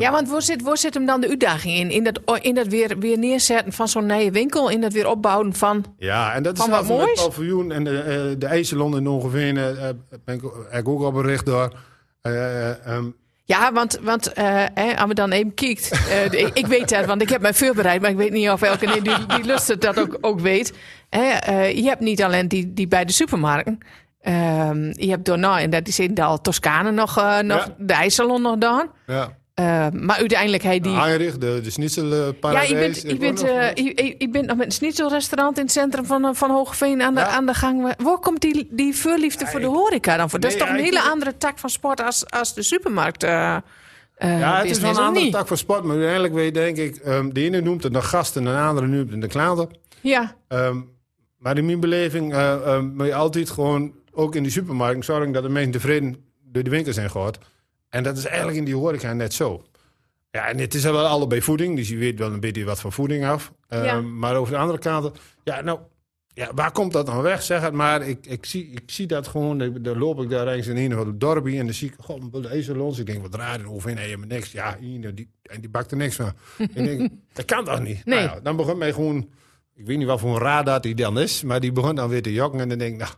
Ja, 0.00 0.10
want 0.10 0.28
waar 0.28 0.42
zit, 0.42 0.62
waar 0.62 0.76
zit 0.78 0.94
hem 0.94 1.06
dan 1.06 1.20
de 1.20 1.28
uitdaging 1.28 1.74
in? 1.78 1.90
In 1.90 2.04
dat, 2.04 2.20
in 2.40 2.54
dat 2.54 2.66
weer, 2.66 2.98
weer 2.98 3.18
neerzetten 3.18 3.72
van 3.72 3.88
zo'n 3.88 4.06
nieuwe 4.06 4.30
winkel? 4.30 4.68
In 4.70 4.80
dat 4.80 4.92
weer 4.92 5.08
opbouwen 5.08 5.54
van... 5.54 5.84
Ja, 5.98 6.32
en 6.32 6.42
dat 6.42 6.58
is 6.58 6.66
wat 6.66 6.88
moois? 6.88 7.20
het 7.20 7.28
paviljoen 7.28 7.72
en 7.72 7.84
de, 7.84 7.98
eh 8.00 8.38
de 8.38 8.46
IJsselon 8.46 8.96
in 8.96 9.06
ongeveer. 9.08 9.76
eh, 9.78 9.88
ben 10.24 10.34
ik, 10.72 10.88
ook 10.88 11.02
al 11.02 11.12
bericht 11.12 11.46
door. 11.46 11.72
Eh, 12.22 12.86
ehm, 12.86 13.04
Ja, 13.44 13.72
want, 13.72 13.98
want 14.02 14.32
eh, 14.32 14.64
hè, 14.74 14.96
als 14.96 15.08
we 15.08 15.14
dan 15.14 15.30
even 15.32 15.54
kijkt... 15.54 15.90
eh, 15.90 16.24
ik, 16.46 16.50
ik 16.54 16.66
weet 16.66 16.88
dat, 16.88 17.04
want 17.06 17.22
ik 17.22 17.28
heb 17.28 17.40
mij 17.40 17.54
voorbereid... 17.54 18.00
maar 18.00 18.10
ik 18.10 18.16
weet 18.16 18.32
niet 18.32 18.50
of 18.50 18.62
elke 18.62 18.86
die, 19.02 19.26
die 19.26 19.44
lust 19.44 19.80
dat 19.80 19.98
ook, 19.98 20.18
ook 20.20 20.40
weet. 20.40 20.72
Eh, 21.08 21.76
je 21.76 21.82
hebt 21.84 22.00
niet 22.00 22.22
alleen 22.22 22.48
die, 22.48 22.72
die 22.72 22.88
bij 22.88 23.04
de 23.04 23.12
supermarkten... 23.12 23.78
Ehm, 24.20 24.92
je 24.92 25.08
hebt 25.08 25.24
daarna, 25.24 25.60
en 25.60 25.70
dat 25.70 25.88
is 25.88 25.98
in 25.98 26.14
de 26.14 26.38
Toscane 26.42 26.90
nog, 26.90 27.18
eh, 27.18 27.38
nog 27.38 27.66
Ja. 27.66 27.74
de 27.78 27.92
IJsselon 27.92 28.42
nog 28.42 28.56
dan. 28.58 28.90
ja. 29.06 29.36
Eh, 29.56 29.86
maar 29.92 30.16
uiteindelijk 30.16 30.62
hij 30.62 30.80
die... 30.80 30.96
Heinrich, 30.96 31.38
de, 31.38 31.60
de 31.62 31.70
schnitzel 31.70 32.04
eh, 32.12 32.18
Ja, 32.52 32.60
Ik 32.60 33.20
nog- 33.40 33.48
eh, 33.50 33.74
je, 33.74 33.82
je- 34.04 34.14
je 34.18 34.28
bent 34.28 34.46
nog 34.46 34.56
met 34.56 34.66
een 34.66 34.72
schnitzelrestaurant 34.72 35.56
in 35.58 35.62
het 35.62 35.72
centrum 35.72 36.04
van, 36.04 36.34
van 36.36 36.50
Hoogeveen 36.50 37.02
aan 37.02 37.14
de, 37.14 37.20
Ja. 37.20 37.26
aan 37.26 37.46
de 37.46 37.54
gang. 37.54 37.94
Waar 38.02 38.18
komt 38.18 38.40
die, 38.40 38.68
die 38.70 38.96
voorliefde 38.96 39.46
voor 39.46 39.60
de 39.60 39.66
horeca 39.66 40.16
dan 40.16 40.30
voor? 40.30 40.40
Dat 40.40 40.50
is 40.50 40.56
toch 40.56 40.68
een 40.68 40.74
ja, 40.74 40.80
ik 40.80 40.86
hele 40.86 41.00
vind- 41.00 41.12
andere 41.12 41.36
tak 41.36 41.58
van 41.58 41.70
sport 41.70 42.00
als, 42.02 42.30
als 42.30 42.54
de 42.54 42.62
supermarkt 42.62 43.22
ja, 43.22 43.62
het 44.18 44.70
is 44.70 44.78
wel 44.80 44.90
een 44.90 44.96
andere 44.96 45.24
niet? 45.24 45.34
tak 45.34 45.46
van 45.46 45.56
sport. 45.56 45.82
Maar 45.82 45.94
uiteindelijk 45.96 46.34
weet 46.34 46.54
denk 46.54 46.76
ik... 46.76 46.96
ehm, 46.96 47.28
de 47.32 47.40
ene 47.40 47.60
noemt 47.60 47.82
het 47.82 47.92
de 47.92 48.02
gasten 48.02 48.46
en 48.46 48.52
de 48.52 48.58
andere 48.60 48.86
noemt 48.86 49.10
het 49.10 49.20
de 49.20 49.26
klanten. 49.28 49.68
Ja, 50.00 50.34
Ehm, 50.48 50.76
maar 51.38 51.58
in 51.58 51.66
mijn 51.66 51.80
beleving 51.80 52.34
ehm, 52.34 52.86
moet 52.86 53.06
je 53.06 53.14
altijd 53.14 53.50
gewoon... 53.50 53.92
Ook 54.12 54.34
in 54.34 54.42
die 54.42 54.52
supermarkt 54.52 55.04
zorgen 55.04 55.32
dat 55.32 55.42
de 55.42 55.48
mensen 55.48 55.72
tevreden 55.72 56.16
door 56.44 56.62
de 56.62 56.70
winkel 56.70 56.92
zijn 56.92 57.10
gehad. 57.10 57.38
En 57.88 58.02
dat 58.02 58.16
is 58.16 58.24
eigenlijk 58.24 58.58
in 58.58 58.64
die 58.64 58.74
horeca 58.74 59.12
net 59.12 59.34
zo. 59.34 59.64
Ja, 60.30 60.48
en 60.48 60.58
het 60.58 60.74
is 60.74 60.82
wel 60.82 61.06
allebei 61.06 61.42
voeding. 61.42 61.76
Dus 61.76 61.88
je 61.88 61.96
weet 61.96 62.18
wel 62.18 62.32
een 62.32 62.40
beetje 62.40 62.64
wat 62.64 62.80
van 62.80 62.92
voeding 62.92 63.26
af. 63.26 63.52
Ja. 63.68 64.00
Maar 64.00 64.36
over 64.36 64.52
de 64.52 64.58
andere 64.58 64.78
kant... 64.78 65.18
Ja, 65.44 65.60
nou... 65.60 65.78
Ja, 66.36 66.50
waar 66.54 66.72
komt 66.72 66.92
dat 66.92 67.06
dan 67.06 67.22
weg? 67.22 67.42
Zeg 67.42 67.60
het 67.60 67.72
maar. 67.72 68.08
Ik, 68.08 68.26
ik, 68.26 68.46
zie, 68.46 68.70
ik 68.70 68.82
zie 68.86 69.06
dat 69.06 69.26
gewoon. 69.26 69.58
Dan 69.58 69.82
dan 69.82 69.98
loop 69.98 70.22
ik 70.22 70.30
daar 70.30 70.46
ergens 70.46 70.66
in 70.66 70.76
een 70.76 70.92
of 70.92 70.98
ander 70.98 71.18
dorpje. 71.18 71.58
En 71.58 71.64
dan 71.64 71.74
zie 71.74 71.88
ik, 71.88 71.94
god, 71.98 72.34
een 72.34 72.42
de 72.42 72.50
ezelons. 72.50 72.98
Ik 72.98 73.06
denk, 73.06 73.22
wat 73.22 73.34
raar. 73.34 73.60
Hoe 73.60 73.80
vind 73.80 73.98
je 73.98 74.04
helemaal 74.04 74.26
niks? 74.26 74.52
Ja, 74.52 74.78
Ine, 74.78 75.14
die, 75.14 75.30
en 75.42 75.60
die 75.60 75.70
bakt 75.70 75.90
er 75.90 75.96
niks 75.96 76.14
van. 76.14 76.32
ik 76.58 76.74
denk, 76.74 77.10
dat 77.32 77.44
kan 77.44 77.64
toch 77.64 77.80
niet? 77.80 78.04
Nee. 78.04 78.18
Nou 78.18 78.34
ja, 78.34 78.40
dan 78.40 78.56
begon 78.56 78.78
mij 78.78 78.92
gewoon... 78.92 79.28
Ik 79.74 79.86
weet 79.86 79.98
niet 79.98 80.06
wat 80.06 80.20
voor 80.20 80.34
een 80.34 80.42
radar 80.42 80.80
die 80.80 80.94
dan 80.94 81.18
is. 81.18 81.42
Maar 81.42 81.60
die 81.60 81.72
begon 81.72 81.94
dan 81.94 82.08
weer 82.08 82.22
te 82.22 82.32
jokken. 82.32 82.60
En 82.60 82.68
dan 82.68 82.78
denk 82.78 82.92
ik, 82.92 82.98
nou... 82.98 83.12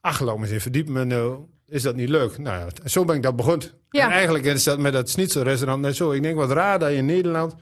Ach, 0.00 0.20
laat 0.20 0.36
me 0.36 0.42
eens 0.42 0.52
in 0.52 0.60
verdiepen. 0.60 0.96
En, 0.96 1.12
eh, 1.12 1.34
is 1.66 1.82
dat 1.82 1.96
niet 1.96 2.08
leuk. 2.08 2.38
Nou 2.38 2.58
ja, 2.58 2.88
zo 2.88 3.04
ben 3.04 3.16
ik 3.16 3.22
dat 3.22 3.36
begonnen. 3.36 3.68
Ja. 3.90 4.04
En 4.04 4.10
eigenlijk 4.10 4.44
is 4.44 4.64
dat 4.64 4.78
met 4.78 4.92
dat 4.92 5.08
schnitzelrestaurant 5.10 5.82
net 5.82 5.96
zo. 5.96 6.10
Ik 6.12 6.22
denk, 6.22 6.36
wat 6.36 6.50
raar 6.50 6.78
dat 6.78 6.90
je 6.90 6.96
in 6.96 7.06
Nederland 7.06 7.54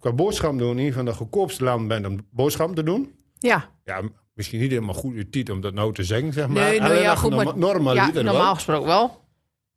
qua 0.00 0.12
boodschap 0.12 0.58
doen... 0.58 0.78
een 0.78 0.92
van 0.92 1.04
de 1.04 1.12
goedkoopste 1.12 1.64
landen 1.64 1.88
bent 1.88 2.06
om 2.06 2.26
boodschap 2.30 2.74
te 2.74 2.82
doen. 2.82 3.14
Ja, 3.38 3.68
Ja, 3.84 4.02
misschien 4.34 4.60
niet 4.60 4.70
helemaal 4.70 4.94
goed 4.94 5.32
tijd 5.32 5.50
om 5.50 5.60
dat 5.60 5.74
nou 5.74 5.92
te 5.94 6.04
zeggen, 6.04 6.32
zeg 6.32 6.46
maar. 6.48 6.62
Nee, 6.62 6.80
nou 6.80 6.94
ja, 6.94 7.14
goed, 7.14 7.30
norma- 7.30 7.44
maar- 7.44 7.58
normaliter 7.58 8.14
ja 8.16 8.22
wel. 8.24 8.32
normaal 8.32 8.54
gesproken 8.54 8.86
wel. 8.86 9.24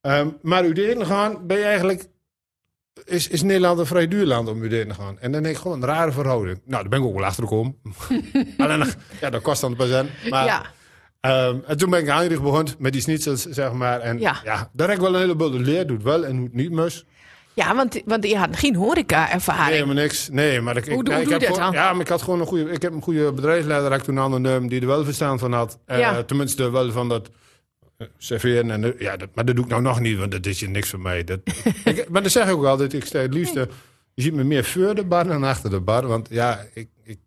Ehm, 0.02 0.28
maar 0.42 0.64
eten 0.64 1.06
gaan 1.06 1.48
ben 1.48 1.58
je 1.58 1.64
eigenlijk... 1.64 2.08
Is, 3.06 3.28
is 3.28 3.42
Nederland 3.42 3.80
een 3.80 3.86
vrij 3.86 4.08
duur 4.08 4.26
land 4.26 4.48
om 4.50 4.64
eten 4.64 4.88
te 4.88 4.94
gaan. 4.94 5.20
En 5.20 5.32
dan 5.32 5.44
denk 5.44 5.56
ik 5.56 5.62
gewoon 5.62 5.82
een 5.82 5.88
rare 5.88 6.12
verhouding. 6.12 6.62
Nou, 6.66 6.82
daar 6.82 6.90
ben 6.90 7.00
ik 7.00 7.06
ook 7.06 7.14
wel 7.16 7.26
achter 7.26 7.44
gekomen. 7.44 7.76
Alleen 8.58 8.86
ja, 9.22 9.30
dat 9.30 9.42
kost 9.42 9.62
dan 9.62 9.76
pas 9.76 9.92
aan. 9.92 10.08
Maar, 10.30 10.46
ja. 10.46 10.66
Ehm, 11.20 11.58
en 11.68 11.78
toen 11.78 11.90
ben 11.90 12.00
ik 12.00 12.08
Heinrich 12.08 12.42
begonnen 12.42 12.74
met 12.78 12.92
die 12.94 13.02
schnitzels, 13.02 13.42
zeg 13.46 13.72
maar. 13.72 14.00
En 14.00 14.20
ja, 14.20 14.40
Ja. 14.44 14.70
daar 14.74 14.88
heb 14.88 14.98
ik 14.98 15.04
wel 15.04 15.14
een 15.14 15.20
heleboel 15.20 15.52
geleerd. 15.52 15.88
Doet 15.88 16.04
wel 16.04 16.26
en 16.26 16.36
hoe 16.36 16.44
het 16.46 16.54
niet 16.54 16.72
mus. 16.72 17.06
ja, 17.54 17.76
want, 17.76 18.02
want 18.06 18.28
je 18.28 18.38
had 18.38 18.58
geen 18.58 18.72
Nee, 18.72 18.82
horeca-ervaring. 18.82 19.74
helemaal 19.74 19.96
niks. 19.96 20.30
Nee, 20.30 20.62
maar 20.62 20.78
ik, 20.78 20.86
ik, 20.86 20.94
Hoe 20.94 21.04
hoe 21.04 21.14
heb 21.14 21.24
je 21.24 21.30
dat 21.30 21.44
gewoon- 21.44 21.60
dan? 21.60 21.72
Ja, 21.72 21.92
maar 21.92 22.02
ik 22.02 22.08
had 22.08 22.22
gewoon 22.22 22.40
een 22.40 22.46
goede... 22.46 22.72
Ik 22.72 22.82
heb 22.82 22.94
een 22.94 23.02
goede 23.02 23.34
bedrijfsleider 23.34 23.90
had 23.90 24.00
ik 24.00 24.06
toen 24.06 24.20
aan 24.20 24.44
de 24.44 24.66
die 24.68 24.82
er 24.82 24.88
wel 24.88 25.04
verstand 25.06 25.40
van 25.40 25.54
had. 25.54 25.80
Eh, 25.86 26.00
Ja. 26.00 26.24
Tenminste, 26.24 26.70
wel 26.72 26.92
van 26.92 27.10
dat 27.10 27.30
eh, 27.98 28.08
serveren. 28.18 28.72
En, 28.72 28.96
ja, 29.00 29.18
dat, 29.18 29.30
maar 29.34 29.46
dat 29.46 29.56
doe 29.56 29.64
ik 29.66 29.70
nou 29.72 29.82
nog 29.82 30.00
niet, 30.00 30.18
want 30.18 30.32
dat 30.32 30.46
is 30.46 30.60
je 30.60 30.70
niks 30.70 30.90
voor 30.90 31.00
mij. 31.00 31.24
Dat, 31.24 31.40
ik, 31.84 32.10
maar 32.10 32.24
dat 32.24 32.32
zeg 32.32 32.48
ik 32.48 32.54
ook 32.54 32.66
altijd. 32.66 32.94
Ik 32.94 33.06
sta 33.06 33.20
het 33.20 33.34
liefste... 33.34 33.68
Je 34.14 34.26
ziet 34.26 34.34
me 34.34 34.44
meer 34.44 34.64
voor 34.64 34.96
de 34.96 35.04
bar 35.06 35.28
dan 35.28 35.44
achter 35.44 35.70
de 35.70 35.80
bar. 35.80 36.08
Want 36.08 36.28
ja, 36.32 36.66
ik, 36.74 36.90
ik, 37.04 37.20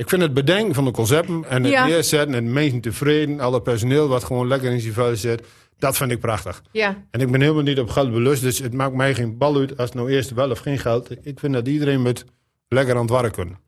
ik 0.00 0.08
vind 0.08 0.22
het 0.22 0.34
bedenken 0.34 0.74
van 0.74 0.84
de 0.84 0.90
concepten 0.90 1.44
en 1.48 1.62
het 1.62 1.72
Ja. 1.72 1.86
neerzetten 1.86 2.34
en 2.34 2.52
mensen 2.52 2.80
tevreden, 2.80 3.40
alle 3.40 3.62
personeel 3.62 4.08
wat 4.08 4.24
gewoon 4.24 4.48
lekker 4.48 4.70
in 4.70 4.80
zijn 4.80 4.92
vuil 4.92 5.16
zit, 5.16 5.42
dat 5.78 5.96
vind 5.96 6.10
ik 6.10 6.20
prachtig. 6.20 6.62
Ja, 6.72 6.96
En 7.10 7.20
ik 7.20 7.30
ben 7.30 7.40
helemaal 7.40 7.62
niet 7.62 7.78
op 7.78 7.90
geld 7.90 8.12
belust, 8.12 8.42
dus 8.42 8.58
het 8.58 8.74
maakt 8.74 8.94
mij 8.94 9.14
geen 9.14 9.38
bal 9.38 9.56
uit 9.56 9.70
als 9.76 9.88
het 9.88 9.94
nou 9.94 10.10
eerst 10.10 10.30
wel 10.30 10.50
of 10.50 10.58
geen 10.58 10.78
geld. 10.78 11.10
Ik 11.26 11.38
vind 11.38 11.52
dat 11.52 11.68
iedereen 11.68 12.00
moet 12.00 12.24
lekker 12.68 12.94
aan 12.94 13.00
het 13.00 13.10
werk 13.10 13.32
kunnen. 13.32 13.58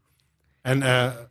En 0.62 0.82
eh, 0.82 0.88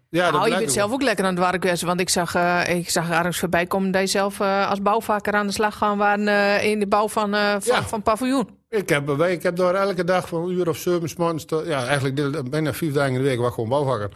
ja, 0.09 0.23
dat 0.23 0.31
nou, 0.31 0.51
je 0.51 0.57
bent 0.57 0.71
zelf 0.71 0.91
ook 0.91 1.01
lekker 1.01 1.25
aan 1.25 1.35
het 1.35 1.43
werk 1.43 1.61
geweest. 1.63 1.81
Want 1.81 1.99
ik 1.99 2.09
zag, 2.09 2.35
eh, 2.35 2.61
ik 2.77 2.89
zag 2.89 3.09
ergens 3.09 3.39
voorbij 3.39 3.65
komen 3.65 3.91
dat 3.91 4.01
je 4.01 4.07
zelf 4.07 4.39
eh, 4.39 4.69
als 4.69 4.81
bouwvakker 4.81 5.33
aan 5.33 5.47
de 5.47 5.53
slag 5.53 5.77
gaan 5.77 5.97
waren 5.97 6.63
in 6.63 6.79
de 6.79 6.87
bouw 6.87 7.07
van, 7.07 7.29
van, 7.29 7.61
Ja. 7.63 7.83
van 7.83 8.01
paviljoen. 8.01 8.49
Ik 8.69 8.89
heb, 8.89 9.09
ik 9.09 9.43
heb 9.43 9.55
daar 9.55 9.75
elke 9.75 10.03
dag 10.03 10.27
van 10.27 10.43
een 10.43 10.51
uur 10.51 10.69
of 10.69 10.77
zeven 10.77 11.09
morgens 11.17 11.45
ja, 11.65 11.85
eigenlijk 11.87 12.49
bijna 12.49 12.73
vier 12.73 12.93
dagen 12.93 13.13
in 13.13 13.17
de 13.21 13.27
week 13.27 13.39
was 13.39 13.53
gewoon 13.53 13.69
bouwvakker. 13.69 14.09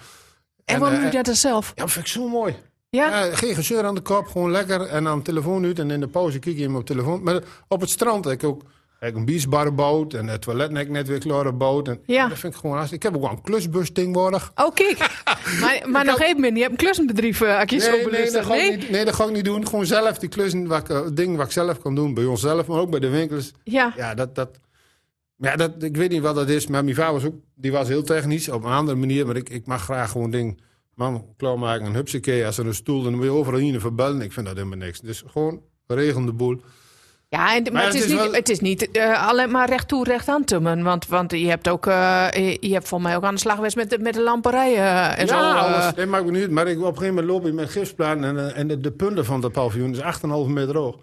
En, 0.66 0.76
eh, 0.82 0.90
doe 0.90 1.00
je 1.06 1.10
dat 1.10 1.26
dan 1.26 1.36
zelf? 1.36 1.68
Ja, 1.76 1.82
dat 1.82 1.92
vind 1.92 2.06
ik 2.06 2.12
zo 2.12 2.28
mooi. 2.28 2.56
Ja? 2.90 3.26
Ja, 3.26 3.36
geen 3.36 3.56
gezeur 3.56 3.84
aan 3.84 3.96
de 3.96 4.02
kop, 4.02 4.28
gewoon 4.28 4.52
lekker. 4.52 4.82
En 4.82 5.08
aan 5.08 5.18
de 5.18 5.24
telefoon 5.24 5.66
uit 5.66 5.80
en 5.80 5.92
in 5.92 6.00
de 6.00 6.08
pauze 6.08 6.40
kijk 6.40 6.58
je 6.58 6.64
hem 6.64 6.76
op 6.76 6.86
telefoon. 6.86 7.24
Maar 7.24 7.40
op 7.68 7.82
het 7.82 7.90
strand 7.90 8.26
heb 8.26 8.34
ik 8.34 8.44
ook 8.44 8.62
heb 9.00 9.10
ik 9.10 9.16
een 9.16 9.26
biesbar 9.26 9.66
gebouwd 9.66 10.14
en 10.14 10.28
het 10.28 10.42
toilet 10.42 10.72
heb 10.72 10.80
ik 10.86 10.90
net 10.90 11.08
weer 11.08 11.20
klaar 11.20 11.46
gebouwd. 11.46 11.88
En 11.88 12.02
Ja. 12.06 12.28
Dat 12.28 12.38
vind 12.40 12.54
ik 12.54 12.60
gewoon 12.60 12.76
hartstikke- 12.76 13.08
Ik 13.08 13.14
heb 13.14 13.22
ook 13.24 13.28
wel 13.30 13.38
een 13.38 13.44
klusbus 13.44 13.92
tegenwoordig. 13.92 14.52
Oh, 14.56 14.74
kijk. 14.74 14.98
maar 15.62 15.82
maar 15.86 16.06
nog 16.06 16.22
even. 16.22 16.56
Je 16.56 16.60
hebt 16.62 16.72
een 16.72 16.78
klussenbedrijf, 16.78 17.42
eh, 17.42 17.62
je 17.66 17.80
zo 17.80 17.92
Nee, 17.92 18.06
nee, 18.08 18.32
dat 18.32 18.46
ga 18.46 18.54
ik 18.56 18.62
nee? 18.62 18.78
niet, 18.78 18.90
nee, 18.90 19.06
dat 19.06 19.16
ga 19.16 19.24
ik 19.26 19.32
niet 19.32 19.46
doen. 19.46 19.68
Gewoon 19.68 19.86
zelf 19.86 20.18
die 20.18 20.30
klussen, 20.30 20.68
wat 20.68 20.80
ik, 20.80 20.90
eh, 20.90 21.02
dingen 21.14 21.38
wat 21.38 21.46
ik 21.46 21.52
zelf 21.52 21.80
kan 21.80 21.96
doen. 21.96 22.14
Bij 22.14 22.26
onszelf, 22.26 22.68
maar 22.68 22.80
ook 22.80 22.90
bij 22.90 23.00
de 23.00 23.10
winkels. 23.10 23.52
Ja. 23.64 23.94
Ja, 23.96 24.14
dat, 24.14 24.36
dat, 24.36 24.50
ja, 25.38 25.56
dat, 25.56 25.84
ik 25.84 25.98
weet 25.98 26.10
niet 26.12 26.22
wat 26.22 26.36
dat 26.36 26.50
is. 26.50 26.68
Maar 26.68 26.84
mijn 26.84 26.96
vader 26.96 27.14
was 27.14 27.26
ook, 27.26 27.36
die 27.56 27.72
was 27.72 27.88
heel 27.88 28.04
technisch 28.04 28.50
op 28.50 28.64
een 28.64 28.72
andere 28.72 28.98
manier. 28.98 29.26
Maar 29.26 29.36
ik, 29.36 29.50
ik 29.50 29.66
mag 29.66 29.84
graag 29.84 30.12
gewoon 30.12 30.32
dingen, 30.32 30.58
man, 30.94 31.26
klaarmaken. 31.38 31.86
Een 31.86 31.94
hupsakee, 31.94 32.46
als 32.46 32.58
er 32.58 32.68
een 32.68 32.74
stoel, 32.76 33.04
dan 33.04 33.16
moet 33.16 33.24
je 33.24 33.30
overal 33.32 33.60
in 33.60 33.80
verbellen. 33.80 34.22
Ik 34.22 34.32
vind 34.34 34.46
dat 34.46 34.56
helemaal 34.56 34.78
niks. 34.78 35.00
Dus 35.00 35.24
gewoon 35.28 35.62
regel 35.88 36.26
de 36.26 36.34
boel. 36.34 36.62
Ja, 37.30 37.56
en, 37.56 37.74
maar, 37.74 37.86
het, 37.86 37.94
is 37.94 38.08
niet, 38.08 38.16
wel- 38.16 38.34
het 38.34 38.50
is 38.50 38.60
niet 38.60 38.92
eh, 38.92 39.28
alleen 39.28 39.52
maar 39.52 39.70
recht 39.70 39.88
toe, 39.88 40.04
recht 40.04 40.28
aan 40.28 40.44
tummen. 40.44 40.84
Want, 40.84 41.08
want 41.08 41.32
je 41.32 41.48
hebt 41.48 41.70
ook, 41.70 41.86
eh, 41.88 42.28
je 42.32 42.58
je 42.60 42.74
hebt 42.74 42.88
volgens 42.88 43.10
mij 43.10 43.18
ook 43.18 43.24
aan 43.26 43.34
de 43.34 43.40
slag 43.40 43.56
geweest 43.56 43.76
met 43.76 43.90
de, 43.90 44.00
met 44.00 44.14
de 44.14 44.22
lamperij 44.22 44.74
eh, 44.76 45.20
en 45.20 45.28
zo. 45.28 45.36
ja, 45.36 45.56
eh. 45.56 45.64
alles. 45.64 45.96
Nee, 45.96 46.06
maakt 46.06 46.26
me 46.26 46.32
niet 46.32 46.42
uit. 46.42 46.52
Maar 46.52 46.68
ik, 46.68 46.78
op 46.78 46.82
een 46.82 46.88
gegeven 46.88 47.08
moment 47.16 47.28
loop 47.34 47.46
je 47.46 47.52
met 47.52 47.70
gipsplaan 47.70 48.24
en, 48.24 48.56
en 48.56 48.68
de, 48.68 48.80
de 48.80 48.92
punten 48.92 49.26
van 49.26 49.42
dat 49.42 49.52
paviljoen 49.52 49.92
is 49.92 50.00
8,5 50.48 50.48
meter 50.48 50.78
hoog. 50.78 50.96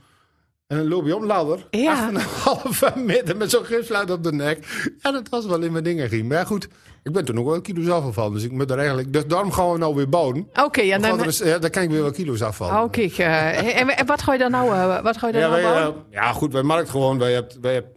En 0.73 0.79
dan 0.79 0.89
loop 0.89 1.07
je 1.07 1.15
op 1.15 1.21
een 1.21 1.27
ladder, 1.27 1.67
Ja. 1.71 2.11
8,5 2.13 2.97
meter 3.05 3.37
met 3.37 3.51
zo'n 3.51 3.65
gipsplaat 3.65 4.11
op 4.11 4.23
de 4.25 4.33
nek. 4.33 4.89
Ja, 5.03 5.11
dat 5.13 5.29
was 5.29 5.47
wel 5.47 5.63
in 5.63 5.73
mijn 5.73 5.85
dingen 5.85 6.09
ging. 6.09 6.29
Maar 6.29 6.39
ja, 6.39 6.45
goed, 6.45 6.69
ik 7.03 7.13
ben 7.13 7.25
toen 7.25 7.39
ook 7.39 7.47
wel 7.47 7.61
kilo's 7.61 7.89
afgevallen. 7.89 8.33
Dus 8.33 8.43
ik 8.45 8.51
moet 8.51 8.71
er 8.71 8.79
eigenlijk... 8.79 9.13
Dus 9.13 9.27
daarom 9.27 9.53
gaan 9.53 9.73
we 9.73 9.79
nou 9.79 9.95
weer 9.95 10.09
bouwen. 10.09 10.49
Oké, 10.55 10.81
ja, 10.81 10.99
Dan, 10.99 11.19
dan, 11.19 11.33
ja, 11.45 11.59
dan 11.59 11.71
kan 11.71 11.83
ik 11.83 11.91
weer 11.91 12.03
wel 12.03 12.11
kilo's 12.11 12.43
afvallen. 12.43 12.83
oh, 12.83 12.91
kijk. 12.91 13.19
eh, 13.19 13.81
en, 13.81 13.89
en 13.97 14.07
wat 14.07 14.23
ga 14.23 14.33
je 14.33 14.39
dan 14.39 14.51
nou, 14.51 14.73
eh, 14.75 15.03
wat 15.03 15.17
ga 15.17 15.27
je 15.27 15.33
dan 15.33 15.43
Ja, 15.43 15.49
nou 15.49 15.63
wij, 15.63 15.73
bouwen? 15.73 15.95
eh, 15.97 16.13
ja, 16.13 16.33
goed, 16.33 16.53
wij 16.53 16.63
markt 16.63 16.89
gewoon. 16.91 17.19
Wij 17.19 17.33
hebben, 17.33 17.61
wij 17.61 17.73
hebben, 17.75 17.91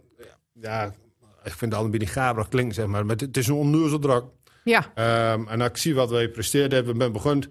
ja, 0.60 0.84
ik 1.44 1.52
vind 1.52 1.60
het 1.72 1.74
al 1.74 1.84
een 1.84 1.90
beetje 1.90 2.06
gaberig 2.06 2.48
klinken, 2.48 2.74
zeg 2.74 2.86
maar. 2.86 3.06
Maar 3.06 3.16
het, 3.16 3.36
is 3.36 3.46
een 3.46 3.54
onneuzel 3.54 3.98
druk. 3.98 4.22
Ja, 4.64 4.86
Ehm, 4.94 5.48
en 5.48 5.60
als 5.60 5.68
ik 5.70 5.76
zie 5.76 5.94
wat 5.94 6.10
wij 6.10 6.28
presteerd 6.28 6.72
hebben, 6.72 6.92
we 6.94 7.00
zijn 7.00 7.12
begonnen 7.12 7.50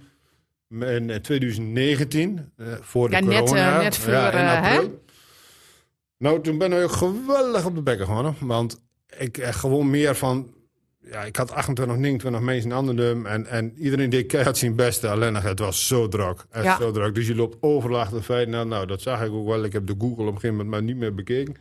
in 0.70 1.10
eh, 1.10 1.16
2019, 1.16 2.52
eh, 2.58 2.66
voor 2.82 3.10
de 3.10 3.16
Ja, 3.16 3.22
net, 3.22 3.40
corona. 3.40 3.76
eh, 3.78 3.84
net 3.84 3.98
voor, 3.98 4.14
ja, 4.14 4.32
in 4.32 4.64
april. 4.64 5.04
Nou, 6.26 6.42
toen 6.42 6.58
ben 6.58 6.84
ik 6.84 6.90
geweldig 6.90 7.66
op 7.66 7.76
de 7.76 7.82
bekken 7.82 8.06
gewonnen. 8.06 8.36
Want 8.40 8.82
ik 9.18 9.44
gewoon 9.44 9.90
meer 9.90 10.16
van... 10.16 10.54
Ja, 11.02 11.24
ik 11.24 11.36
had 11.36 11.52
28, 11.52 11.98
29 11.98 12.42
mensen 12.42 12.74
aan 12.74 12.86
de 12.86 12.94
dum. 12.94 13.26
En, 13.26 13.46
en 13.46 13.74
iedereen 13.78 14.10
deed 14.10 14.26
keihard 14.26 14.58
zijn 14.58 14.76
beste. 14.76 15.10
Alleen 15.10 15.36
het 15.36 15.60
was 15.60 15.88
zo 15.88 16.08
druk. 16.08 16.46
Echt 16.50 16.64
Ja. 16.64 16.78
zo 16.78 16.92
druk. 16.92 17.16
Dus 17.16 17.28
je 17.28 17.36
loopt 17.36 17.58
overal 17.60 18.00
achter 18.00 18.18
de 18.18 18.24
feiten. 18.24 18.52
Nou, 18.52 18.68
nou, 18.68 18.86
dat 18.86 19.02
zag 19.02 19.24
ik 19.24 19.32
ook 19.32 19.48
wel. 19.48 19.64
Ik 19.64 19.74
heb 19.74 19.88
de 19.88 19.96
Google 19.98 20.24
op 20.24 20.28
een 20.28 20.34
gegeven 20.34 20.50
moment 20.50 20.70
maar 20.70 20.84
niet 20.84 20.96
meer 20.98 21.14
bekeken. 21.14 21.56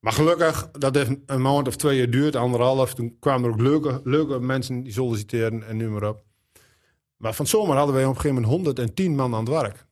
Maar 0.00 0.12
gelukkig, 0.12 0.68
dat 0.72 0.94
heeft 0.94 1.10
een 1.26 1.42
maand 1.42 1.68
of 1.68 1.76
twee 1.76 1.96
jaar 1.96 2.10
duurt, 2.10 2.36
anderhalf. 2.36 2.94
Toen 2.94 3.16
kwamen 3.20 3.48
er 3.48 3.54
ook 3.54 3.60
leuke, 3.60 4.00
leuke 4.04 4.40
mensen 4.40 4.82
die 4.82 4.92
solliciteerden 4.92 5.66
en 5.66 5.76
noem 5.76 5.92
maar 5.92 6.08
op. 6.08 6.22
Maar 7.16 7.34
van 7.34 7.46
zomer 7.46 7.76
hadden 7.76 7.94
wij 7.94 8.04
op 8.04 8.14
een 8.14 8.20
gegeven 8.20 8.42
moment 8.42 8.66
110 8.66 9.14
man 9.14 9.34
aan 9.34 9.44
het 9.44 9.48
werk. 9.48 9.86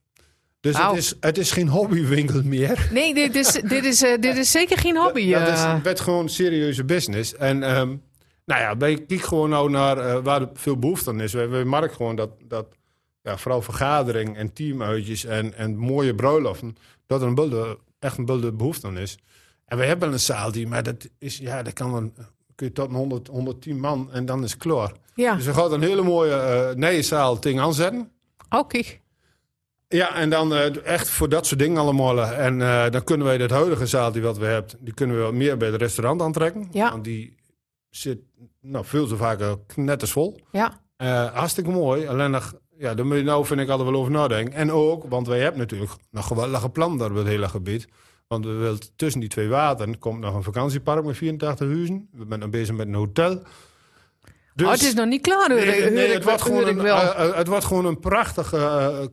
Dus 0.65 0.77
het, 0.77 0.95
is, 0.95 1.13
het 1.19 1.37
is 1.37 1.51
geen 1.51 1.67
hobbywinkel 1.67 2.41
meer. 2.43 2.89
nee, 2.91 3.13
dit 3.13 3.35
is, 3.35 3.51
dit, 3.51 3.85
is, 3.85 4.03
eh, 4.03 4.19
dit 4.19 4.37
is 4.37 4.51
zeker 4.51 4.77
geen 4.77 4.97
hobby. 4.97 5.31
Dat 5.31 5.47
eh. 5.47 5.53
is, 5.53 5.81
werd 5.83 5.99
gewoon 5.99 6.29
serieuze 6.29 6.83
business. 6.83 7.35
En 7.35 7.63
ehm, 7.63 7.95
nou 8.45 8.61
ja, 8.61 8.77
wij 8.77 8.95
kijken 8.95 9.27
gewoon 9.27 9.49
nou 9.49 9.69
naar 9.69 9.97
eh, 9.97 10.23
waar 10.23 10.41
er 10.41 10.49
veel 10.53 10.77
behoefte 10.77 11.09
aan 11.09 11.21
is. 11.21 11.33
Wij, 11.33 11.49
wij 11.49 11.65
merken 11.65 11.95
gewoon 11.95 12.15
dat, 12.15 12.29
dat 12.43 12.67
ja, 13.21 13.37
vooral 13.37 13.61
vergadering 13.61 14.37
en 14.37 14.53
teamuitjes 14.53 15.25
en, 15.25 15.53
en 15.53 15.77
mooie 15.77 16.15
bruiloften, 16.15 16.75
dat 17.07 17.21
er 17.21 17.27
een 17.27 17.35
bulde, 17.35 17.77
echt 17.99 18.17
een 18.17 18.25
bulde 18.25 18.51
behoefte 18.51 18.87
aan 18.87 18.97
is. 18.97 19.17
En 19.65 19.77
wij 19.77 19.87
hebben 19.87 20.11
een 20.11 20.19
zaal 20.19 20.51
die, 20.51 20.67
maar 20.67 20.83
dat 20.83 21.09
is, 21.19 21.37
ja, 21.37 21.63
dat 21.63 21.73
kan 21.73 21.91
dan, 21.91 22.13
kun 22.55 22.67
je 22.67 22.73
tot 22.73 22.89
een 22.89 22.95
100, 22.95 23.27
110 23.27 23.79
man 23.79 24.11
en 24.11 24.25
dan 24.25 24.43
is 24.43 24.51
het 24.51 24.59
klaar. 24.59 24.91
ja, 25.15 25.35
Dus 25.35 25.45
we 25.45 25.53
gaan 25.53 25.73
een 25.73 25.81
hele 25.81 26.01
mooie 26.01 26.73
uh, 26.73 26.75
nieuwe 26.75 27.01
zaal 27.01 27.39
ding 27.39 27.59
aanzetten. 27.59 28.11
kijk. 28.67 29.03
Ja, 29.87 30.15
en 30.15 30.29
dan 30.29 30.53
eh, 30.53 30.85
echt 30.85 31.09
voor 31.09 31.29
dat 31.29 31.47
soort 31.47 31.59
dingen 31.59 31.77
allemaal. 31.77 32.23
En 32.23 32.61
eh, 32.61 32.89
dan 32.89 33.03
kunnen 33.03 33.27
wij 33.27 33.37
dat 33.37 33.49
huidige 33.49 33.85
zaal 33.85 34.11
die 34.11 34.21
wat 34.21 34.37
we 34.37 34.45
hebben, 34.45 34.77
die 34.79 34.93
kunnen 34.93 35.17
we 35.17 35.21
wat 35.21 35.33
meer 35.33 35.57
bij 35.57 35.67
het 35.67 35.81
restaurant 35.81 36.21
aantrekken. 36.21 36.67
Ja. 36.71 36.91
Want 36.91 37.03
die 37.03 37.37
zit 37.89 38.19
nou, 38.61 38.85
veel 38.85 39.07
te 39.07 39.17
vaak 39.17 39.57
knettersvol. 39.67 40.39
Ja, 40.51 40.83
Eh 40.97 41.33
hartstikke 41.33 41.69
mooi. 41.69 42.07
Alleen 42.07 42.31
nog, 42.31 42.53
ja, 42.77 42.93
daar 42.93 43.05
moet 43.05 43.17
je 43.17 43.23
nou 43.23 43.45
vind 43.45 43.59
ik 43.59 43.69
altijd 43.69 43.89
wel 43.89 43.99
over 43.99 44.11
nadenken. 44.11 44.53
En 44.53 44.71
ook, 44.71 45.05
want 45.09 45.27
wij 45.27 45.39
hebben 45.39 45.59
natuurlijk 45.59 45.91
nog 46.11 46.27
geweldige 46.27 46.69
plannen 46.69 46.97
daar 46.97 47.09
op 47.09 47.15
het 47.15 47.27
hele 47.27 47.49
gebied. 47.49 47.87
Want 48.27 48.45
we 48.45 48.51
willen 48.51 48.95
tussen 48.95 49.19
die 49.19 49.29
twee 49.29 49.47
wateren 49.47 49.99
komt 49.99 50.19
nog 50.19 50.35
een 50.35 50.43
vakantiepark 50.43 51.05
met 51.05 51.17
84 51.17 51.67
huizen. 51.67 52.09
We 52.11 52.25
zijn 52.27 52.39
nog 52.39 52.49
bezig 52.49 52.75
met 52.75 52.87
een 52.87 52.93
hotel. 52.93 53.41
Dus, 54.55 54.65
oh, 54.67 54.71
het 54.73 54.83
is 54.83 54.93
nog 54.93 55.05
niet 55.05 55.21
klaar, 55.21 55.47
hoor, 55.51 55.91
Nee, 55.91 56.13
het, 56.13 56.23
wordt 56.23 56.41
gewoon 56.41 56.67
een, 56.67 56.85
eh, 56.85 57.25
eh, 57.27 57.35
het 57.35 57.47
wordt 57.47 57.65
gewoon 57.65 57.85
een 57.85 57.99
prachtige... 57.99 58.57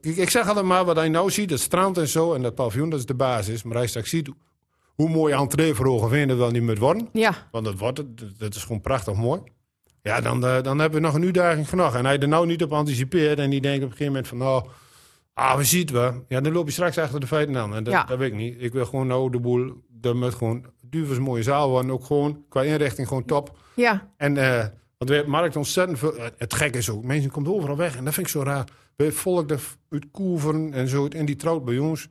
eh, 0.03 0.17
ik 0.17 0.31
zeg 0.31 0.49
altijd 0.49 0.67
maar, 0.67 0.85
wat 0.85 0.97
hij 0.97 1.09
nou 1.09 1.31
ziet, 1.31 1.51
het 1.51 1.61
strand 1.61 1.99
en 1.99 2.09
zo... 2.09 2.35
en 2.35 2.43
dat 2.43 2.55
paviljoen, 2.55 2.91
dat 2.91 2.99
is 2.99 3.07
de 3.07 3.15
basis. 3.15 3.63
Maar 3.63 3.81
je 3.81 3.87
straks 3.87 4.11
ziet 4.11 4.29
hoe 4.95 5.09
mooi 5.09 5.35
entree 5.35 5.75
voor 5.75 5.87
Hogeveen 5.87 6.29
het 6.29 6.39
wel 6.39 6.51
niet 6.51 6.63
moet 6.63 6.79
worden... 6.79 7.09
ja, 7.13 7.33
want 7.51 7.65
dat 7.65 7.79
wordt 7.79 7.99
het, 7.99 8.19
dat- 8.19 8.39
dat 8.39 8.55
is 8.55 8.63
gewoon 8.63 8.81
prachtig 8.81 9.15
mooi... 9.15 9.41
ja, 10.03 10.21
dan, 10.21 10.41
dan 10.41 10.79
hebben 10.79 11.01
we 11.01 11.07
nog 11.07 11.15
een 11.15 11.23
uitdaging 11.25 11.69
genoeg. 11.69 11.95
En 11.95 12.05
hij 12.05 12.19
er 12.19 12.29
nou 12.29 12.47
niet 12.47 12.63
op 12.63 12.73
anticipeert 12.73 13.39
en 13.39 13.51
die 13.51 13.61
denkt 13.61 13.85
op 13.85 13.91
een 13.91 13.97
gegeven 13.97 14.13
moment 14.13 14.29
van... 14.29 14.39
nou, 14.39 14.65
ah, 15.35 15.57
we 15.57 15.65
zien 15.65 15.89
wel. 15.93 16.25
Ja, 16.29 16.41
dan 16.41 16.53
loop 16.53 16.67
je 16.67 16.73
straks 16.73 16.99
achter 16.99 17.21
de 17.21 17.27
feiten 17.27 17.57
aan. 17.57 17.75
En 17.75 17.85
dat, 17.85 17.93
Ja. 17.93 18.05
dat 18.05 18.19
weet 18.19 18.31
ik 18.31 18.37
niet. 18.37 18.57
Ik 18.59 18.73
wil 18.73 18.85
gewoon 18.85 19.07
nou 19.07 19.31
de 19.31 19.41
boel... 19.41 19.73
dat 19.89 20.15
moet 20.15 20.35
gewoon 20.35 20.65
duvers 20.81 21.19
mooie 21.19 21.43
zaal 21.43 21.69
worden. 21.69 21.91
Ook 21.91 22.05
gewoon 22.05 22.45
qua 22.49 22.63
inrichting 22.63 23.09
gewoon 23.09 23.25
top. 23.25 23.57
ja. 23.75 24.11
En 24.17 24.37
want 25.05 25.25
we 25.25 25.31
markt 25.31 25.57
ontzettend 25.57 25.99
veel. 25.99 26.15
Het, 26.37 26.55
gek 26.55 26.77
is 26.77 26.91
ook, 26.91 27.05
mensen 27.05 27.31
komen 27.31 27.55
overal 27.55 27.77
weg. 27.77 27.97
En 27.97 28.05
dat 28.05 28.15
vind 28.15 28.27
ik 28.27 28.33
zo 28.33 28.43
raar. 28.43 28.65
We 28.97 29.13
volk 29.13 29.51
uit 29.51 30.11
Koeveren 30.11 30.73
en 30.73 30.89
zo. 30.89 31.07
En 31.07 31.25
die 31.25 31.37
trouwt 31.37 31.65
bij 31.65 31.79
ons. 31.79 32.09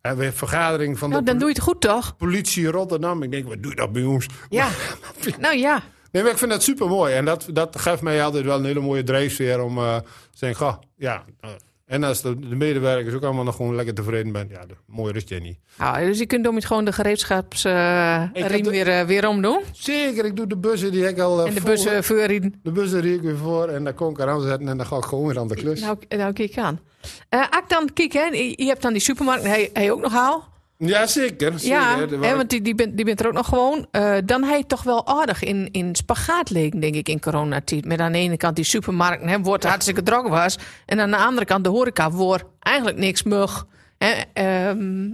En 0.00 0.16
we 0.16 0.32
vergadering 0.32 0.98
van 0.98 1.10
Nou, 1.10 1.24
de 1.24 1.30
dan 1.30 1.38
doe 1.38 1.48
je 1.48 1.54
het 1.54 1.62
goed, 1.62 1.80
toch? 1.80 2.16
politie 2.16 2.66
Rotterdam. 2.66 3.22
Ik 3.22 3.30
denk, 3.30 3.48
wat 3.48 3.62
doe 3.62 3.70
je 3.70 3.76
dat 3.76 3.92
bij 3.92 4.04
ons? 4.04 4.26
Ja. 4.48 4.68
nou 5.38 5.56
ja. 5.56 5.82
Nee, 6.10 6.22
maar 6.22 6.32
ik 6.32 6.38
vind 6.38 6.50
dat 6.50 6.62
super 6.62 6.88
mooi. 6.88 7.14
En 7.14 7.24
dat, 7.24 7.46
dat 7.52 7.78
geeft 7.78 8.02
mij 8.02 8.24
altijd 8.24 8.44
wel 8.44 8.58
een 8.58 8.64
hele 8.64 8.80
mooie 8.80 9.02
drijfveer 9.02 9.62
om 9.62 9.78
eh 9.78 9.96
te 9.96 10.38
zeggen, 10.38 10.66
goh, 10.66 10.78
ja, 10.96 11.24
eh, 11.40 11.50
En 11.86 12.04
als 12.04 12.22
de, 12.22 12.38
de 12.48 12.54
medewerkers 12.56 13.14
ook 13.14 13.22
allemaal 13.22 13.44
nog 13.44 13.56
gewoon 13.56 13.74
lekker 13.74 13.94
tevreden 13.94 14.32
zijn, 14.32 14.48
ja, 14.50 14.66
de, 14.66 14.74
mooi 14.86 15.14
is 15.14 15.22
Jenny. 15.26 15.58
Nou, 15.78 16.06
dus 16.06 16.18
je 16.18 16.26
kunt 16.26 16.46
om 16.48 16.54
het 16.54 16.64
gewoon 16.64 16.84
de 16.84 16.92
gereedschapsriem 16.92 18.62
de- 18.62 18.70
weer, 18.70 18.88
eh, 18.88 19.06
weer 19.06 19.28
omdoen. 19.28 19.60
Zeker, 19.72 20.24
ik 20.24 20.36
doe 20.36 20.46
de 20.46 20.56
bussen 20.56 20.92
die 20.92 21.08
ik 21.08 21.18
al. 21.18 21.40
eh, 21.40 21.46
En 21.48 21.54
de 21.54 21.60
bussen 21.60 22.04
voorrijden. 22.04 22.54
De 22.62 22.70
bussen 22.72 23.00
rie 23.00 23.14
ik 23.14 23.20
weer 23.22 23.36
voor 23.36 23.68
en 23.68 23.84
daar 23.84 23.94
kon 23.94 24.10
ik 24.10 24.18
eraan 24.18 24.40
zetten 24.40 24.68
en 24.68 24.76
dan 24.76 24.86
ga 24.86 24.96
ik 24.96 25.04
gewoon 25.04 25.26
weer 25.26 25.38
aan 25.38 25.48
de 25.48 25.54
klus. 25.54 25.80
Nou, 25.80 25.96
nou 26.08 26.32
kijk 26.32 26.58
aan. 26.58 26.80
Eh 27.28 27.40
ak 27.50 27.68
dan, 27.68 27.92
kijk, 27.92 28.12
hè, 28.12 28.24
je 28.24 28.52
je 28.56 28.64
hebt 28.66 28.82
dan 28.82 28.92
die 28.92 29.02
supermarkt, 29.02 29.44
hij, 29.44 29.70
hij 29.72 29.90
ook 29.92 30.00
nog 30.00 30.12
haal. 30.12 30.52
Ja, 30.86 31.06
zeker. 31.06 31.52
zeker. 31.58 31.76
Ja, 31.76 32.06
hè, 32.20 32.36
want 32.36 32.50
die, 32.50 32.62
die, 32.62 32.74
bent, 32.74 32.96
die 32.96 33.04
bent 33.04 33.20
er 33.20 33.26
ook 33.26 33.32
nog 33.32 33.48
gewoon. 33.48 33.86
Eh, 33.90 34.16
dan 34.24 34.42
hij 34.44 34.64
toch 34.64 34.82
wel 34.82 35.06
aardig 35.06 35.42
in, 35.42 35.68
in 35.72 35.94
spagaat 35.94 36.50
liggen, 36.50 36.80
denk 36.80 36.94
ik, 36.94 37.08
in 37.08 37.20
coronatijd. 37.20 37.84
Met 37.84 37.98
aan 38.00 38.12
de 38.12 38.18
ene 38.18 38.36
kant 38.36 38.56
die 38.56 38.64
supermarkt, 38.64 39.24
hè, 39.24 39.40
wordt 39.40 39.64
hartstikke 39.64 40.02
druk 40.02 40.28
was. 40.28 40.58
En 40.86 41.00
aan 41.00 41.10
de 41.10 41.16
andere 41.16 41.46
kant 41.46 41.64
de 41.64 41.70
horeca, 41.70 42.10
wordt 42.10 42.44
eigenlijk 42.60 42.96
niks 42.98 43.22
mug. 43.22 43.66
Hè, 43.98 44.12
ehm, 44.32 45.08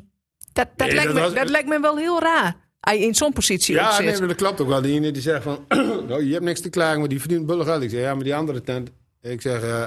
dat, 0.52 0.68
dat, 0.76 0.86
Nee, 0.86 0.96
lijkt 0.96 1.04
dat 1.04 1.14
me, 1.14 1.20
was- 1.20 1.34
dat 1.34 1.48
lijkt 1.48 1.68
me 1.68 1.80
wel 1.80 1.96
heel 1.96 2.20
raar. 2.20 2.56
In 2.94 3.14
zo'n 3.14 3.32
positie 3.32 3.74
Ja, 3.74 3.92
zit. 3.92 4.04
nee, 4.06 4.18
maar 4.18 4.28
dat 4.28 4.36
klopt 4.36 4.60
ook 4.60 4.68
wel. 4.68 4.82
Die 4.82 4.94
ene 4.94 5.10
die 5.10 5.22
zegt 5.22 5.42
van, 5.42 5.58
nou, 6.08 6.24
je 6.24 6.32
hebt 6.32 6.44
niks 6.44 6.60
te 6.60 6.68
klagen, 6.70 6.98
maar 6.98 7.08
die 7.08 7.20
verdient 7.20 7.46
bullig 7.46 7.66
geld. 7.66 7.82
Ik 7.82 7.90
zeg, 7.90 8.00
ja, 8.00 8.14
maar 8.14 8.24
die 8.24 8.34
andere 8.34 8.62
tent, 8.62 8.90
ik 9.22 9.40
zeg, 9.40 9.62
eh, 9.62 9.84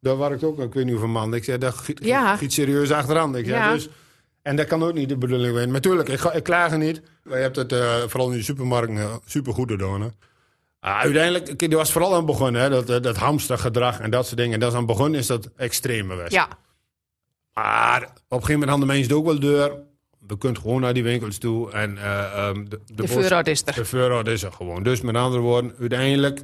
daar 0.00 0.18
werkt 0.18 0.44
ook, 0.44 0.58
ik 0.58 0.72
weet 0.74 0.84
niet 0.84 0.92
hoeveel 0.92 1.10
man. 1.12 1.34
Ik 1.34 1.44
zeg, 1.44 1.58
daar 1.58 1.72
giet, 1.72 1.98
Ja. 2.04 2.36
giet 2.36 2.52
serieus 2.52 2.90
achteraan. 2.90 3.36
Ik 3.36 3.46
zeg, 3.46 3.54
Ja. 3.56 3.72
dus, 3.72 3.88
en 4.42 4.56
dat 4.56 4.66
kan 4.66 4.82
ook 4.82 4.94
niet 4.94 5.08
de 5.08 5.16
bedoeling 5.16 5.54
zijn. 5.56 5.70
Maar 5.70 5.80
tuurlijk, 5.80 6.08
ik, 6.08 6.18
ga- 6.18 6.32
ik 6.32 6.42
klaag 6.42 6.72
er 6.72 6.78
niet. 6.78 7.02
Maar 7.24 7.36
je 7.36 7.42
hebt 7.42 7.56
het 7.56 7.72
eh, 7.72 7.96
vooral 8.06 8.30
in 8.30 8.36
de 8.36 8.42
supermarkten 8.44 8.96
uh, 8.96 9.14
supergoed 9.24 9.70
gedaan. 9.70 10.00
Hè. 10.00 10.08
Ah, 10.80 10.98
uiteindelijk, 11.00 11.62
er 11.62 11.76
was 11.76 11.92
vooral 11.92 12.10
aan 12.10 12.16
het 12.16 12.26
begin, 12.38 12.54
hè, 12.54 12.68
dat, 12.68 12.86
dat, 12.86 13.02
dat 13.02 13.16
hamstergedrag 13.16 14.00
en 14.00 14.10
dat 14.10 14.24
soort 14.26 14.36
dingen. 14.36 14.54
En 14.54 14.60
dat 14.60 14.68
is 14.68 14.74
aan 14.78 14.86
het 14.88 14.96
begin 14.96 15.14
is 15.14 15.26
dat 15.26 15.48
extreem 15.56 16.10
geweest. 16.10 16.32
Ja, 16.32 16.48
Maar 17.54 18.02
op 18.02 18.08
een 18.08 18.12
gegeven 18.44 18.52
moment 18.52 18.68
hadden 18.70 18.86
mensen 18.86 19.06
het 19.08 19.16
ook 19.16 19.24
wel 19.24 19.40
deur. 19.40 19.72
We 20.26 20.38
kunnen 20.38 20.60
gewoon 20.60 20.80
naar 20.80 20.94
die 20.94 21.02
winkels 21.02 21.38
toe. 21.38 21.70
En, 21.70 21.98
eh, 21.98 22.20
ehm, 22.48 22.54
de, 22.54 22.68
de, 22.68 22.80
de 22.94 23.02
is 23.50 23.62
er. 23.66 23.74
de 23.74 23.84
voorraad 23.84 24.26
is 24.26 24.42
er 24.42 24.52
gewoon. 24.52 24.82
Dus 24.82 25.00
met 25.00 25.14
andere 25.16 25.42
woorden, 25.42 25.74
uiteindelijk, 25.80 26.42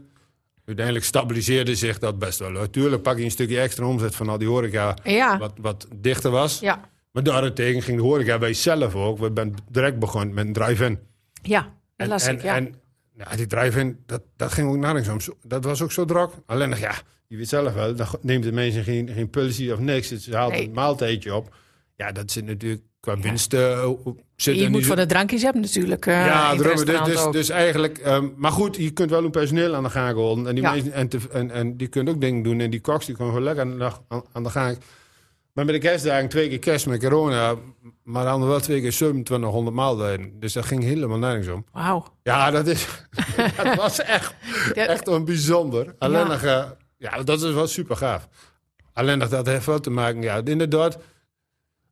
uiteindelijk 0.67 1.05
stabiliseerde 1.07 1.75
zich 1.75 1.99
dat 1.99 2.19
best 2.19 2.39
wel. 2.39 2.51
Natuurlijk 2.51 3.03
pak 3.03 3.19
je 3.19 3.25
een 3.25 3.31
stukje 3.31 3.61
extra 3.61 3.87
omzet 3.87 4.15
van 4.17 4.29
al 4.29 4.39
die 4.39 4.49
horeca 4.49 4.97
Ja, 5.03 5.39
wat, 5.39 5.53
wat 5.61 5.87
dichter 5.97 6.31
was. 6.31 6.61
ja, 6.61 6.81
Maar 7.13 7.23
daarentegen 7.23 7.83
ging 7.83 7.97
de 7.97 8.03
horeca 8.03 8.39
bij 8.39 8.53
zelf 8.55 8.95
ook. 8.95 9.19
We 9.19 9.31
zijn 9.35 9.55
direct 9.71 9.99
begonnen 9.99 10.35
met 10.35 10.47
een 10.47 10.53
drive-in. 10.53 10.99
ja. 11.43 11.77
En, 11.97 12.09
las 12.09 12.27
en, 12.27 12.35
ik, 12.35 12.43
ja. 12.43 12.57
en 12.57 12.75
ja, 13.17 13.37
die 13.37 13.47
drive-in, 13.47 13.99
dat, 14.07 14.23
dat 14.37 14.53
ging 14.53 14.69
ook 14.69 14.77
nergens 14.77 15.09
om. 15.29 15.35
Dat 15.43 15.65
was 15.65 15.83
ook 15.83 15.93
zo 15.93 16.05
druk. 16.05 16.31
Alleen 16.47 16.69
nog, 16.69 16.79
ja, 16.79 16.93
je 17.27 17.37
weet 17.37 17.49
zelf 17.49 17.75
wel, 17.75 17.95
dan 17.97 18.07
neemt 18.21 18.43
de 18.45 18.53
mensen 18.53 18.85
geen, 18.85 19.09
geen 19.15 19.31
pulsie 19.31 19.73
of 19.73 19.79
niks. 19.79 20.09
Ze 20.09 20.37
haalt 20.37 20.53
Nee. 20.53 20.67
een 20.67 20.73
maaltijdje 20.73 21.35
op. 21.35 21.55
Ja, 21.97 22.13
dat 22.13 22.31
zit 22.31 22.45
natuurlijk 22.45 22.83
qua 23.01 23.19
winst... 23.19 23.53
eh, 23.55 23.89
zit 24.37 24.57
je 24.59 24.69
moet 24.69 24.79
niet 24.79 24.87
zo- 24.87 24.95
de 24.95 25.07
drankjes 25.07 25.43
hebben 25.43 25.63
natuurlijk. 25.63 26.07
eh, 26.07 26.15
ja, 26.27 26.55
daarom, 26.55 26.85
dus, 26.85 27.05
dus, 27.05 27.31
dus 27.31 27.49
eigenlijk... 27.49 27.99
ehm, 27.99 28.29
maar 28.37 28.53
goed, 28.53 28.77
je 28.77 28.91
kunt 28.91 29.11
wel 29.11 29.25
een 29.25 29.31
personeel 29.31 29.75
aan 29.75 29.83
de 29.83 29.91
gang 29.91 30.17
houden. 30.17 30.47
En 30.47 30.55
die, 30.55 30.65
Ja. 30.65 30.71
mensen, 30.73 30.93
en, 30.93 31.09
te- 31.09 31.29
en, 31.33 31.51
en 31.51 31.77
die 31.77 31.89
kunnen 31.89 32.15
ook 32.15 32.21
dingen 32.21 32.43
doen. 32.43 32.61
En 32.61 32.71
die 32.71 32.81
koks 32.81 33.07
die 33.07 33.15
kunnen 33.15 33.35
gewoon 33.35 33.49
lekker 33.55 33.65
aan 33.65 33.79
de, 34.09 34.23
aan 34.33 34.43
de 34.43 34.51
gang. 34.51 34.79
Maar 35.59 35.67
met 35.67 35.77
de 35.83 35.89
kerstdagen 35.89 36.29
twee 36.29 36.49
keer 36.49 36.59
kerst 36.59 36.87
met 36.87 37.01
corona... 37.01 37.55
maar 38.03 38.25
dan 38.25 38.47
wel 38.47 38.61
twee 38.61 38.81
keer 38.81 38.91
2700 38.91 39.77
maaltijden. 39.77 40.41
Dus 40.41 40.53
dat 40.53 40.65
ging 40.65 40.83
helemaal 40.83 41.19
nergens 41.19 41.49
om. 41.49 41.65
Wauw. 41.73 42.05
Ja, 42.23 42.51
dat, 42.51 42.67
is, 42.67 42.87
dat 43.63 43.75
was 43.75 44.01
echt, 44.01 44.35
echt 44.75 45.09
een 45.09 45.25
bijzonder. 45.25 45.95
Alleen 45.99 46.19
Ja. 46.21 46.27
nog, 46.27 46.43
eh, 46.43 46.65
ja, 46.97 47.23
dat 47.23 47.43
is 47.43 47.53
wel 47.53 47.67
super 47.67 47.97
gaaf. 47.97 48.29
Alleen 48.93 49.19
nog, 49.19 49.29
dat 49.29 49.47
heeft 49.47 49.67
wel 49.67 49.81
te 49.81 49.91
maken, 49.91 50.23
ja, 50.23 50.41
inderdaad. 50.45 50.99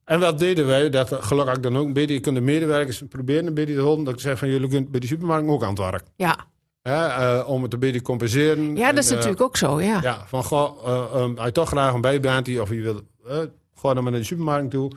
En 0.05 0.21
wat 0.21 0.39
deden 0.39 0.67
wij? 0.67 0.91
Dat 0.91 1.13
gelukkig 1.13 1.61
dan 1.61 1.77
ook 1.77 1.87
een 1.87 1.93
beetje, 1.93 2.15
je 2.15 2.21
kunt 2.21 2.37
de 2.37 2.43
medewerkers 2.43 3.03
proberen 3.09 3.47
een 3.47 3.55
beetje 3.55 3.75
te 3.75 3.81
houden. 3.81 4.05
Dat 4.05 4.15
ik 4.15 4.21
zeg 4.21 4.39
van, 4.39 4.49
jullie 4.49 4.69
kunt 4.69 4.91
bij 4.91 5.01
de 5.01 5.07
supermarkt 5.07 5.49
ook 5.49 5.63
aan 5.63 5.69
het 5.69 5.79
werk. 5.79 6.05
Ja. 6.17 6.47
Eh, 6.83 7.49
om 7.49 7.63
het 7.63 7.73
een 7.73 7.79
beetje 7.79 7.99
te 7.99 8.03
compenseren. 8.05 8.77
ja, 8.77 8.93
dat 8.93 9.05
is 9.05 9.11
eh, 9.11 9.15
natuurlijk 9.17 9.43
ook 9.43 9.57
zo, 9.57 9.81
ja. 9.81 9.99
Ja, 10.03 10.25
van, 10.27 10.45
goh, 10.45 10.87
eh, 10.87 11.23
um, 11.23 11.45
je 11.45 11.53
toch 11.53 11.69
graag 11.69 11.95
een 11.95 12.01
bijbaant 12.01 12.59
of 12.61 12.71
je 12.71 12.81
wil, 12.81 13.01
eh, 13.29 13.39
ga 13.75 13.95
dan 13.95 14.03
maar 14.03 14.13
naar 14.13 14.21
de 14.21 14.27
supermarkt 14.27 14.71
toe. 14.71 14.91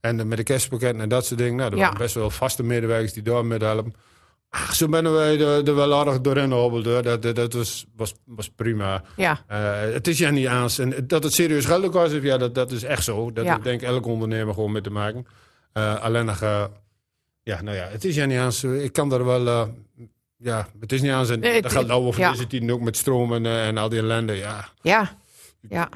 En 0.00 0.20
eh, 0.20 0.26
met 0.26 0.36
de 0.38 0.44
kerstpakketten 0.44 1.00
en 1.00 1.08
dat 1.08 1.26
soort 1.26 1.38
dingen. 1.40 1.56
Nou, 1.56 1.70
er 1.72 1.78
waren 1.78 1.98
best 1.98 2.14
wel 2.14 2.30
vaste 2.30 2.62
medewerkers 2.62 3.12
die 3.12 3.22
daar 3.22 3.44
mee 3.44 3.58
helpen. 3.58 3.94
Ach, 4.48 4.74
zo 4.74 4.88
ben 4.88 5.12
wij 5.12 5.40
er, 5.40 5.68
er 5.68 5.74
wel 5.74 5.94
aardig 5.94 6.20
doorheen 6.20 6.48
gehobbeld. 6.50 6.84
Dat, 6.84 7.22
dat, 7.22 7.36
dat 7.36 7.52
was, 7.52 7.86
was, 7.96 8.14
was 8.24 8.50
prima. 8.50 9.02
Ja, 9.16 9.44
Eh, 9.46 9.80
het 9.80 10.08
is 10.08 10.18
ja 10.18 10.30
niet 10.30 10.46
aan. 10.46 10.68
En 10.78 11.04
dat 11.06 11.22
het 11.22 11.32
serieus 11.32 11.64
geld 11.64 11.92
was, 11.92 12.12
ja, 12.12 12.38
dat, 12.38 12.54
dat 12.54 12.72
is 12.72 12.82
echt 12.82 13.04
zo. 13.04 13.32
Dat 13.32 13.44
Ja. 13.44 13.58
denk 13.58 13.80
ik 13.82 13.88
elke 13.88 14.08
ondernemer 14.08 14.54
gewoon 14.54 14.72
mee 14.72 14.82
te 14.82 14.90
maken. 14.90 15.26
Eh, 15.72 16.02
alleen 16.02 16.24
nog, 16.24 16.40
eh, 16.42 16.64
ja, 17.42 17.62
nou 17.62 17.76
ja, 17.76 17.86
het 17.88 18.04
is 18.04 18.14
ja 18.14 18.24
niet 18.24 18.38
aan. 18.38 18.74
Ik 18.74 18.92
kan 18.92 19.08
daar 19.08 19.24
wel, 19.24 19.46
eh, 19.46 19.66
ja, 20.36 20.68
het 20.80 20.92
is 20.92 21.00
niet 21.02 21.10
aan. 21.10 21.26
zijn. 21.26 21.40
Nee, 21.40 21.62
dat 21.62 21.72
geldt 21.72 21.88
nou 21.88 22.04
over 22.04 22.20
ja. 22.20 22.30
deze 22.30 22.46
tien 22.46 22.72
ook 22.72 22.80
met 22.80 22.96
stroom 22.96 23.34
en, 23.34 23.46
eh, 23.46 23.66
en 23.66 23.78
al 23.78 23.88
die 23.88 23.98
ellende. 23.98 24.32
Ja, 24.32 24.68
ja. 24.82 25.16
Ja. 25.68 25.88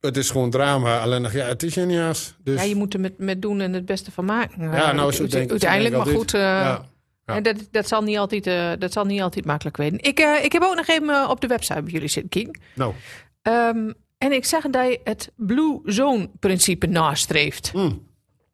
Het 0.00 0.16
is 0.16 0.30
gewoon 0.30 0.50
drama. 0.50 0.98
Alleen 1.00 1.22
nog, 1.22 1.32
ja, 1.32 1.46
het 1.46 1.62
is 1.62 1.78
aan. 1.78 1.88
Dus, 1.88 2.34
ja, 2.44 2.62
je 2.62 2.74
moet 2.76 2.94
er 2.94 3.00
met, 3.00 3.18
met 3.18 3.42
doen 3.42 3.60
en 3.60 3.72
het 3.72 3.84
beste 3.84 4.10
van 4.10 4.24
maken. 4.24 4.62
Ja, 4.72 4.92
nou, 4.92 5.12
zo 5.12 5.26
denk- 5.26 5.50
Uiteindelijk, 5.50 5.94
denk 5.94 6.06
maar 6.06 6.14
goed, 6.14 6.34
eh, 6.34 6.40
ja. 6.40 6.84
Ja. 7.26 7.34
en 7.34 7.42
dat, 7.42 7.56
dat, 7.70 7.88
zal 7.88 8.02
niet 8.02 8.16
altijd, 8.18 8.46
eh, 8.46 8.70
dat 8.78 8.92
zal 8.92 9.04
niet 9.04 9.20
altijd 9.20 9.44
makkelijk 9.44 9.76
weten. 9.76 9.98
Ik, 10.00 10.18
eh, 10.18 10.44
ik 10.44 10.52
heb 10.52 10.62
ook 10.62 10.74
nog 10.76 10.86
even 10.86 11.28
op 11.30 11.40
de 11.40 11.46
website 11.46 11.82
bij 11.82 11.92
jullie 11.92 12.08
zitten 12.08 12.30
kijken. 12.30 12.60
Nou, 12.74 12.94
Ehm, 13.42 13.90
en 14.18 14.32
ik 14.32 14.44
zag 14.44 14.62
dat 14.70 14.86
je 14.88 15.00
het 15.04 15.32
Blue 15.36 15.80
Zone 15.84 16.30
principe 16.40 16.86
nastreeft. 16.86 17.72
mm. 17.74 18.06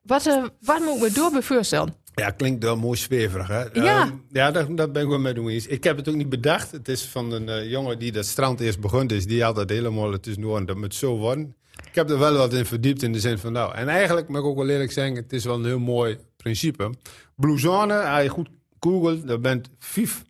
Wat, 0.02 0.26
eh, 0.26 0.44
wat 0.60 0.78
moet 0.80 0.94
ik 0.96 1.00
me 1.02 1.12
door 1.12 1.42
voorstellen? 1.42 1.94
Ja, 2.14 2.30
klinkt 2.30 2.64
wel 2.64 2.76
mooi 2.76 2.98
zweverig, 2.98 3.48
hè? 3.48 3.62
Ja. 3.62 4.02
Ehm, 4.02 4.12
ja, 4.30 4.50
dat, 4.50 4.76
dat 4.76 4.92
ben 4.92 5.02
ik 5.02 5.08
wel 5.08 5.18
mee 5.18 5.34
doen 5.34 5.48
eens. 5.48 5.66
Ik 5.66 5.84
heb 5.84 5.96
het 5.96 6.08
ook 6.08 6.14
niet 6.14 6.28
bedacht. 6.28 6.70
Het 6.70 6.88
is 6.88 7.04
van 7.04 7.32
een 7.32 7.48
eh, 7.48 7.70
jongen 7.70 7.98
die 7.98 8.12
dat 8.12 8.26
strand 8.26 8.60
eerst 8.60 8.80
begon. 8.80 9.06
Dus 9.06 9.26
die 9.26 9.42
had 9.42 9.54
dat 9.54 9.70
helemaal 9.70 10.20
tussendoor 10.20 10.56
en 10.56 10.66
dat 10.66 10.76
moet 10.76 10.94
zo 10.94 11.16
worden. 11.16 11.56
Ik 11.88 11.94
heb 11.94 12.10
er 12.10 12.18
wel 12.18 12.36
wat 12.36 12.52
in 12.54 12.66
verdiept 12.66 13.02
in 13.02 13.12
de 13.12 13.20
zin 13.20 13.38
van 13.38 13.52
nou... 13.52 13.74
En 13.74 13.88
eigenlijk 13.88 14.28
mag 14.28 14.40
ik 14.40 14.46
ook 14.46 14.56
wel 14.56 14.68
eerlijk 14.68 14.92
zeggen, 14.92 15.16
het 15.16 15.32
is 15.32 15.44
wel 15.44 15.54
een 15.54 15.64
heel 15.64 15.78
mooi 15.78 16.18
principe. 16.36 16.94
Blue 17.36 17.58
Zone, 17.58 18.00
als 18.00 18.22
je 18.22 18.28
goed 18.28 18.48
googelt, 18.80 19.30
er 19.30 19.40
bent 19.40 19.68
vijf 19.78 20.22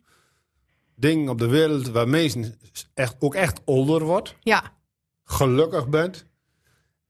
dingen 0.95 1.29
op 1.29 1.39
de 1.39 1.47
wereld 1.47 1.87
waar 1.87 2.07
mensen 2.07 2.55
echt, 2.93 3.15
ook 3.19 3.35
echt 3.35 3.61
ouder 3.65 4.03
wordt 4.03 4.35
Ja, 4.39 4.71
gelukkig 5.23 5.87
bent. 5.87 6.25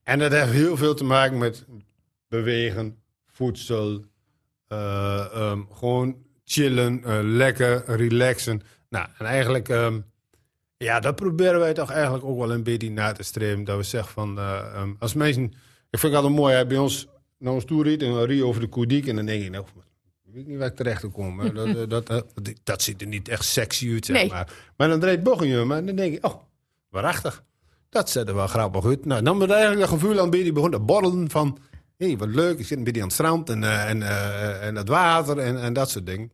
En 0.02 0.18
dat 0.18 0.32
heeft 0.32 0.52
heel 0.52 0.76
veel 0.76 0.94
te 0.94 1.04
maken 1.04 1.38
met 1.38 1.64
bewegen, 2.28 3.02
voedsel, 3.26 4.04
eh, 4.74 5.24
ehm, 5.34 5.60
gewoon 5.72 6.16
chillen, 6.44 7.04
eh, 7.04 7.18
lekker, 7.22 7.84
relaxen. 7.86 8.62
Nou, 8.88 9.06
en 9.18 9.26
eigenlijk, 9.26 9.68
ehm, 9.68 10.00
ja, 10.76 11.00
dat 11.00 11.16
proberen 11.16 11.60
wij 11.60 11.72
toch 11.72 11.90
eigenlijk 11.90 12.24
ook 12.24 12.38
wel 12.38 12.52
een 12.52 12.62
beetje 12.62 12.90
na 12.90 13.12
te 13.12 13.22
streven. 13.22 13.64
Dat 13.64 13.76
we 13.76 13.82
zeggen 13.82 14.12
van, 14.12 14.38
eh, 14.38 14.60
ehm, 14.74 14.92
als 14.98 15.14
mensen, 15.14 15.44
ik 15.90 15.98
vind 15.98 16.12
het 16.12 16.14
altijd 16.14 16.40
mooi, 16.40 16.54
hè, 16.54 16.66
bij 16.66 16.78
ons, 16.78 17.06
naar 17.38 17.52
ons 17.52 17.64
toe 17.64 17.82
riet 17.82 18.02
en 18.02 18.34
je 18.34 18.44
over 18.44 18.60
de 18.60 18.68
Koediek 18.68 19.06
en 19.06 19.16
dan 19.16 19.26
denk 19.26 19.42
je, 19.42 19.50
nou, 19.50 19.64
ik 20.24 20.34
weet 20.34 20.46
niet 20.46 20.58
waar 20.58 20.68
ik 20.68 20.76
terecht 20.76 21.10
kom. 21.10 21.40
hè. 21.40 21.52
Dat, 21.52 22.06
dat, 22.06 22.24
dat, 22.64 22.82
ziet 22.82 23.00
er 23.00 23.06
niet 23.06 23.28
echt 23.28 23.44
sexy 23.44 23.92
uit, 23.92 24.06
zeg 24.06 24.16
Nee. 24.16 24.28
maar. 24.28 24.52
Maar 24.76 24.88
dan 24.88 25.00
draait 25.00 25.22
Bochum 25.22 25.72
en 25.72 25.86
dan 25.86 25.96
denk 25.96 26.12
je, 26.12 26.22
oh, 26.22 26.34
waarachtig. 26.90 27.42
Dat 27.88 28.10
zet 28.10 28.28
er 28.28 28.34
wel 28.34 28.46
grappig 28.46 28.84
uit. 28.84 29.04
Nou, 29.04 29.22
dan 29.22 29.38
moet 29.38 29.50
eigenlijk 29.50 29.80
dat 29.80 29.88
gevoel 29.88 30.20
aan 30.20 30.30
beetje 30.30 30.52
begon 30.52 30.70
te 30.70 30.80
borrelen 30.80 31.30
van... 31.30 31.58
hé, 31.96 32.06
hey, 32.06 32.16
wat 32.16 32.28
leuk, 32.28 32.58
ik 32.58 32.66
zit 32.66 32.78
een 32.78 32.84
beetje 32.84 33.00
aan 33.00 33.06
het 33.06 33.16
strand 33.16 33.48
en, 33.50 33.64
eh, 33.64 33.90
en, 33.90 34.02
eh, 34.02 34.66
en 34.66 34.74
het 34.76 34.88
water 34.88 35.38
en, 35.38 35.60
en 35.62 35.72
dat 35.72 35.90
soort 35.90 36.06
dingen. 36.06 36.32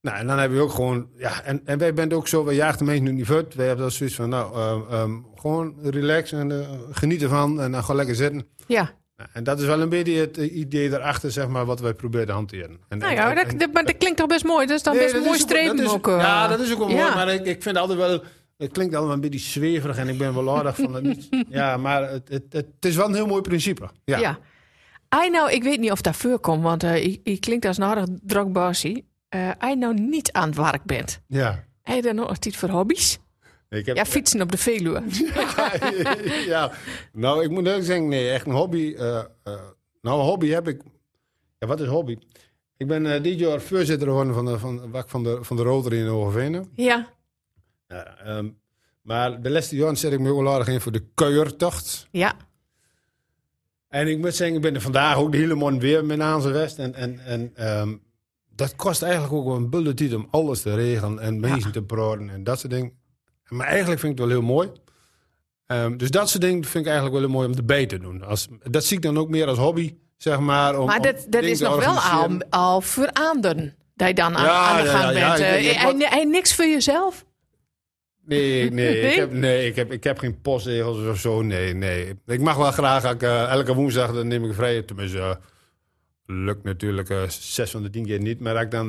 Nou, 0.00 0.16
en 0.18 0.26
dan 0.26 0.38
heb 0.38 0.52
je 0.52 0.60
ook 0.60 0.70
gewoon... 0.72 1.08
Ja, 1.16 1.42
en, 1.42 1.60
en 1.64 1.78
wij 1.78 1.94
bent 1.94 2.12
ook 2.12 2.28
zo, 2.28 2.44
wij 2.44 2.54
jagen 2.54 2.78
de 2.78 2.84
mensen 2.84 3.04
nu 3.04 3.12
niet 3.12 3.30
uit. 3.30 3.54
Wij 3.54 3.66
hebben 3.66 3.84
dat 3.84 3.94
zoiets 3.94 4.14
van, 4.16 4.28
nou, 4.28 4.54
ehm, 4.56 4.92
ehm, 4.94 5.16
gewoon 5.34 5.74
relaxen 5.82 6.38
en 6.40 6.60
eh, 6.62 6.68
genieten 6.90 7.28
van 7.28 7.60
en 7.60 7.72
dan 7.72 7.80
gewoon 7.80 7.96
lekker 7.96 8.14
zitten. 8.14 8.46
ja. 8.66 8.96
Nou, 9.16 9.30
en 9.32 9.44
dat 9.44 9.60
is 9.60 9.66
wel 9.66 9.80
een 9.80 9.88
beetje 9.88 10.14
het 10.20 10.38
eh, 10.38 10.56
idee 10.56 10.90
daarachter, 10.90 11.30
zeg 11.30 11.48
maar, 11.48 11.64
wat 11.64 11.80
wij 11.80 11.94
proberen 11.94 12.26
te 12.26 12.32
hanteren. 12.32 12.78
En, 12.88 12.98
Nou 12.98 13.12
ja, 13.12 13.28
en- 13.30 13.34
dat, 13.36 13.46
en- 13.46 13.58
dat, 13.58 13.72
maar 13.72 13.84
dat 13.84 13.96
klinkt 13.96 14.18
toch 14.18 14.26
best 14.26 14.44
mooi. 14.44 14.66
Dat 14.66 14.76
is 14.76 14.82
dan 14.82 14.92
Nee, 14.94 15.02
best 15.02 15.14
dat 15.14 15.22
een 15.22 15.28
mooi 15.28 15.40
ook- 15.42 15.48
streven 15.48 15.76
dat 15.76 15.88
ook. 15.94 16.08
eh. 16.08 16.16
ja, 16.18 16.48
dat 16.48 16.60
is 16.60 16.72
ook 16.72 16.78
wel 16.78 16.88
mooi. 16.88 17.14
Maar 17.14 17.28
ik, 17.34 17.46
ik 17.46 17.62
vind 17.62 17.76
altijd 17.76 17.98
wel... 17.98 18.22
Het 18.56 18.72
klinkt 18.72 18.94
allemaal 18.94 19.14
een 19.14 19.20
beetje 19.20 19.38
zweverig 19.38 19.96
en 19.96 20.08
ik 20.08 20.18
ben 20.18 20.34
wel 20.34 20.56
aardig 20.58 20.76
van 20.76 20.94
het 20.94 21.02
niet. 21.04 21.28
Ja, 21.48 21.76
maar 21.76 22.10
het, 22.10 22.28
het, 22.28 22.42
het, 22.50 22.66
is 22.80 22.96
wel 22.96 23.06
een 23.08 23.14
heel 23.14 23.26
mooi 23.26 23.42
principe. 23.42 23.88
Ja. 24.04 24.18
Ja. 24.18 24.38
Ai, 25.08 25.30
nou, 25.30 25.52
ik 25.52 25.62
weet 25.62 25.78
niet 25.80 25.90
of 25.90 26.00
dat 26.00 26.16
voorkomt, 26.16 26.62
want 26.62 26.82
eh 26.82 27.04
je, 27.04 27.20
je 27.22 27.38
klinkt 27.38 27.64
als 27.64 27.76
een 27.76 27.84
aardig 27.84 28.04
druk 28.22 28.52
basie. 28.52 29.06
Eh, 29.28 29.50
je 29.60 29.76
nou 29.76 29.94
niet 30.00 30.32
aan 30.32 30.48
het 30.48 30.56
werk 30.56 30.84
bent, 30.84 31.20
Ja. 31.26 31.64
heb 31.82 31.96
je 31.96 32.02
dan 32.02 32.14
nog 32.14 32.38
tijd 32.38 32.56
voor 32.56 32.68
hobby's? 32.68 33.18
Ik 33.68 33.86
heb, 33.86 33.96
Ja, 33.96 34.04
fietsen 34.04 34.42
op 34.42 34.50
de 34.52 34.58
Veluwe. 34.58 35.02
ja. 36.46 36.72
Nou, 37.12 37.44
ik 37.44 37.50
moet 37.50 37.66
eerlijk 37.66 37.84
zeggen, 37.84 38.08
nee, 38.08 38.30
echt 38.30 38.46
een 38.46 38.52
hobby. 38.52 38.94
eh, 38.98 39.24
nou, 40.02 40.18
een 40.20 40.26
hobby 40.26 40.48
heb 40.48 40.68
ik. 40.68 40.82
Ja, 41.58 41.66
wat 41.66 41.80
is 41.80 41.88
hobby? 41.88 42.18
Ik 42.76 42.86
ben 42.86 43.14
eh, 43.14 43.22
dit 43.22 43.38
jaar 43.38 43.60
voorzitter 43.60 44.08
geworden 44.08 44.34
van 44.34 44.44
de, 44.44 44.58
van, 44.58 44.80
van, 44.92 45.04
van 45.08 45.22
de, 45.22 45.38
van 45.40 45.56
de 45.56 45.62
Rotary 45.62 45.96
in 45.98 46.06
Hogevenen. 46.06 46.70
Ja, 46.74 47.08
Ja, 47.88 48.16
ehm, 48.18 48.48
maar 49.02 49.42
de 49.42 49.50
laatste 49.50 49.76
jaren 49.76 49.96
zet 49.96 50.12
ik 50.12 50.20
me 50.20 50.34
wel 50.34 50.48
aardig 50.52 50.68
in 50.68 50.80
voor 50.80 50.92
de 50.92 51.04
kuiertocht. 51.14 52.08
ja, 52.10 52.34
En 53.88 54.08
ik 54.08 54.18
moet 54.18 54.34
zeggen, 54.34 54.56
ik 54.56 54.62
ben 54.62 54.74
er 54.74 54.80
vandaag 54.80 55.16
ook 55.16 55.32
de 55.32 55.38
hele 55.38 55.54
morgen 55.54 55.78
weer 55.80 56.04
met 56.04 56.20
aan 56.20 56.40
zijn 56.42 56.54
west. 56.54 56.78
En, 56.78 56.94
en, 56.94 57.18
en 57.24 57.50
ehm, 57.54 57.96
dat 58.54 58.76
kost 58.76 59.02
eigenlijk 59.02 59.32
ook 59.32 59.44
wel 59.44 59.56
een 59.56 59.70
bulle 59.70 59.94
tijd 59.94 60.14
om 60.14 60.28
alles 60.30 60.62
te 60.62 60.74
regelen 60.74 61.18
en 61.18 61.40
mensen 61.40 61.72
te 61.72 61.82
praten 61.82 62.30
en 62.30 62.44
dat 62.44 62.58
soort 62.60 62.72
dingen. 62.72 62.92
Maar 63.48 63.66
eigenlijk 63.66 64.00
vind 64.00 64.12
ik 64.12 64.18
het 64.18 64.28
wel 64.28 64.38
heel 64.38 64.46
mooi. 64.48 64.70
Ehm, 65.66 65.96
dus 65.96 66.10
dat 66.10 66.28
soort 66.30 66.42
dingen 66.42 66.64
vind 66.64 66.84
ik 66.84 66.90
eigenlijk 66.90 67.12
wel 67.14 67.24
heel 67.24 67.34
mooi 67.36 67.48
om 67.48 67.54
erbij 67.56 67.86
te 67.86 67.98
doen. 67.98 68.22
Als, 68.24 68.48
dat 68.62 68.84
zie 68.84 68.96
ik 68.96 69.02
dan 69.02 69.18
ook 69.18 69.28
meer 69.28 69.46
als 69.46 69.58
hobby, 69.58 69.94
zeg 70.16 70.38
maar. 70.38 70.78
Om, 70.78 70.86
Maar 70.86 71.02
dat, 71.02 71.26
dat 71.28 71.42
is 71.42 71.60
nog 71.60 71.84
wel 71.84 71.98
al, 71.98 72.38
al 72.50 72.80
veranderen. 72.80 73.76
Dat 73.94 74.08
je 74.08 74.14
dan 74.14 74.36
aan, 74.36 74.44
Ja, 74.44 74.68
aan 74.68 74.82
de 74.82 74.88
gang 74.88 75.16
ja, 75.18 75.36
bent. 75.36 76.00
ik- 76.00 76.08
Eh, 76.10 76.26
niks 76.26 76.54
voor 76.54 76.64
jezelf? 76.64 77.24
Nee, 78.28 78.70
nee, 78.70 78.70
Nee? 78.70 79.10
Ik, 79.10 79.14
heb, 79.16 79.32
nee 79.32 79.66
ik, 79.66 79.76
heb, 79.76 79.92
ik 79.92 80.04
heb 80.04 80.18
geen 80.18 80.40
postregels 80.40 81.06
of 81.06 81.18
zo. 81.18 81.42
Nee, 81.42 81.74
nee. 81.74 82.14
Ik 82.26 82.40
mag 82.40 82.56
wel 82.56 82.70
graag, 82.72 83.04
ik, 83.12 83.22
eh, 83.22 83.50
elke 83.50 83.74
woensdag 83.74 84.12
dan 84.12 84.26
neem 84.28 84.44
ik 84.44 84.54
vrij. 84.54 84.82
Tenminste, 84.82 85.18
eh, 85.18 85.34
lukt 86.26 86.64
natuurlijk 86.64 87.08
6 87.28 87.70
van 87.70 87.82
de 87.82 87.90
10 87.90 88.04
keer 88.06 88.20
niet. 88.20 88.40
Maar 88.40 88.60
ik 88.62 88.70
dan 88.70 88.86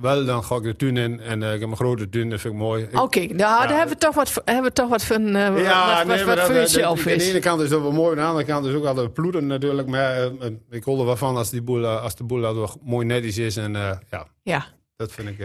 wel, 0.00 0.24
dan 0.24 0.44
ga 0.44 0.56
ik 0.56 0.62
de 0.62 0.76
tuin 0.76 0.96
in. 0.96 1.20
En 1.20 1.42
ik 1.42 1.60
heb 1.60 1.70
een 1.70 1.76
grote 1.76 2.08
tuin, 2.08 2.30
dat 2.30 2.40
vind 2.40 2.54
ik 2.54 2.60
mooi. 2.60 2.88
Oké, 2.94 3.20
nou, 3.20 3.36
daar 3.36 3.76
hebben 3.76 3.88
we 3.94 3.96
toch 4.00 4.14
wat, 4.14 4.42
hebben 4.44 4.64
we 4.64 4.72
toch 4.72 4.88
wat 4.88 5.04
van, 5.04 5.26
eh, 5.36 5.48
wat, 5.48 5.52
wat, 5.62 5.64
maar 6.06 6.24
wat 6.24 6.36
dat- 6.36 6.46
voor 6.46 6.54
jezelf 6.54 6.98
Aan 6.98 7.04
de 7.04 7.14
is. 7.14 7.28
ene 7.30 7.38
kant 7.38 7.60
is 7.60 7.68
dat 7.68 7.80
wel 7.80 7.92
mooi, 7.92 8.10
aan 8.10 8.16
de 8.16 8.28
andere 8.28 8.44
kant 8.46 8.66
is 8.66 8.74
ook 8.74 8.84
altijd 8.84 9.12
ploeten 9.12 9.46
natuurlijk. 9.46 9.88
Maar 9.88 10.30
ik 10.70 10.84
hol 10.84 10.98
er 11.00 11.06
wel 11.06 11.16
van 11.16 11.36
als, 11.36 11.50
die 11.50 11.62
boel, 11.62 11.86
als 11.86 12.14
de 12.16 12.24
boel 12.24 12.40
wel 12.40 12.70
mooi 12.82 13.06
netjes 13.06 13.38
is. 13.38 13.56
En 13.56 13.72
ja, 14.10 14.26
Ja. 14.42 14.66
dat 14.96 15.12
vind 15.12 15.28
ik... 15.28 15.38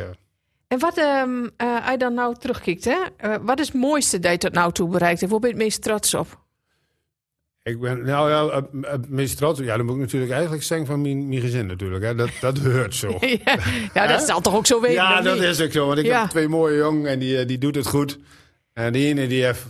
En 0.68 0.80
wat, 0.80 0.98
ehm 0.98 1.48
eh, 1.58 1.82
als 1.82 1.92
je 1.92 1.98
dan 1.98 2.14
nou 2.14 2.36
terugkijkt, 2.40 2.86
hè? 2.86 2.98
eh, 3.18 3.36
wat 3.42 3.60
is 3.60 3.68
het 3.68 3.76
mooiste 3.76 4.20
dat 4.20 4.32
je 4.32 4.38
tot 4.38 4.54
nou 4.54 4.72
toe 4.72 4.90
bereikt 4.90 5.20
hebt? 5.20 5.32
Waar 5.32 5.40
ben 5.42 5.50
je 5.50 5.56
het 5.56 5.64
meest 5.64 5.82
trots 5.82 6.14
op? 6.14 6.46
Ik 7.64 7.80
ben, 7.80 8.06
nou 8.06 8.30
ja, 8.30 8.64
het- 8.92 9.10
meest 9.10 9.38
trots. 9.38 9.60
Ja, 9.60 9.78
dan 9.78 9.86
moet 9.86 9.96
ik 9.96 10.02
natuurlijk 10.02 10.32
eigenlijk 10.32 10.64
zeggen 10.64 10.88
van 10.88 11.02
mijn, 11.02 11.28
mijn 11.30 11.42
gezin 11.42 11.66
natuurlijk. 11.66 12.04
Hè. 12.04 12.16
Dat, 12.16 12.30
dat 12.42 12.58
hoort 12.58 12.96
zo. 12.96 13.18
ja, 13.46 13.58
ja, 13.94 14.08
dat 14.08 14.22
zal 14.22 14.42
toch 14.42 14.56
ook 14.56 14.66
zo 14.66 14.82
weten? 14.82 14.96
ja, 14.96 15.22
dat 15.22 15.34
niet? 15.34 15.44
is 15.44 15.62
ook 15.62 15.72
zo. 15.72 15.88
Want 15.88 16.00
ik 16.00 16.06
Ja. 16.06 16.22
heb 16.22 16.30
twee 16.30 16.48
mooie 16.48 16.78
jongen 16.78 17.06
en 17.12 17.20
die, 17.20 17.38
eh, 17.40 17.48
die 17.48 17.58
doet 17.58 17.76
het 17.76 17.88
goed. 17.88 18.20
En 18.74 18.94
die 18.94 19.06
ene 19.08 19.28
die 19.28 19.44
heeft 19.44 19.66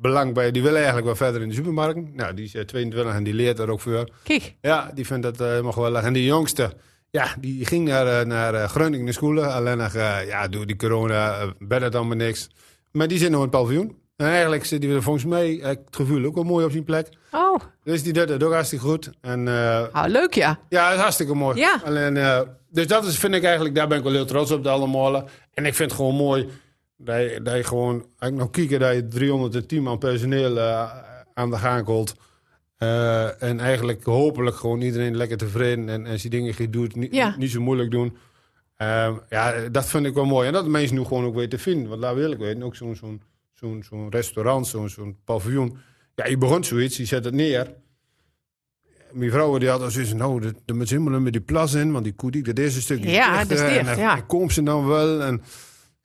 belang 0.00 0.34
bij, 0.34 0.50
die 0.50 0.62
wil 0.62 0.74
eigenlijk 0.74 1.06
wel 1.06 1.16
verder 1.16 1.42
in 1.42 1.48
de 1.48 1.54
supermarkt. 1.54 2.14
Nou, 2.14 2.34
die 2.34 2.44
is 2.44 2.54
eh, 2.54 2.62
22 2.62 3.14
en 3.14 3.24
die 3.24 3.34
leert 3.34 3.58
er 3.58 3.70
ook 3.70 3.80
voor. 3.80 4.08
Kijk, 4.22 4.54
Ja, 4.60 4.90
die 4.94 5.06
vindt 5.06 5.22
dat 5.22 5.38
helemaal 5.38 5.72
geweldig. 5.72 6.02
En 6.02 6.12
die 6.12 6.24
jongste, 6.24 6.72
ja, 7.14 7.34
die 7.40 7.66
ging 7.66 7.88
naar, 7.88 8.06
eh, 8.06 8.26
naar 8.26 8.54
eh, 8.54 8.68
Groningen 8.68 9.12
school. 9.12 9.44
Alleen 9.44 9.78
nog, 9.78 9.94
eh, 9.94 10.26
ja, 10.26 10.48
door 10.48 10.66
die 10.66 10.76
corona 10.76 11.52
ben 11.58 11.82
het 11.82 11.94
allemaal 11.94 12.16
niks. 12.16 12.48
Maar 12.92 13.08
die 13.08 13.18
zit 13.18 13.30
nog 13.30 13.36
in 13.36 13.46
het 13.46 13.56
paviljoen. 13.56 13.98
En 14.16 14.26
eigenlijk 14.26 14.64
zit 14.64 14.82
hij 14.82 14.92
er 14.92 15.02
volgens 15.02 15.24
mij, 15.24 15.58
het 15.62 15.80
gevoel 15.90 16.24
ook 16.24 16.34
wel 16.34 16.44
mooi 16.44 16.64
op 16.64 16.70
zijn 16.70 16.84
plek. 16.84 17.08
oh, 17.30 17.60
Dus 17.84 18.02
die 18.02 18.12
doet 18.12 18.28
het 18.28 18.42
ook 18.42 18.52
hartstikke 18.52 18.84
goed. 18.84 19.10
En 19.20 19.48
ah, 19.92 20.06
leuk 20.06 20.34
ja. 20.34 20.58
ja, 20.68 20.84
dat 20.84 20.94
is 20.94 21.00
hartstikke 21.00 21.34
mooi. 21.34 21.58
Ja. 21.58 21.80
Alleen, 21.84 22.46
dus 22.70 22.86
dat 22.86 23.04
is, 23.04 23.18
vind 23.18 23.34
ik 23.34 23.44
eigenlijk, 23.44 23.74
daar 23.74 23.88
ben 23.88 23.98
ik 23.98 24.04
wel 24.04 24.12
heel 24.12 24.24
trots 24.24 24.50
op, 24.50 24.62
de 24.62 24.68
allemaal. 24.68 25.28
En 25.54 25.66
ik 25.66 25.74
vind 25.74 25.90
het 25.90 26.00
gewoon 26.00 26.14
mooi 26.14 26.48
dat 26.96 27.16
je, 27.16 27.40
dat 27.42 27.56
je 27.56 27.64
gewoon, 27.64 28.06
als 28.18 28.30
ik 28.30 28.36
nog 28.36 28.50
kijken 28.50 28.80
dat 28.80 28.94
je 28.94 29.08
310 29.08 29.82
man 29.82 29.98
personeel 29.98 30.58
aan 31.34 31.50
de 31.50 31.56
gang 31.56 31.84
komt. 31.84 32.14
Eh, 32.76 33.42
en 33.42 33.60
eigenlijk 33.60 34.04
hopelijk 34.04 34.56
gewoon 34.56 34.80
iedereen 34.80 35.16
lekker 35.16 35.36
tevreden 35.36 35.88
en, 35.88 36.06
en 36.06 36.20
zijn 36.20 36.32
dingen 36.32 36.70
doet, 36.70 36.94
niet, 36.94 37.14
Ja. 37.14 37.34
niet 37.38 37.50
zo 37.50 37.60
moeilijk 37.60 37.90
doen. 37.90 38.16
Ehm, 38.76 39.14
ja, 39.28 39.68
dat 39.68 39.86
vind 39.86 40.06
ik 40.06 40.14
wel 40.14 40.24
mooi. 40.24 40.46
En 40.46 40.52
dat 40.52 40.64
de 40.64 40.70
mensen 40.70 40.96
nu 40.96 41.04
gewoon 41.04 41.24
ook 41.24 41.34
weten 41.34 41.50
te 41.50 41.58
vinden. 41.58 41.88
Want 41.88 42.00
laat 42.00 42.14
we 42.14 42.20
eerlijk 42.20 42.40
weten, 42.40 42.62
ook 42.62 42.76
zo'n 42.76 42.96
zo'n 42.96 43.22
zo'n 43.52 43.82
zo'n 43.88 44.10
restaurant, 44.10 44.66
zo'n 44.66 44.88
zo'n 44.88 45.16
paviljoen. 45.24 45.76
Ja, 46.14 46.26
je 46.26 46.38
begon 46.38 46.64
zoiets, 46.64 46.96
je 46.96 47.04
zet 47.04 47.24
het 47.24 47.34
neer. 47.34 47.74
Mijn 49.12 49.30
vrouw 49.30 49.58
die 49.58 49.68
had 49.68 49.82
al 49.82 49.90
zoiets 49.90 50.10
van, 50.10 50.18
nou, 50.18 50.52
er 50.66 50.76
moet 50.76 50.90
helemaal 50.90 51.20
met 51.20 51.32
die 51.32 51.42
plas 51.42 51.74
in, 51.74 51.92
want 51.92 52.04
die 52.04 52.12
koediek, 52.14 52.44
dat 52.44 52.58
is 52.58 52.76
een 52.76 52.82
stukje 52.82 53.10
Ja, 53.10 53.28
dichter. 53.38 53.56
dat 53.56 53.66
is 53.66 53.72
dicht, 53.74 53.78
en 53.78 53.84
dan- 53.94 53.98
ja. 54.04 54.20
komt 54.20 54.52
ze 54.52 54.62
dan 54.62 54.86
wel 54.86 55.22
en... 55.22 55.42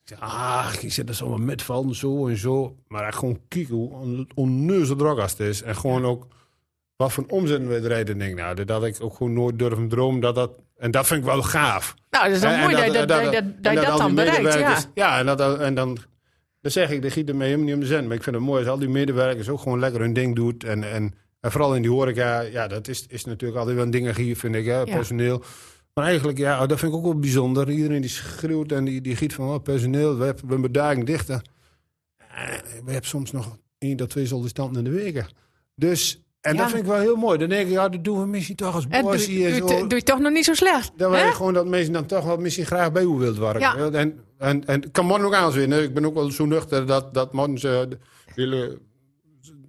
ik 0.04 0.16
Ah, 0.18 0.72
je 0.80 0.88
zit 0.88 1.08
er 1.08 1.14
zo 1.14 1.36
met 1.36 1.62
vallen, 1.62 1.94
zo 1.94 2.28
en 2.28 2.36
zo. 2.36 2.76
Maar 2.88 3.06
echt 3.06 3.18
gewoon 3.18 3.40
kijken 3.48 3.74
hoe 3.74 3.90
on- 4.34 4.66
druk 4.96 5.18
als 5.18 5.30
het 5.30 5.40
is. 5.40 5.62
En 5.62 5.76
gewoon 5.76 6.04
ook 6.04 6.26
wat 7.00 7.12
voor 7.12 7.24
omzet 7.28 7.66
we 7.66 7.76
rijden. 7.78 8.18
Denk, 8.18 8.36
nou, 8.36 8.54
dat 8.54 8.68
had 8.68 8.84
ik 8.84 8.96
ook 9.00 9.14
gewoon 9.14 9.32
nooit 9.32 9.58
durven 9.58 9.88
dromen. 9.88 10.20
Dat 10.20 10.34
dat, 10.34 10.58
en 10.76 10.90
dat 10.90 11.06
vind 11.06 11.20
ik 11.20 11.26
wel 11.26 11.42
gaaf. 11.42 11.94
Nou, 12.10 12.24
dat 12.26 12.34
is 12.34 12.40
dan 12.40 12.50
En 12.52 12.60
mooi 12.60 12.74
dat, 12.74 12.84
dat- 12.84 12.92
je 12.92 13.06
dat, 13.30 13.62
dat, 13.62 13.74
dat, 13.74 13.98
dan 13.98 14.14
bereikt. 14.14 14.54
Ja. 14.58 14.78
Ja, 14.94 15.18
en, 15.18 15.26
dat, 15.26 15.58
en 15.60 15.74
dan, 15.74 15.98
dan 16.60 16.70
zeg 16.70 16.90
ik, 16.90 17.02
dat 17.02 17.12
giet 17.12 17.28
er 17.28 17.36
mij 17.36 17.46
helemaal 17.46 17.66
niet 17.66 17.74
om 17.74 17.80
de 17.80 17.86
zin. 17.86 18.06
Maar 18.06 18.16
ik 18.16 18.22
vind 18.22 18.36
het 18.36 18.44
mooi 18.44 18.60
als 18.60 18.68
al 18.68 18.78
die 18.78 18.88
medewerkers 18.88 19.48
ook 19.48 19.60
gewoon 19.60 19.78
lekker 19.78 20.00
hun 20.00 20.12
ding 20.12 20.36
doet. 20.36 20.64
En, 20.64 20.92
en, 20.92 21.14
en 21.40 21.50
vooral 21.50 21.74
in 21.74 21.82
die 21.82 21.90
horeca, 21.90 22.40
ja, 22.40 22.66
dat 22.66 22.88
is, 22.88 23.06
is 23.06 23.24
natuurlijk 23.24 23.58
altijd 23.58 23.76
wel 23.76 23.84
een 23.84 23.90
ding 23.90 24.16
hier, 24.16 24.36
vind 24.36 24.54
ik, 24.54 24.64
hè, 24.66 24.84
personeel. 24.84 25.42
Maar 25.94 26.04
eigenlijk, 26.04 26.38
ja, 26.38 26.66
dat 26.66 26.78
vind 26.78 26.92
ik 26.92 26.98
ook 26.98 27.04
wel 27.04 27.18
bijzonder. 27.18 27.70
Iedereen 27.70 28.00
die 28.00 28.10
schreeuwt 28.10 28.72
en 28.72 28.84
die, 28.84 29.00
die 29.00 29.16
giet 29.16 29.34
van, 29.34 29.48
oh, 29.48 29.62
personeel, 29.62 30.18
we 30.18 30.24
hebben 30.24 30.50
een 30.50 30.60
bedaking 30.60 31.06
dichter. 31.06 31.42
Eh, 32.16 32.48
We 32.84 32.90
hebben 32.92 33.08
soms 33.10 33.32
nog 33.32 33.56
één 33.78 33.96
tot 33.96 34.10
twee 34.10 34.26
sollicitanten 34.26 34.84
in 34.84 34.92
de 34.92 34.96
weken. 35.02 35.26
Dus, 35.74 36.22
en 36.40 36.54
Ja. 36.54 36.60
dat 36.60 36.70
vind 36.70 36.82
ik 36.82 36.88
wel 36.88 36.98
heel 36.98 37.16
mooi. 37.16 37.38
Dan 37.38 37.48
denk 37.48 37.66
ik, 37.66 37.72
ja, 37.72 37.88
dat 37.88 38.04
doen 38.04 38.20
we 38.20 38.26
misschien 38.26 38.56
toch 38.56 38.74
als 38.74 38.88
doe, 38.88 39.02
boys 39.02 39.26
hier. 39.26 39.58
doe, 39.58 39.68
zo. 39.68 39.86
doe 39.86 39.98
je 39.98 40.04
toch 40.04 40.18
nog 40.18 40.32
niet 40.32 40.44
zo 40.44 40.54
slecht. 40.54 40.92
Dat 40.96 41.10
wij 41.10 41.32
gewoon 41.32 41.54
dat 41.54 41.66
mensen 41.66 41.92
dan 41.92 42.06
toch 42.06 42.24
wel 42.24 42.36
misschien 42.36 42.66
graag 42.66 42.92
bij 42.92 43.02
u 43.02 43.08
wilt 43.08 43.38
werken. 43.38 43.60
Ja. 43.60 43.90
En, 43.90 44.20
en, 44.38 44.66
en 44.66 44.90
kan 44.90 45.06
man 45.06 45.24
ook 45.24 45.34
aanzwinnen. 45.34 45.82
Ik 45.82 45.94
ben 45.94 46.06
ook 46.06 46.14
wel 46.14 46.30
zo 46.30 46.44
nuchter 46.46 46.86
dat, 46.86 47.14
dat 47.14 47.32
man 47.32 47.58
ze 47.58 47.88
willen. 48.34 48.78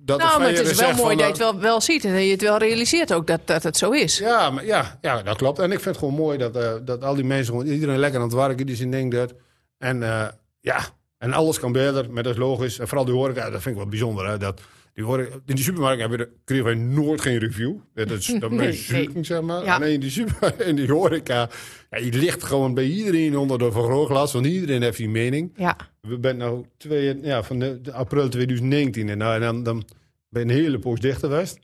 Dat 0.04 0.20
Nou, 0.20 0.40
maar 0.40 0.50
het 0.50 0.60
is 0.60 0.80
wel 0.80 0.94
mooi 0.94 1.16
dat 1.16 1.26
je 1.26 1.32
het 1.32 1.38
wel, 1.38 1.60
wel 1.60 1.82
ziet 1.82 2.06
en 2.06 2.14
dat 2.14 2.24
je 2.24 2.32
het 2.32 2.42
wel 2.42 2.58
realiseert 2.58 3.14
ook 3.14 3.28
dat, 3.28 3.40
dat 3.46 3.64
het 3.64 3.78
zo 3.78 3.92
is. 3.92 4.18
Ja, 4.18 4.50
maar 4.50 4.66
ja, 4.66 4.98
ja, 5.02 5.22
dat 5.22 5.38
klopt. 5.38 5.60
En 5.60 5.72
ik 5.72 5.80
vind 5.80 5.86
het 5.86 5.98
gewoon 5.98 6.14
mooi 6.14 6.38
dat, 6.38 6.56
eh, 6.56 6.74
dat 6.84 7.04
al 7.04 7.16
die 7.16 7.24
mensen, 7.24 7.54
gewoon, 7.54 7.68
iedereen 7.68 8.00
lekker 8.00 8.20
aan 8.20 8.26
het 8.26 8.36
werken, 8.36 8.66
die 8.66 8.76
zijn 8.76 8.92
ding 8.92 9.12
doet. 9.12 9.34
En 9.78 10.04
eh, 10.04 10.28
ja, 10.60 10.80
en 11.18 11.34
alles 11.34 11.60
kan 11.60 11.72
beter, 11.72 12.12
maar 12.12 12.24
dat 12.24 12.34
is 12.34 12.40
logisch. 12.40 12.80
En 12.80 12.88
vooral 12.88 13.06
die 13.06 13.16
horeca, 13.16 13.50
dat 13.50 13.62
vind 13.62 13.76
ik 13.76 13.82
wel 13.82 13.90
bijzonder. 13.90 14.28
Hè, 14.28 14.38
dat 14.38 14.62
die 14.94 15.04
horeca, 15.04 15.36
in 15.46 15.56
die 15.56 15.64
supermarkt 15.64 16.00
hebben 16.00 16.18
we, 16.18 16.30
kregen 16.44 16.66
wij 16.66 16.76
nooit 16.76 17.22
geen 17.22 17.38
review. 17.38 17.76
Dat 17.94 18.12
is, 18.12 18.26
dat 18.40 18.52
Nee, 18.52 18.86
nee. 18.92 19.24
zeg 19.24 19.42
maar. 19.42 19.64
Ja. 19.64 19.82
En 19.82 19.92
in 19.92 20.00
die, 20.00 20.10
super, 20.10 20.68
in 20.68 20.76
die 20.76 20.92
horeca, 20.92 21.50
ja, 21.90 21.98
je 21.98 22.12
ligt 22.12 22.44
gewoon 22.44 22.74
bij 22.74 22.86
iedereen 22.86 23.38
onder 23.38 23.60
de 23.60 23.72
vergrootglas, 23.72 24.34
want 24.34 24.46
iedereen 24.46 24.82
heeft 24.82 24.98
die 24.98 25.10
mening. 25.10 25.52
Ja. 25.56 25.78
We 26.02 26.18
zijn 26.22 26.38
nu 26.38 26.66
twee, 26.78 27.22
ja, 27.22 27.44
van 27.44 27.60
de, 27.60 27.82
de 27.82 27.92
april 27.92 28.30
2019 28.30 29.10
en, 29.10 29.18
nou, 29.18 29.34
en 29.34 29.42
dan, 29.42 29.64
dan 29.64 29.84
ben 30.30 30.48
je 30.48 30.54
een 30.54 30.62
hele 30.62 30.80
poos 30.80 31.00
dicht 31.00 31.20
geweest. 31.20 31.60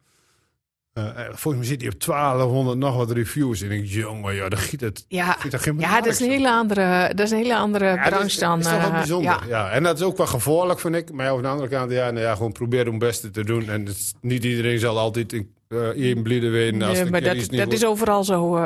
Eh, 0.98 1.04
eh, 1.04 1.26
volgens 1.34 1.56
mij 1.56 1.64
zit 1.66 1.82
hij 1.82 1.90
op 1.92 2.00
1200 2.00 2.78
nog 2.78 2.96
wat 2.96 3.12
reviews. 3.12 3.62
En 3.62 3.72
ik 3.72 3.78
denk, 3.78 3.88
jongen, 4.04 4.36
ja, 4.36 4.50
dan 4.50 4.60
giet 4.60 4.82
het. 4.82 5.06
Ja, 5.08 5.32
giet 5.32 5.54
er 5.54 5.60
geen 5.60 5.80
ja 5.80 6.02
dat, 6.02 6.14
is 6.14 6.20
een 6.20 6.30
hele 6.30 6.52
andere, 6.52 7.08
dat 7.16 7.26
is 7.26 7.32
een 7.32 7.38
hele 7.38 7.56
andere 7.58 7.86
Ja, 7.86 7.96
dat 7.96 8.04
branche 8.10 8.26
is, 8.26 8.38
dan. 8.38 8.60
is 8.60 8.66
toch 8.66 8.74
wel 8.78 8.82
eh, 8.88 8.92
bijzonder. 8.92 9.32
ja. 9.32 9.40
Ja. 9.48 9.70
En 9.72 9.84
dat 9.84 9.98
is 10.00 10.04
ook 10.06 10.18
wel 10.18 10.28
gevaarlijk, 10.28 10.80
vind 10.80 10.96
ik. 10.96 11.12
Maar 11.12 11.28
aan 11.30 11.42
de 11.42 11.48
andere 11.48 11.70
kant, 11.70 11.92
ja, 11.92 12.12
nou 12.12 12.26
ja, 12.26 12.36
gewoon 12.36 12.52
proberen 12.52 12.86
om 12.88 12.92
het 12.94 13.00
beste 13.04 13.30
te 13.30 13.44
doen. 13.44 13.70
En 13.70 13.88
is- 13.88 14.14
niet 14.22 14.44
iedereen 14.44 14.80
zal 14.80 14.98
altijd 14.98 15.34
in, 15.34 15.52
even 15.96 16.24
blieden. 16.24 16.82
Als 16.82 16.94
Nee, 16.96 17.04
de 17.04 17.12
maar 17.12 17.22
dat, 17.22 17.36
niet 17.36 17.58
dat 17.58 17.74
is 17.74 17.86
overal 17.86 18.24
zo. 18.24 18.58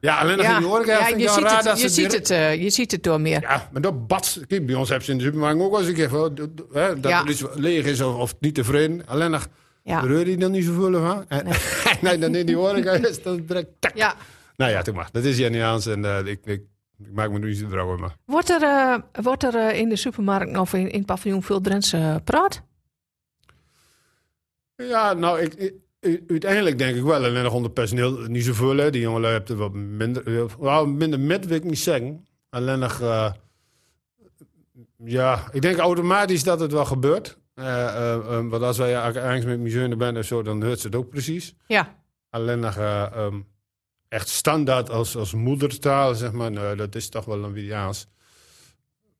Ja, 0.00 0.18
alleen 0.18 0.36
nog 0.36 0.46
ja, 0.46 0.52
in 0.54 0.58
die 0.58 0.68
horeca 0.68 0.92
ja, 0.98 1.08
ik 1.08 1.18
je, 1.20 1.28
ziet 1.28 1.42
raar 1.42 1.56
het, 1.56 1.64
dat 1.64 1.80
je, 1.80 1.88
ziet 1.88 2.12
het, 2.12 2.28
je 2.60 2.70
ziet 2.70 2.90
het 2.90 3.02
door 3.02 3.20
meer. 3.20 3.40
Ja, 3.40 3.68
maar 3.72 3.82
dat 3.82 4.06
bad. 4.06 4.40
Kijk, 4.48 4.66
bij 4.66 4.74
ons 4.74 4.88
hebben 4.88 5.06
ze 5.06 5.12
in 5.12 5.18
de 5.18 5.24
supermarkt 5.24 5.60
ook 5.60 5.70
wel 5.70 5.80
eens 5.80 5.88
een 5.88 5.94
keer 5.94 6.08
van, 6.08 6.34
d- 6.34 6.36
d- 6.56 6.62
hè, 6.74 7.00
dat 7.00 7.10
Ja. 7.10 7.22
er 7.22 7.28
iets 7.30 7.44
leeg 7.54 7.84
is 7.84 8.00
of, 8.00 8.16
of 8.16 8.34
niet 8.40 8.54
tevreden. 8.54 9.02
Alleen 9.06 9.30
nog 9.30 9.48
Ja. 9.88 10.00
reur 10.00 10.28
je 10.28 10.36
dan 10.36 10.50
niet 10.50 10.64
zoveel 10.64 10.92
van. 10.92 11.24
En 11.28 11.46
nee. 12.00 12.18
dan 12.18 12.34
in 12.34 12.46
die 12.46 12.56
horeca 12.56 12.92
is 12.92 13.22
dan 13.22 13.44
direct 13.46 13.70
tak. 13.78 13.96
Ja. 13.96 14.14
Nou 14.56 14.70
ja, 14.70 14.82
maar. 14.94 15.08
Dat 15.12 15.24
is 15.24 15.38
Janiaans 15.38 15.86
en 15.86 16.04
eh, 16.04 16.18
ik, 16.18 16.40
ik, 16.44 16.62
ik 16.98 17.12
maak 17.12 17.30
me 17.30 17.38
nu 17.38 17.48
niet 17.48 17.58
zo 17.58 17.68
droog 17.68 17.98
maar. 17.98 18.16
Wordt 18.24 18.50
er, 18.50 18.62
eh, 18.62 18.98
wordt 19.22 19.42
er 19.42 19.54
eh, 19.54 19.78
in 19.78 19.88
de 19.88 19.96
supermarkt 19.96 20.56
of 20.56 20.72
in, 20.74 20.90
in 20.90 20.98
het 20.98 21.06
paviljoen 21.06 21.42
veel 21.42 21.60
Drentse 21.60 22.20
praat? 22.24 22.62
Ja, 24.76 25.12
nou, 25.12 25.40
ik, 25.40 25.72
uiteindelijk 26.28 26.78
denk 26.78 26.96
ik 26.96 27.02
wel. 27.02 27.14
Alleen 27.14 27.42
nog 27.42 27.54
onder 27.54 27.70
personeel 27.70 28.10
niet 28.10 28.44
zoveel. 28.44 28.76
Hè. 28.76 28.90
Die 28.90 29.00
jongen 29.00 29.30
hebben 29.30 29.56
wat 29.56 29.72
minder, 29.72 30.50
wel 30.58 30.86
minder 30.86 31.20
met, 31.20 31.46
wil 31.46 31.56
ik 31.56 31.64
niet 31.64 31.78
zeggen. 31.78 32.26
Alleen 32.50 32.78
nog, 32.78 33.00
ja, 35.04 35.48
ik 35.52 35.62
denk 35.62 35.78
automatisch 35.78 36.42
dat 36.42 36.60
het 36.60 36.72
wel 36.72 36.84
gebeurt. 36.84 37.38
Eh, 37.58 37.86
eh, 37.86 38.14
eh, 38.14 38.48
want 38.48 38.62
als 38.62 38.78
wij 38.78 38.94
ergens 38.94 39.44
met 39.44 39.58
museum 39.58 39.98
bent 39.98 40.18
of 40.18 40.24
zo, 40.24 40.42
dan 40.42 40.64
hoort 40.64 40.80
ze 40.80 40.86
het 40.86 40.96
ook 40.96 41.08
precies. 41.08 41.54
Ja. 41.66 41.94
Alleen 42.30 42.60
nog 42.60 42.76
eh, 42.76 43.02
ehm, 43.02 43.40
echt 44.08 44.28
standaard 44.28 44.90
als, 44.90 45.16
als 45.16 45.34
moedertaal, 45.34 46.14
zeg 46.14 46.32
maar, 46.32 46.50
nou, 46.50 46.76
dat 46.76 46.94
is 46.94 47.08
toch 47.08 47.24
wel 47.24 47.44
een 47.44 47.52
Widiaans. 47.52 48.06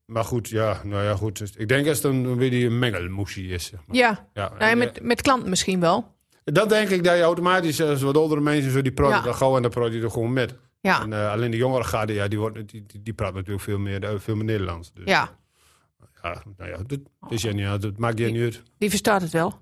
Maar 0.05 0.25
goed, 0.25 0.49
ja, 0.49 0.81
nou 0.85 1.03
ja, 1.05 1.15
goed. 1.15 1.53
Ik 1.57 1.69
denk 1.69 1.87
dat 1.87 1.95
het 1.95 2.05
een, 2.05 2.37
beetje 2.37 2.67
een 2.67 2.79
mengelmoesie 2.79 3.49
is. 3.49 3.65
Zeg 3.67 3.81
maar. 3.87 3.97
Ja. 3.97 4.29
Ja, 4.35 4.53
Nou, 4.59 4.71
en, 4.71 4.79
met, 4.79 5.03
met 5.03 5.23
klanten 5.23 5.49
misschien 5.49 5.81
wel. 5.81 6.17
dat 6.45 6.69
denk 6.69 6.89
ik 6.89 7.05
dat 7.05 7.17
je 7.17 7.23
automatisch, 7.23 7.81
als 7.81 8.03
wat 8.03 8.17
oudere 8.17 8.41
mensen, 8.41 8.71
zo, 8.73 8.83
die 8.83 8.93
praten 8.93 9.31
Ja. 9.31 9.37
gauw 9.37 9.57
en 9.57 9.63
dan 9.63 9.71
praat 9.71 9.93
je 9.93 10.01
er 10.03 10.11
gewoon 10.11 10.33
met. 10.33 10.55
Ja. 10.81 11.03
En, 11.03 11.13
alleen 11.13 11.51
de 11.51 11.57
jongere 11.57 11.85
garde, 11.85 12.13
ja, 12.13 12.29
die, 12.29 12.39
wordt, 12.39 12.69
die, 12.69 12.87
die, 12.87 13.03
die 13.03 13.13
praat 13.13 13.35
natuurlijk 13.35 13.63
veel 13.63 13.79
meer, 13.79 14.21
veel 14.21 14.35
meer 14.37 14.45
Nederlands. 14.45 14.93
Dus, 14.93 15.05
Ja. 15.05 15.39
Ja, 16.23 16.43
nou 16.57 16.71
ja, 16.71 16.77
dat, 16.77 16.89
dat, 16.89 17.01
is 17.29 17.43
ja 17.43 17.53
niet, 17.53 17.83
dat 17.83 17.97
maakt 17.99 18.19
je 18.19 18.27
niet 18.31 18.43
uit. 18.43 18.63
Die 18.79 18.89
verstaat 18.89 19.23
het 19.23 19.31
wel. 19.33 19.59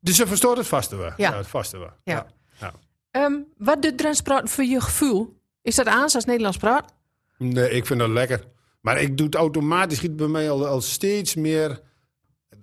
Dus 0.00 0.16
ze 0.16 0.26
verstoort 0.26 0.58
het 0.58 0.66
vaste 0.66 0.96
wel. 0.96 1.06
Ja. 1.16 1.30
Ja. 1.30 1.36
het 1.36 1.46
vaste 1.46 1.78
wel. 1.78 1.90
Ja. 2.04 2.26
Ehm, 3.10 3.32
wat 3.58 3.82
doet 3.82 3.98
Drents 3.98 4.20
praten 4.20 4.48
voor 4.48 4.64
je 4.64 4.80
gevoel? 4.80 5.36
Is 5.62 5.74
dat 5.74 5.86
aan 5.86 6.02
als 6.02 6.24
Nederlands 6.24 6.56
praat? 6.56 6.94
Nee, 7.38 7.70
ik 7.70 7.86
vind 7.86 7.98
dat 7.98 8.08
lekker. 8.08 8.44
Maar 8.80 9.00
ik 9.00 9.16
doe 9.16 9.26
het 9.26 9.34
automatisch, 9.34 9.98
giet 9.98 10.16
bij 10.16 10.26
mij 10.26 10.50
al, 10.50 10.66
al 10.66 10.80
steeds 10.80 11.34
meer... 11.34 11.80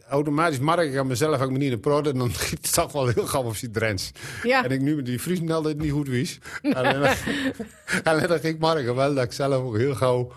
Automatisch 0.08 0.60
mark 0.60 0.92
ik 0.92 0.98
aan 0.98 1.08
mezelf, 1.08 1.34
als 1.34 1.42
ik 1.44 1.52
me 1.52 1.58
niet 1.58 1.72
in 1.72 1.80
praten, 1.80 2.18
dan 2.18 2.34
giet 2.50 2.66
het 2.66 2.74
toch 2.74 2.92
wel 2.92 3.08
heel 3.08 3.26
gauw 3.28 3.44
op 3.44 3.60
die 3.60 3.70
Drents. 3.70 4.12
Ja. 4.44 4.64
En 4.64 4.72
ik 4.72 4.82
nu 4.82 4.96
met 4.96 5.06
die 5.06 5.20
Friesen 5.20 5.52
altijd 5.52 5.78
niet 5.78 5.92
goed 5.92 6.08
wist. 6.08 6.38
Alleen, 6.74 7.00
dan- 8.04 8.28
dan 8.28 8.40
ging 8.40 8.56
ik 8.78 8.86
wel 8.96 9.14
dat 9.14 9.24
ik 9.24 9.32
zelf 9.32 9.64
ook 9.64 9.78
heel 9.78 9.96
gauw... 9.96 10.32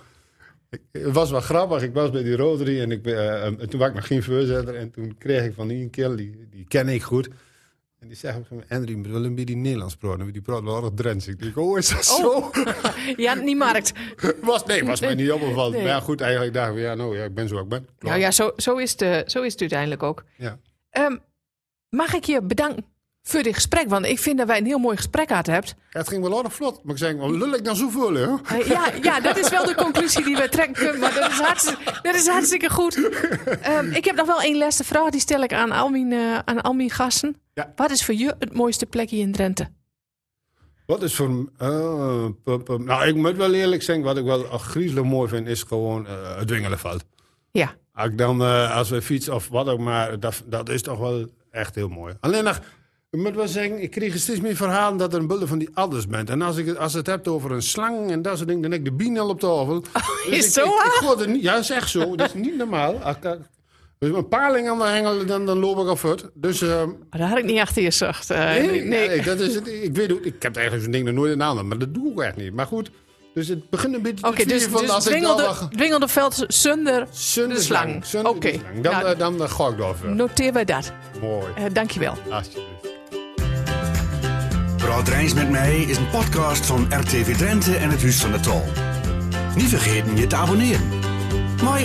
Het 0.93 1.13
was 1.13 1.31
wel 1.31 1.41
grappig. 1.41 1.83
Ik 1.83 1.95
was 1.95 2.11
bij 2.11 2.23
die 2.23 2.37
Rotary 2.37 2.81
en 2.81 2.91
ik, 2.91 3.07
eh, 3.07 3.45
en 3.45 3.69
toen 3.69 3.81
was 3.81 3.89
ik 3.89 3.95
nog 3.95 4.07
geen 4.07 4.23
voorzitter. 4.23 4.75
En 4.75 4.91
toen 4.91 5.15
kreeg 5.19 5.45
ik 5.45 5.55
van 5.55 5.69
die 5.69 5.83
een 5.83 5.91
kerel, 5.91 6.17
die, 6.17 6.47
die 6.51 6.65
ken 6.69 6.89
ik 6.89 7.03
goed. 7.03 7.29
En 8.01 8.11
die 8.11 8.17
zegt, 8.17 8.39
Andrew, 8.69 8.97
moet 8.97 9.07
wel 9.07 9.25
een 9.25 9.35
beetje 9.35 9.57
Nederlands 9.57 9.97
praten. 9.97 10.33
Die 10.33 10.43
praat 10.43 10.63
wel 10.63 10.85
erg 10.85 10.91
Drents. 10.95 11.29
Ik 11.29 11.39
denk, 11.43 11.57
oh, 11.57 11.79
is 11.79 11.89
dat 11.89 12.05
zo? 12.05 12.51
Ja, 13.17 13.35
niet 13.35 13.57
markt. 13.57 13.93
was, 14.43 14.65
nee, 14.65 14.85
was 14.85 15.01
mij 15.01 15.15
niet 15.15 15.33
opgevallen. 15.33 15.73
Nee. 15.73 15.83
Maar 15.83 15.91
ja, 15.91 16.01
goed, 16.01 16.21
eigenlijk 16.21 16.55
dacht 16.55 16.73
ik, 16.73 16.79
ja, 16.79 16.95
nou, 16.95 17.17
ja, 17.17 17.25
ik 17.25 17.35
ben 17.35 17.49
zo 17.49 17.59
ik 17.59 17.69
ben. 17.69 17.89
Klaar. 17.99 18.13
Nou 18.13 18.25
ja, 18.25 18.31
zo, 18.31 18.53
zo, 18.57 18.77
is, 18.77 18.95
het, 18.99 19.31
zo 19.31 19.43
is 19.43 19.53
het 19.53 19.61
uiteindelijk 19.61 20.03
ook. 20.03 20.25
Ja. 20.37 20.59
Ehm, 20.91 21.17
mag 21.89 22.15
ik 22.15 22.25
je 22.25 22.43
bedanken 22.43 22.85
voor 23.27 23.43
dit 23.43 23.55
gesprek? 23.55 23.89
Want 23.89 24.07
ik 24.07 24.19
vind 24.19 24.39
dat 24.39 24.47
wij 24.47 24.59
een 24.59 24.67
heel 24.67 24.79
mooi 24.79 24.97
gesprek 24.97 25.29
gehad 25.29 25.47
hebben. 25.47 25.71
Ja, 25.91 25.99
het 25.99 26.09
ging 26.09 26.23
wel 26.23 26.37
aardig 26.37 26.55
vlot. 26.55 26.81
Maar 26.85 26.93
ik 26.95 26.99
zeg, 27.01 27.17
wat 27.17 27.31
lul 27.31 27.55
ik 27.55 27.65
dan 27.65 27.77
zoveel, 27.77 28.15
hè? 28.15 28.57
Ja, 28.65 28.91
ja, 29.03 29.21
dat 29.21 29.39
is 29.39 29.49
wel 29.51 29.65
de 29.67 29.75
conclusie 29.75 30.25
die 30.25 30.37
we 30.37 30.49
trekken 30.49 30.75
kunnen. 30.75 31.01
Maar 31.01 31.15
dat 31.15 31.31
is 31.31 31.39
hartstikke, 31.39 31.99
dat 32.03 32.15
is 32.15 32.27
hartstikke 32.27 32.71
goed. 32.71 33.11
Ehm, 33.63 33.91
ik 33.91 34.05
heb 34.05 34.17
nog 34.17 34.27
wel 34.27 34.41
één 34.41 34.59
laatste 34.59 34.85
vraag. 34.85 35.11
Die 35.11 35.21
stel 35.21 35.43
ik 35.43 35.53
aan 35.53 35.71
al 35.73 35.89
mijn, 35.89 36.13
eh, 36.13 36.39
aan 36.45 36.61
al 36.63 36.73
mijn 36.73 36.91
gasten. 36.91 37.37
Ja. 37.55 37.73
Wat 37.77 37.91
is 37.91 38.05
voor 38.05 38.15
je 38.15 38.35
het 38.39 38.53
mooiste 38.55 38.87
plekje 38.87 39.17
in 39.17 39.33
Drenthe? 39.33 39.69
Wat 40.87 41.03
is 41.03 41.15
voor... 41.15 41.51
pu- 42.45 42.79
nou, 42.79 43.07
ik 43.07 43.15
moet 43.15 43.37
wel 43.37 43.55
eerlijk 43.55 43.83
zeggen, 43.83 44.05
wat 44.05 44.17
ik 44.17 44.25
wel 44.25 44.43
griezelig 44.59 45.05
mooi 45.05 45.29
vind, 45.29 45.49
is 45.49 45.63
gewoon 45.63 46.07
eh, 46.07 46.37
het 46.37 46.47
Dwingelenveld. 46.49 47.05
Ja, 47.51 47.75
Als, 47.93 48.07
ik 48.09 48.19
dan, 48.19 48.41
als 48.71 48.91
we 48.91 49.03
fietsen 49.03 49.35
of 49.35 49.49
wat 49.49 49.69
ook 49.69 49.79
maar, 49.79 50.21
dat, 50.21 50.43
dat 50.47 50.69
is 50.69 50.83
toch 50.83 50.99
wel 50.99 51.27
echt 51.51 51.75
heel 51.75 51.89
mooi. 51.89 52.15
Alleen 52.21 52.45
nog, 52.45 52.61
ik 53.15 53.21
moet 53.21 53.35
wel 53.35 53.49
zeggen, 53.49 53.83
ik 53.83 53.91
kreeg 53.91 54.19
steeds 54.19 54.41
meer 54.41 54.57
verhalen 54.57 54.99
dat 54.99 55.13
er 55.13 55.21
een 55.21 55.27
bulde 55.27 55.47
van 55.47 55.59
die 55.59 55.69
adders 55.75 56.07
bent. 56.07 56.31
En 56.31 56.43
als, 56.43 56.57
ik, 56.57 56.77
als 56.77 56.93
het 56.93 57.07
hebt 57.07 57.29
over 57.29 57.53
een 57.53 57.63
slang 57.63 58.11
en 58.11 58.23
dat 58.23 58.37
soort 58.37 58.49
dingen, 58.49 58.63
dan 58.63 58.71
heb 58.71 58.81
ik 58.81 58.87
de 58.87 58.93
bien 58.93 59.19
al 59.19 59.29
op 59.29 59.41
tafel. 59.41 59.81
Dus 59.81 60.37
is 60.39 60.47
ik, 60.47 60.53
zo 60.53 60.65
ik, 60.65 61.21
ik, 61.21 61.27
niet, 61.27 61.43
Ja, 61.43 61.57
is 61.57 61.71
echt 61.71 61.91
zo. 61.91 62.17
Dat 62.17 62.29
is 62.35 62.35
niet 62.43 62.57
normaal. 62.57 62.95
Als 63.03 63.17
ik- 63.17 63.39
Dus 63.99 64.11
een 64.17 64.29
paling 64.29 64.69
aan 64.69 64.79
de 64.79 64.85
hengel, 64.85 65.27
dan, 65.27 65.47
dan 65.47 65.59
loop 65.59 65.79
ik 65.79 65.87
af 65.87 66.03
het. 66.03 66.31
Dus... 66.35 66.63
ehm, 66.63 66.89
maar 67.11 67.19
daar 67.19 67.29
had 67.29 67.39
ik 67.39 67.45
niet 67.45 67.59
achter 67.61 67.83
je 67.83 67.91
zacht. 67.91 68.31
eh, 68.31 68.39
Nee, 68.51 68.67
nee. 68.69 69.09
nee, 69.09 69.23
dat 69.23 69.41
is 69.41 69.55
het. 69.55 69.69
Ik 69.69 69.95
weet 69.95 70.13
ook, 70.13 70.21
ik 70.25 70.43
heb 70.43 70.55
eigenlijk 70.55 70.85
zo'n 70.85 70.93
ding 70.93 71.05
nog 71.05 71.15
nooit 71.15 71.33
in 71.33 71.41
handen, 71.41 71.69
maar 71.69 71.79
dat 71.79 71.95
doe 71.95 72.13
ik 72.13 72.19
echt 72.19 72.37
niet. 72.37 72.53
Maar 72.53 72.67
goed, 72.67 72.91
dus 73.35 73.49
het 73.49 73.71
begint 73.71 73.95
een 73.95 74.03
beetje 74.03 74.27
Oké, 74.27 74.37
te 74.37 74.47
dus, 74.47 74.65
van 74.65 74.81
dus 74.81 74.91
als 74.91 75.07
ik 75.07 75.23
dan 75.23 75.37
dwingelde, 75.37 75.69
dwingelde 75.77 76.09
veld 76.09 76.45
zonder 76.49 77.07
Zonder 77.11 77.57
de 77.57 77.63
slang. 77.63 78.05
Oké. 78.23 78.51
Dan, 78.83 78.93
nou, 78.93 79.07
eh, 79.07 79.19
dan, 79.19 79.39
dan 79.39 79.49
ga 79.51 79.69
ik 79.69 79.77
door. 79.77 79.97
noteer 80.07 80.53
wij 80.53 80.65
dat. 80.65 80.93
Mooi. 81.21 81.47
Eh 81.57 81.65
dankjewel. 81.73 82.15
Alsjeblieft. 82.31 82.94
Praat 84.85 85.09
Rijns 85.09 85.35
met 85.35 85.51
mij 85.51 85.81
is 85.81 85.97
een 85.97 86.09
podcast 86.09 86.67
van 86.67 86.87
RTV 86.91 87.37
Drenthe 87.37 87.77
en 87.77 87.91
het 87.91 88.03
Huis 88.03 88.21
van 88.21 88.33
de 88.33 88.41
Tol. 88.41 88.63
Niet 89.55 89.69
vergeten 89.69 90.17
je 90.17 90.27
te 90.27 90.37
abonneren. 90.37 90.89
Mooi. 91.63 91.85